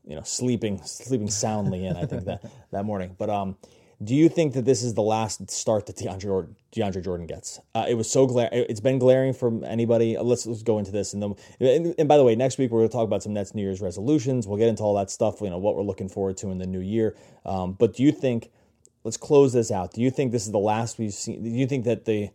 you 0.07 0.15
know 0.15 0.23
sleeping 0.23 0.81
sleeping 0.85 1.29
soundly 1.29 1.85
in. 1.85 1.97
I 1.97 2.07
think 2.07 2.25
that 2.25 2.45
that 2.71 2.85
morning, 2.85 3.15
but 3.19 3.29
um. 3.29 3.57
Do 4.03 4.15
you 4.15 4.31
think 4.31 4.55
that 4.55 4.65
this 4.65 4.83
is 4.83 4.95
the 4.95 5.03
last 5.03 5.51
start 5.51 5.85
that 5.87 5.97
DeAndre 5.97 6.21
Jordan, 6.21 6.57
DeAndre 6.73 7.05
Jordan 7.05 7.27
gets? 7.27 7.61
Uh, 7.75 7.85
it 7.87 7.95
was 7.95 8.11
so. 8.11 8.27
It's 8.51 8.81
been 8.81 8.99
glaring 8.99 9.35
from 9.35 9.63
anybody. 9.63 10.17
Uh, 10.17 10.23
let's 10.23 10.47
let's 10.47 10.63
go 10.63 10.79
into 10.79 10.91
this, 10.91 11.13
and 11.13 11.23
then 11.23 11.35
and, 11.61 11.95
and 11.99 12.09
by 12.09 12.17
the 12.17 12.25
way, 12.25 12.35
next 12.35 12.57
week 12.57 12.71
we're 12.71 12.81
going 12.81 12.89
to 12.89 12.93
talk 12.93 13.05
about 13.05 13.23
some 13.23 13.35
Nets 13.35 13.55
New 13.55 13.63
Year's 13.63 13.83
resolutions. 13.83 14.47
We'll 14.47 14.57
get 14.57 14.69
into 14.69 14.83
all 14.83 14.95
that 14.95 15.11
stuff. 15.11 15.43
You 15.43 15.51
know 15.51 15.59
what 15.59 15.77
we're 15.77 15.83
looking 15.83 16.09
forward 16.09 16.39
to 16.39 16.51
in 16.51 16.57
the 16.57 16.67
new 16.67 16.81
year. 16.81 17.15
Um, 17.45 17.73
but 17.73 17.95
do 17.95 18.03
you 18.03 18.13
think? 18.13 18.51
Let's 19.03 19.17
close 19.17 19.55
this 19.55 19.71
out. 19.71 19.95
Do 19.95 20.03
you 20.03 20.11
think 20.11 20.31
this 20.31 20.45
is 20.45 20.53
the 20.53 20.59
last 20.59 20.99
we've 20.99 21.13
seen? 21.13 21.43
Do 21.43 21.51
you 21.51 21.67
think 21.67 21.85
that 21.85 22.07
the 22.07 22.31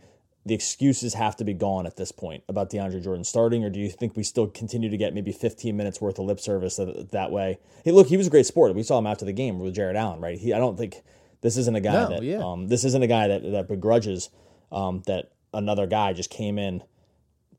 the 0.45 0.53
excuses 0.53 1.16
have 1.16 1.36
to 1.38 1.43
be 1.43 1.53
gone 1.53 1.88
at 1.88 1.97
this 1.97 2.11
point 2.11 2.43
about 2.47 2.70
DeAndre 2.70 3.03
Jordan 3.03 3.24
starting, 3.24 3.63
or 3.63 3.72
do 3.72 3.80
you 3.80 3.89
think 3.89 4.16
we 4.16 4.22
still 4.22 4.47
continue 4.47 4.89
to 4.89 4.97
get 4.97 5.13
maybe 5.13 5.32
15 5.32 5.76
minutes 5.76 5.99
worth 5.99 6.20
of 6.20 6.26
lip 6.26 6.39
service 6.39 6.76
that, 6.76 7.09
that 7.11 7.32
way? 7.32 7.57
Hey, 7.84 7.91
look, 7.91 8.07
he 8.07 8.18
was 8.18 8.28
a 8.28 8.30
great 8.30 8.45
sport. 8.45 8.76
We 8.76 8.84
saw 8.84 8.99
him 8.99 9.07
after 9.07 9.26
the 9.26 9.34
game 9.34 9.59
with 9.59 9.74
Jarrett 9.74 9.95
Allen, 9.95 10.22
right? 10.22 10.38
He, 10.38 10.53
I 10.53 10.59
don't 10.59 10.78
think 10.78 11.01
this 11.45 11.57
isn't 11.57 11.75
a 11.75 11.79
guy 11.79 11.93
No, 11.93 12.09
that 12.09 12.23
yeah. 12.23 12.39
um, 12.43 12.67
this 12.69 12.83
isn't 12.83 13.03
a 13.03 13.07
guy 13.07 13.27
that 13.27 13.43
that 13.51 13.67
begrudges 13.67 14.31
um, 14.71 15.03
that 15.05 15.31
another 15.53 15.85
guy 15.85 16.11
just 16.11 16.31
came 16.31 16.57
in, 16.57 16.81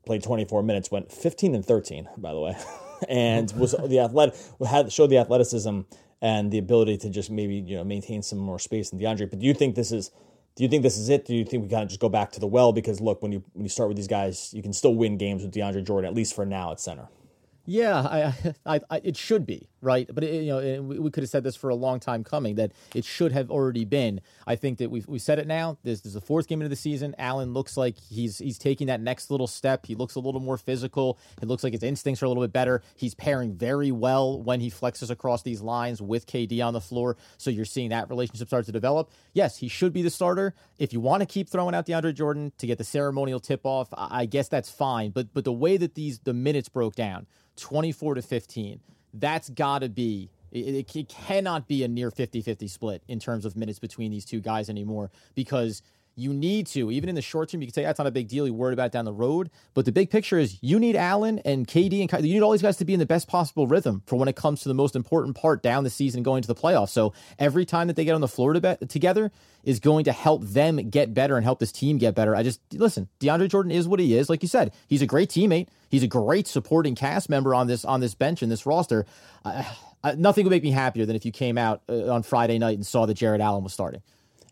played 0.05 0.21
24 0.21 0.61
minutes, 0.61 0.91
went 0.91 1.09
15 1.09 1.55
and 1.55 1.65
13, 1.65 2.09
by 2.17 2.33
the 2.33 2.39
way, 2.39 2.57
and 3.09 3.49
was 3.53 3.73
the 3.85 3.99
athletic 3.99 4.35
had 4.67 4.91
showed 4.91 5.09
the 5.09 5.17
athleticism 5.17 5.81
and 6.21 6.51
the 6.51 6.57
ability 6.57 6.97
to 6.97 7.09
just 7.09 7.31
maybe 7.31 7.55
you 7.55 7.77
know 7.77 7.85
maintain 7.85 8.21
some 8.21 8.39
more 8.39 8.59
space 8.59 8.89
than 8.89 8.99
DeAndre. 8.99 9.29
But 9.29 9.39
do 9.39 9.45
you 9.45 9.53
think 9.53 9.75
this 9.75 9.93
is 9.93 10.11
do 10.57 10.63
you 10.63 10.69
think 10.69 10.83
this 10.83 10.97
is 10.97 11.07
it? 11.07 11.25
Do 11.25 11.33
you 11.33 11.45
think 11.45 11.63
we 11.63 11.69
kind 11.69 11.83
of 11.83 11.87
just 11.87 12.01
go 12.01 12.09
back 12.09 12.33
to 12.33 12.41
the 12.41 12.47
well? 12.47 12.73
Because 12.73 12.99
look, 12.99 13.21
when 13.21 13.31
you 13.31 13.41
when 13.53 13.63
you 13.63 13.69
start 13.69 13.87
with 13.87 13.95
these 13.95 14.09
guys, 14.09 14.53
you 14.53 14.61
can 14.61 14.73
still 14.73 14.95
win 14.95 15.17
games 15.17 15.43
with 15.43 15.53
DeAndre 15.53 15.85
Jordan, 15.85 16.09
at 16.09 16.13
least 16.13 16.35
for 16.35 16.45
now 16.45 16.73
at 16.73 16.81
center. 16.81 17.07
Yeah, 17.69 17.99
I, 17.99 18.33
I, 18.77 18.81
I, 18.89 19.01
it 19.03 19.17
should 19.17 19.45
be 19.45 19.67
right, 19.81 20.09
but 20.11 20.23
it, 20.23 20.43
you 20.43 20.47
know, 20.47 20.81
we, 20.81 20.99
we 20.99 21.11
could 21.11 21.21
have 21.21 21.29
said 21.29 21.43
this 21.43 21.55
for 21.57 21.69
a 21.69 21.75
long 21.75 21.99
time 21.99 22.23
coming 22.23 22.55
that 22.55 22.71
it 22.95 23.03
should 23.03 23.33
have 23.33 23.51
already 23.51 23.83
been. 23.83 24.21
I 24.47 24.55
think 24.55 24.77
that 24.77 24.89
we've 24.89 25.05
we 25.05 25.19
said 25.19 25.37
it 25.37 25.47
now. 25.47 25.77
This, 25.83 25.99
this 25.99 26.11
is 26.11 26.13
the 26.13 26.21
fourth 26.21 26.47
game 26.47 26.61
into 26.61 26.69
the 26.69 26.77
season. 26.77 27.13
Allen 27.17 27.53
looks 27.53 27.75
like 27.75 27.97
he's 27.99 28.37
he's 28.37 28.57
taking 28.57 28.87
that 28.87 29.01
next 29.01 29.29
little 29.29 29.47
step. 29.47 29.85
He 29.85 29.95
looks 29.95 30.15
a 30.15 30.21
little 30.21 30.39
more 30.39 30.57
physical. 30.57 31.19
It 31.41 31.49
looks 31.49 31.61
like 31.61 31.73
his 31.73 31.83
instincts 31.83 32.23
are 32.23 32.25
a 32.25 32.29
little 32.29 32.43
bit 32.43 32.53
better. 32.53 32.81
He's 32.95 33.13
pairing 33.13 33.53
very 33.53 33.91
well 33.91 34.41
when 34.41 34.61
he 34.61 34.71
flexes 34.71 35.09
across 35.09 35.41
these 35.43 35.59
lines 35.59 36.01
with 36.01 36.25
KD 36.25 36.65
on 36.65 36.73
the 36.73 36.81
floor. 36.81 37.17
So 37.37 37.51
you're 37.51 37.65
seeing 37.65 37.89
that 37.89 38.09
relationship 38.09 38.47
start 38.47 38.65
to 38.67 38.71
develop. 38.71 39.11
Yes, 39.33 39.57
he 39.57 39.67
should 39.67 39.91
be 39.91 40.01
the 40.01 40.09
starter. 40.09 40.55
If 40.79 40.93
you 40.93 41.01
want 41.01 41.19
to 41.21 41.25
keep 41.25 41.49
throwing 41.49 41.75
out 41.75 41.85
DeAndre 41.85 42.15
Jordan 42.15 42.53
to 42.59 42.65
get 42.65 42.77
the 42.77 42.85
ceremonial 42.85 43.41
tip 43.41 43.65
off, 43.65 43.89
I, 43.93 44.21
I 44.21 44.25
guess 44.25 44.47
that's 44.47 44.69
fine. 44.69 45.11
But 45.11 45.33
but 45.33 45.43
the 45.43 45.51
way 45.51 45.75
that 45.75 45.95
these 45.95 46.19
the 46.19 46.33
minutes 46.33 46.69
broke 46.69 46.95
down. 46.95 47.27
24 47.57 48.15
to 48.15 48.21
15. 48.21 48.79
That's 49.13 49.49
got 49.49 49.79
to 49.79 49.89
be, 49.89 50.29
it, 50.51 50.87
it 50.95 51.09
cannot 51.09 51.67
be 51.67 51.83
a 51.83 51.87
near 51.87 52.11
50 52.11 52.41
50 52.41 52.67
split 52.67 53.03
in 53.07 53.19
terms 53.19 53.45
of 53.45 53.55
minutes 53.55 53.79
between 53.79 54.11
these 54.11 54.25
two 54.25 54.39
guys 54.39 54.69
anymore 54.69 55.11
because 55.35 55.81
you 56.17 56.33
need 56.33 56.65
to, 56.67 56.91
even 56.91 57.09
in 57.09 57.15
the 57.15 57.21
short 57.21 57.49
term, 57.49 57.61
you 57.61 57.67
can 57.67 57.73
say 57.73 57.83
that's 57.83 57.99
not 57.99 58.07
a 58.07 58.11
big 58.11 58.27
deal. 58.27 58.47
You 58.47 58.53
worried 58.53 58.73
about 58.73 58.87
it 58.87 58.91
down 58.91 59.05
the 59.05 59.13
road. 59.13 59.51
But 59.75 59.85
the 59.85 59.91
big 59.91 60.09
picture 60.09 60.39
is 60.39 60.57
you 60.61 60.79
need 60.79 60.95
Allen 60.95 61.39
and 61.45 61.67
KD 61.67 62.01
and 62.01 62.09
Ky- 62.09 62.27
you 62.27 62.33
need 62.33 62.41
all 62.41 62.51
these 62.51 62.63
guys 62.63 62.77
to 62.77 62.85
be 62.85 62.93
in 62.93 62.99
the 62.99 63.05
best 63.05 63.27
possible 63.27 63.67
rhythm 63.67 64.01
for 64.07 64.17
when 64.17 64.27
it 64.27 64.35
comes 64.35 64.61
to 64.61 64.67
the 64.67 64.73
most 64.73 64.95
important 64.95 65.37
part 65.37 65.61
down 65.61 65.83
the 65.83 65.91
season 65.91 66.23
going 66.23 66.41
to 66.41 66.47
the 66.47 66.55
playoffs. 66.55 66.89
So 66.89 67.13
every 67.37 67.65
time 67.65 67.85
that 67.85 67.95
they 67.95 68.03
get 68.03 68.15
on 68.15 68.21
the 68.21 68.27
floor 68.27 68.53
to 68.53 68.59
be- 68.59 68.87
together 68.87 69.31
is 69.63 69.79
going 69.79 70.05
to 70.05 70.11
help 70.11 70.41
them 70.43 70.89
get 70.89 71.13
better 71.13 71.37
and 71.37 71.43
help 71.43 71.59
this 71.59 71.71
team 71.71 71.99
get 71.99 72.15
better. 72.15 72.35
I 72.35 72.41
just 72.41 72.61
listen, 72.73 73.09
DeAndre 73.19 73.47
Jordan 73.47 73.71
is 73.71 73.87
what 73.87 73.99
he 73.99 74.17
is. 74.17 74.27
Like 74.27 74.41
you 74.41 74.49
said, 74.49 74.73
he's 74.87 75.03
a 75.03 75.07
great 75.07 75.29
teammate. 75.29 75.67
He's 75.89 76.03
a 76.03 76.07
great 76.07 76.47
supporting 76.47 76.95
cast 76.95 77.29
member 77.29 77.53
on 77.53 77.67
this 77.67 77.85
on 77.85 77.99
this 77.99 78.15
bench 78.15 78.41
and 78.41 78.51
this 78.51 78.65
roster. 78.65 79.05
Uh, 79.45 79.63
nothing 80.17 80.45
would 80.45 80.51
make 80.51 80.63
me 80.63 80.71
happier 80.71 81.05
than 81.05 81.15
if 81.15 81.25
you 81.25 81.31
came 81.31 81.57
out 81.57 81.81
uh, 81.89 82.11
on 82.11 82.23
Friday 82.23 82.57
night 82.57 82.75
and 82.75 82.85
saw 82.85 83.05
that 83.05 83.13
Jarrett 83.13 83.41
Allen 83.41 83.63
was 83.63 83.73
starting. 83.73 84.01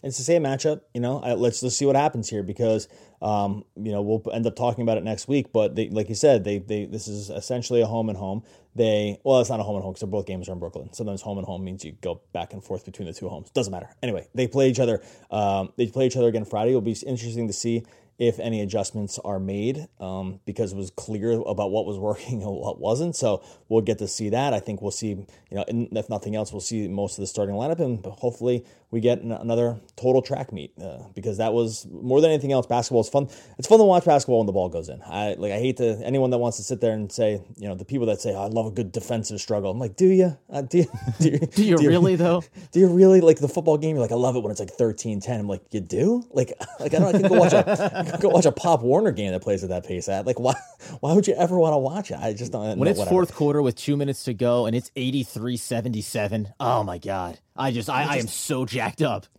It's 0.05 0.19
the 0.19 0.23
same 0.23 0.43
matchup, 0.43 0.81
you 0.93 1.01
know. 1.01 1.19
I, 1.19 1.33
let's 1.33 1.63
let's 1.63 1.75
see 1.75 1.87
what 1.87 1.95
happens 1.95 2.29
here 2.29 2.43
because 2.43 2.87
um, 3.23 3.65
you 3.75 3.91
know 3.91 4.03
we'll 4.03 4.21
end 4.31 4.45
up 4.45 4.55
talking 4.55 4.83
about 4.83 4.99
it 4.99 5.03
next 5.03 5.27
week. 5.27 5.51
But 5.51 5.75
they, 5.75 5.89
like 5.89 6.09
you 6.09 6.15
said, 6.15 6.43
they 6.43 6.59
they 6.59 6.85
this 6.85 7.07
is 7.07 7.31
essentially 7.31 7.81
a 7.81 7.87
home 7.87 8.09
and 8.09 8.17
home. 8.17 8.43
They 8.75 9.19
well, 9.23 9.41
it's 9.41 9.49
not 9.49 9.59
a 9.59 9.63
home 9.63 9.77
and 9.77 9.83
home 9.83 9.93
because 9.93 10.07
both 10.07 10.27
games 10.27 10.47
are 10.47 10.51
in 10.51 10.59
Brooklyn. 10.59 10.93
Sometimes 10.93 11.23
home 11.23 11.39
and 11.39 11.47
home 11.47 11.63
means 11.65 11.83
you 11.83 11.93
go 12.01 12.21
back 12.33 12.53
and 12.53 12.63
forth 12.63 12.85
between 12.85 13.07
the 13.07 13.15
two 13.15 13.29
homes. 13.29 13.49
Doesn't 13.49 13.71
matter. 13.71 13.89
Anyway, 14.03 14.27
they 14.35 14.47
play 14.47 14.69
each 14.69 14.79
other. 14.79 15.01
Um, 15.31 15.73
they 15.75 15.87
play 15.87 16.05
each 16.05 16.17
other 16.17 16.27
again 16.27 16.45
Friday. 16.45 16.69
It'll 16.69 16.81
be 16.81 16.95
interesting 17.07 17.47
to 17.47 17.53
see 17.53 17.83
if 18.17 18.39
any 18.39 18.61
adjustments 18.61 19.19
are 19.25 19.39
made 19.39 19.87
um, 19.99 20.39
because 20.45 20.71
it 20.71 20.77
was 20.77 20.89
clear 20.91 21.31
about 21.31 21.71
what 21.71 21.85
was 21.85 21.97
working 21.99 22.43
and 22.43 22.51
what 22.51 22.79
wasn't. 22.79 23.15
So 23.15 23.43
we'll 23.69 23.81
get 23.81 23.97
to 23.99 24.07
see 24.07 24.29
that. 24.29 24.53
I 24.53 24.59
think 24.59 24.81
we'll 24.81 24.91
see, 24.91 25.09
you 25.09 25.27
know, 25.51 25.65
if 25.67 26.09
nothing 26.09 26.35
else, 26.35 26.51
we'll 26.51 26.61
see 26.61 26.87
most 26.87 27.17
of 27.17 27.23
the 27.23 27.27
starting 27.27 27.55
lineup 27.55 27.79
and 27.79 28.05
hopefully 28.05 28.65
we 28.95 29.01
get 29.01 29.19
another 29.19 29.77
total 29.97 30.21
track 30.21 30.53
meet 30.53 30.71
uh, 30.81 30.99
because 31.13 31.39
that 31.39 31.51
was 31.51 31.85
more 31.91 32.21
than 32.21 32.31
anything 32.31 32.53
else. 32.53 32.65
Basketball 32.65 33.01
is 33.01 33.09
fun. 33.09 33.27
It's 33.57 33.67
fun 33.67 33.77
to 33.79 33.83
watch 33.83 34.05
basketball 34.05 34.37
when 34.37 34.45
the 34.45 34.53
ball 34.53 34.69
goes 34.69 34.87
in. 34.87 35.01
I 35.01 35.35
like. 35.37 35.51
I 35.51 35.59
hate 35.59 35.75
to 35.77 35.99
anyone 36.01 36.29
that 36.29 36.37
wants 36.37 36.55
to 36.57 36.63
sit 36.63 36.79
there 36.79 36.93
and 36.93 37.11
say, 37.11 37.41
you 37.57 37.67
know, 37.67 37.75
the 37.75 37.83
people 37.83 38.07
that 38.07 38.21
say, 38.21 38.33
oh, 38.33 38.43
"I 38.43 38.47
love 38.47 38.67
a 38.67 38.71
good 38.71 38.93
defensive 38.93 39.41
struggle." 39.41 39.69
I'm 39.69 39.79
like, 39.79 39.97
do 39.97 40.07
you? 40.07 40.37
Uh, 40.49 40.61
do 40.71 40.77
you? 40.77 40.85
Do 41.19 41.29
you, 41.29 41.39
do 41.39 41.63
you 41.65 41.77
really 41.77 42.15
though? 42.25 42.41
Do 42.71 42.79
you 42.79 42.87
really 42.87 43.19
like 43.19 43.39
the 43.39 43.49
football 43.49 43.77
game? 43.77 43.97
You're 43.97 44.01
like, 44.01 44.13
I 44.13 44.15
love 44.15 44.37
it 44.37 44.43
when 44.43 44.51
it's 44.51 44.61
like 44.61 44.77
13-10. 44.77 45.39
I'm 45.39 45.49
like, 45.49 45.63
you 45.71 45.81
do? 45.81 46.23
Like, 46.31 46.53
like 46.79 46.93
I 46.93 46.99
don't. 46.99 47.13
I 47.13 47.19
can 47.19 47.27
go 47.27 47.37
watch 47.37 47.51
a 47.51 48.17
go 48.21 48.29
watch 48.29 48.45
a 48.45 48.53
Pop 48.53 48.81
Warner 48.81 49.11
game 49.11 49.33
that 49.33 49.41
plays 49.41 49.61
at 49.61 49.71
that 49.71 49.85
pace. 49.85 50.07
At 50.07 50.25
like, 50.25 50.39
why? 50.39 50.55
Why 51.01 51.11
would 51.11 51.27
you 51.27 51.33
ever 51.33 51.59
want 51.59 51.73
to 51.73 51.79
watch 51.79 52.11
it? 52.11 52.17
I 52.17 52.31
just 52.31 52.53
don't. 52.53 52.63
When 52.65 52.79
no, 52.79 52.91
it's 52.91 52.99
whatever. 52.99 53.13
fourth 53.13 53.35
quarter 53.35 53.61
with 53.61 53.75
two 53.75 53.97
minutes 53.97 54.23
to 54.23 54.33
go 54.33 54.67
and 54.67 54.73
it's 54.73 54.89
83-77, 54.91 56.53
oh 56.61 56.83
my 56.83 56.97
god, 56.97 57.39
I 57.55 57.71
just 57.71 57.89
I, 57.89 58.03
I 58.03 58.15
am 58.17 58.27
so 58.27 58.65
jacked 58.65 59.01
up. 59.01 59.25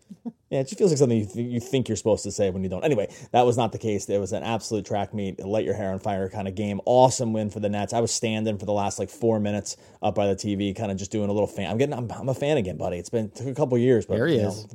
Yeah, 0.48 0.60
it 0.60 0.68
just 0.68 0.78
feels 0.78 0.92
like 0.92 0.98
something 0.98 1.18
you, 1.18 1.26
th- 1.26 1.52
you 1.54 1.58
think 1.58 1.88
you're 1.88 1.96
supposed 1.96 2.22
to 2.22 2.30
say 2.30 2.50
when 2.50 2.62
you 2.62 2.68
don't. 2.68 2.84
Anyway, 2.84 3.12
that 3.32 3.44
was 3.44 3.56
not 3.56 3.72
the 3.72 3.78
case. 3.78 4.08
It 4.08 4.18
was 4.18 4.32
an 4.32 4.44
absolute 4.44 4.86
track 4.86 5.12
meet, 5.12 5.40
light 5.44 5.64
your 5.64 5.74
hair 5.74 5.90
on 5.90 5.98
fire 5.98 6.28
kind 6.28 6.46
of 6.46 6.54
game. 6.54 6.80
Awesome 6.84 7.32
win 7.32 7.50
for 7.50 7.58
the 7.58 7.68
Nets. 7.68 7.92
I 7.92 7.98
was 7.98 8.12
standing 8.12 8.56
for 8.56 8.64
the 8.64 8.72
last 8.72 9.00
like 9.00 9.10
four 9.10 9.40
minutes 9.40 9.76
up 10.02 10.14
by 10.14 10.28
the 10.28 10.36
TV, 10.36 10.74
kind 10.76 10.92
of 10.92 10.98
just 10.98 11.10
doing 11.10 11.30
a 11.30 11.32
little 11.32 11.48
fan. 11.48 11.68
I'm 11.68 11.78
getting, 11.78 11.94
I'm, 11.94 12.08
I'm 12.12 12.28
a 12.28 12.34
fan 12.34 12.58
again, 12.58 12.76
buddy. 12.76 12.96
It's 12.96 13.08
been 13.10 13.28
took 13.30 13.48
a 13.48 13.54
couple 13.54 13.76
years, 13.76 14.06
but 14.06 14.18
There 14.18 14.28
he 14.28 14.36
you 14.36 14.42
know, 14.42 14.48
is. 14.50 14.66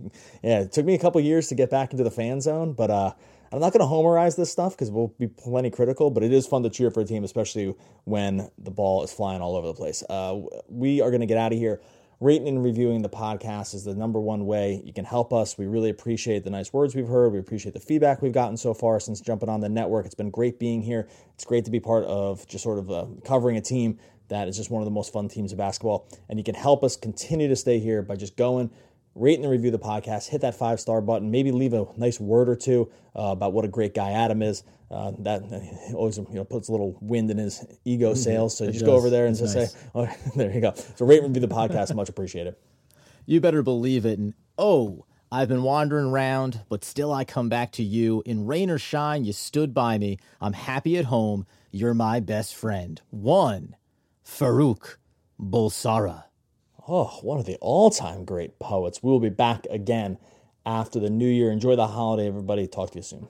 yeah, 0.43 0.59
it 0.59 0.73
took 0.73 0.85
me 0.85 0.93
a 0.93 0.99
couple 0.99 1.21
years 1.21 1.47
to 1.47 1.55
get 1.55 1.69
back 1.69 1.91
into 1.93 2.03
the 2.03 2.11
fan 2.11 2.41
zone, 2.41 2.73
but 2.73 2.91
uh, 2.91 3.13
I'm 3.53 3.61
not 3.61 3.71
going 3.71 3.79
to 3.79 3.85
homerize 3.89 4.35
this 4.35 4.51
stuff 4.51 4.73
because 4.73 4.91
we'll 4.91 5.13
be 5.19 5.27
plenty 5.27 5.69
critical. 5.69 6.11
But 6.11 6.23
it 6.23 6.33
is 6.33 6.45
fun 6.45 6.63
to 6.63 6.69
cheer 6.69 6.91
for 6.91 6.99
a 6.99 7.05
team, 7.05 7.23
especially 7.23 7.73
when 8.03 8.51
the 8.57 8.71
ball 8.71 9.03
is 9.05 9.13
flying 9.13 9.41
all 9.41 9.55
over 9.55 9.67
the 9.67 9.73
place. 9.73 10.03
Uh, 10.09 10.41
we 10.67 10.99
are 10.99 11.11
going 11.11 11.21
to 11.21 11.27
get 11.27 11.37
out 11.37 11.53
of 11.53 11.57
here. 11.57 11.79
Rating 12.21 12.49
and 12.49 12.63
reviewing 12.63 13.01
the 13.01 13.09
podcast 13.09 13.73
is 13.73 13.83
the 13.83 13.95
number 13.95 14.19
one 14.19 14.45
way 14.45 14.79
you 14.85 14.93
can 14.93 15.05
help 15.05 15.33
us. 15.33 15.57
We 15.57 15.65
really 15.65 15.89
appreciate 15.89 16.43
the 16.43 16.51
nice 16.51 16.71
words 16.71 16.93
we've 16.93 17.07
heard. 17.07 17.33
We 17.33 17.39
appreciate 17.39 17.73
the 17.73 17.79
feedback 17.79 18.21
we've 18.21 18.31
gotten 18.31 18.57
so 18.57 18.75
far 18.75 18.99
since 18.99 19.21
jumping 19.21 19.49
on 19.49 19.59
the 19.59 19.69
network. 19.69 20.05
It's 20.05 20.13
been 20.13 20.29
great 20.29 20.59
being 20.59 20.83
here. 20.83 21.07
It's 21.33 21.45
great 21.45 21.65
to 21.65 21.71
be 21.71 21.79
part 21.79 22.03
of 22.03 22.45
just 22.47 22.63
sort 22.63 22.77
of 22.77 22.91
uh, 22.91 23.07
covering 23.25 23.57
a 23.57 23.61
team 23.61 23.97
that 24.27 24.47
is 24.47 24.55
just 24.55 24.69
one 24.69 24.83
of 24.83 24.85
the 24.85 24.91
most 24.91 25.11
fun 25.11 25.29
teams 25.29 25.51
of 25.51 25.57
basketball. 25.57 26.07
And 26.29 26.37
you 26.37 26.43
can 26.43 26.53
help 26.53 26.83
us 26.83 26.95
continue 26.95 27.47
to 27.47 27.55
stay 27.55 27.79
here 27.79 28.03
by 28.03 28.17
just 28.17 28.37
going, 28.37 28.69
rate 29.15 29.39
and 29.39 29.49
review 29.49 29.71
the 29.71 29.79
podcast, 29.79 30.29
hit 30.29 30.41
that 30.41 30.53
five 30.53 30.79
star 30.79 31.01
button, 31.01 31.31
maybe 31.31 31.51
leave 31.51 31.73
a 31.73 31.87
nice 31.97 32.19
word 32.19 32.49
or 32.49 32.55
two 32.55 32.91
uh, 33.15 33.29
about 33.31 33.53
what 33.53 33.65
a 33.65 33.67
great 33.67 33.95
guy 33.95 34.11
Adam 34.11 34.43
is. 34.43 34.61
Uh, 34.91 35.13
that 35.19 35.41
always 35.95 36.17
you 36.17 36.25
know 36.31 36.43
puts 36.43 36.67
a 36.67 36.71
little 36.71 36.97
wind 36.99 37.31
in 37.31 37.37
his 37.37 37.65
ego 37.85 38.13
sails. 38.13 38.57
So 38.57 38.65
it 38.65 38.73
just 38.73 38.85
go 38.85 38.95
over 38.95 39.09
there 39.09 39.25
and 39.25 39.31
It's 39.31 39.53
just 39.53 39.55
nice. 39.55 39.71
say, 39.73 39.79
oh, 39.95 40.09
there 40.35 40.51
you 40.51 40.59
go. 40.59 40.73
So 40.95 41.05
rate 41.05 41.23
and 41.23 41.33
review 41.33 41.47
the 41.47 41.53
podcast, 41.53 41.95
much 41.95 42.09
appreciated. 42.09 42.55
You 43.25 43.39
better 43.39 43.63
believe 43.63 44.05
it. 44.05 44.19
And 44.19 44.33
oh, 44.57 45.05
I've 45.31 45.47
been 45.47 45.63
wandering 45.63 46.07
around, 46.07 46.61
but 46.67 46.83
still 46.83 47.13
I 47.13 47.23
come 47.23 47.47
back 47.47 47.71
to 47.73 47.83
you. 47.83 48.21
In 48.25 48.45
rain 48.45 48.69
or 48.69 48.77
shine, 48.77 49.23
you 49.23 49.31
stood 49.31 49.73
by 49.73 49.97
me. 49.97 50.17
I'm 50.41 50.53
happy 50.53 50.97
at 50.97 51.05
home. 51.05 51.45
You're 51.71 51.93
my 51.93 52.19
best 52.19 52.53
friend. 52.53 52.99
One, 53.11 53.77
Farrokh 54.25 54.97
Bulsara. 55.39 56.25
Oh, 56.85 57.19
one 57.21 57.39
of 57.39 57.45
the 57.45 57.57
all 57.61 57.91
time 57.91 58.25
great 58.25 58.59
poets. 58.59 59.01
We 59.01 59.09
will 59.09 59.21
be 59.21 59.29
back 59.29 59.65
again 59.69 60.17
after 60.65 60.99
the 60.99 61.09
new 61.09 61.29
year. 61.29 61.49
Enjoy 61.49 61.77
the 61.77 61.87
holiday, 61.87 62.27
everybody. 62.27 62.67
Talk 62.67 62.91
to 62.91 62.97
you 62.97 63.03
soon. 63.03 63.29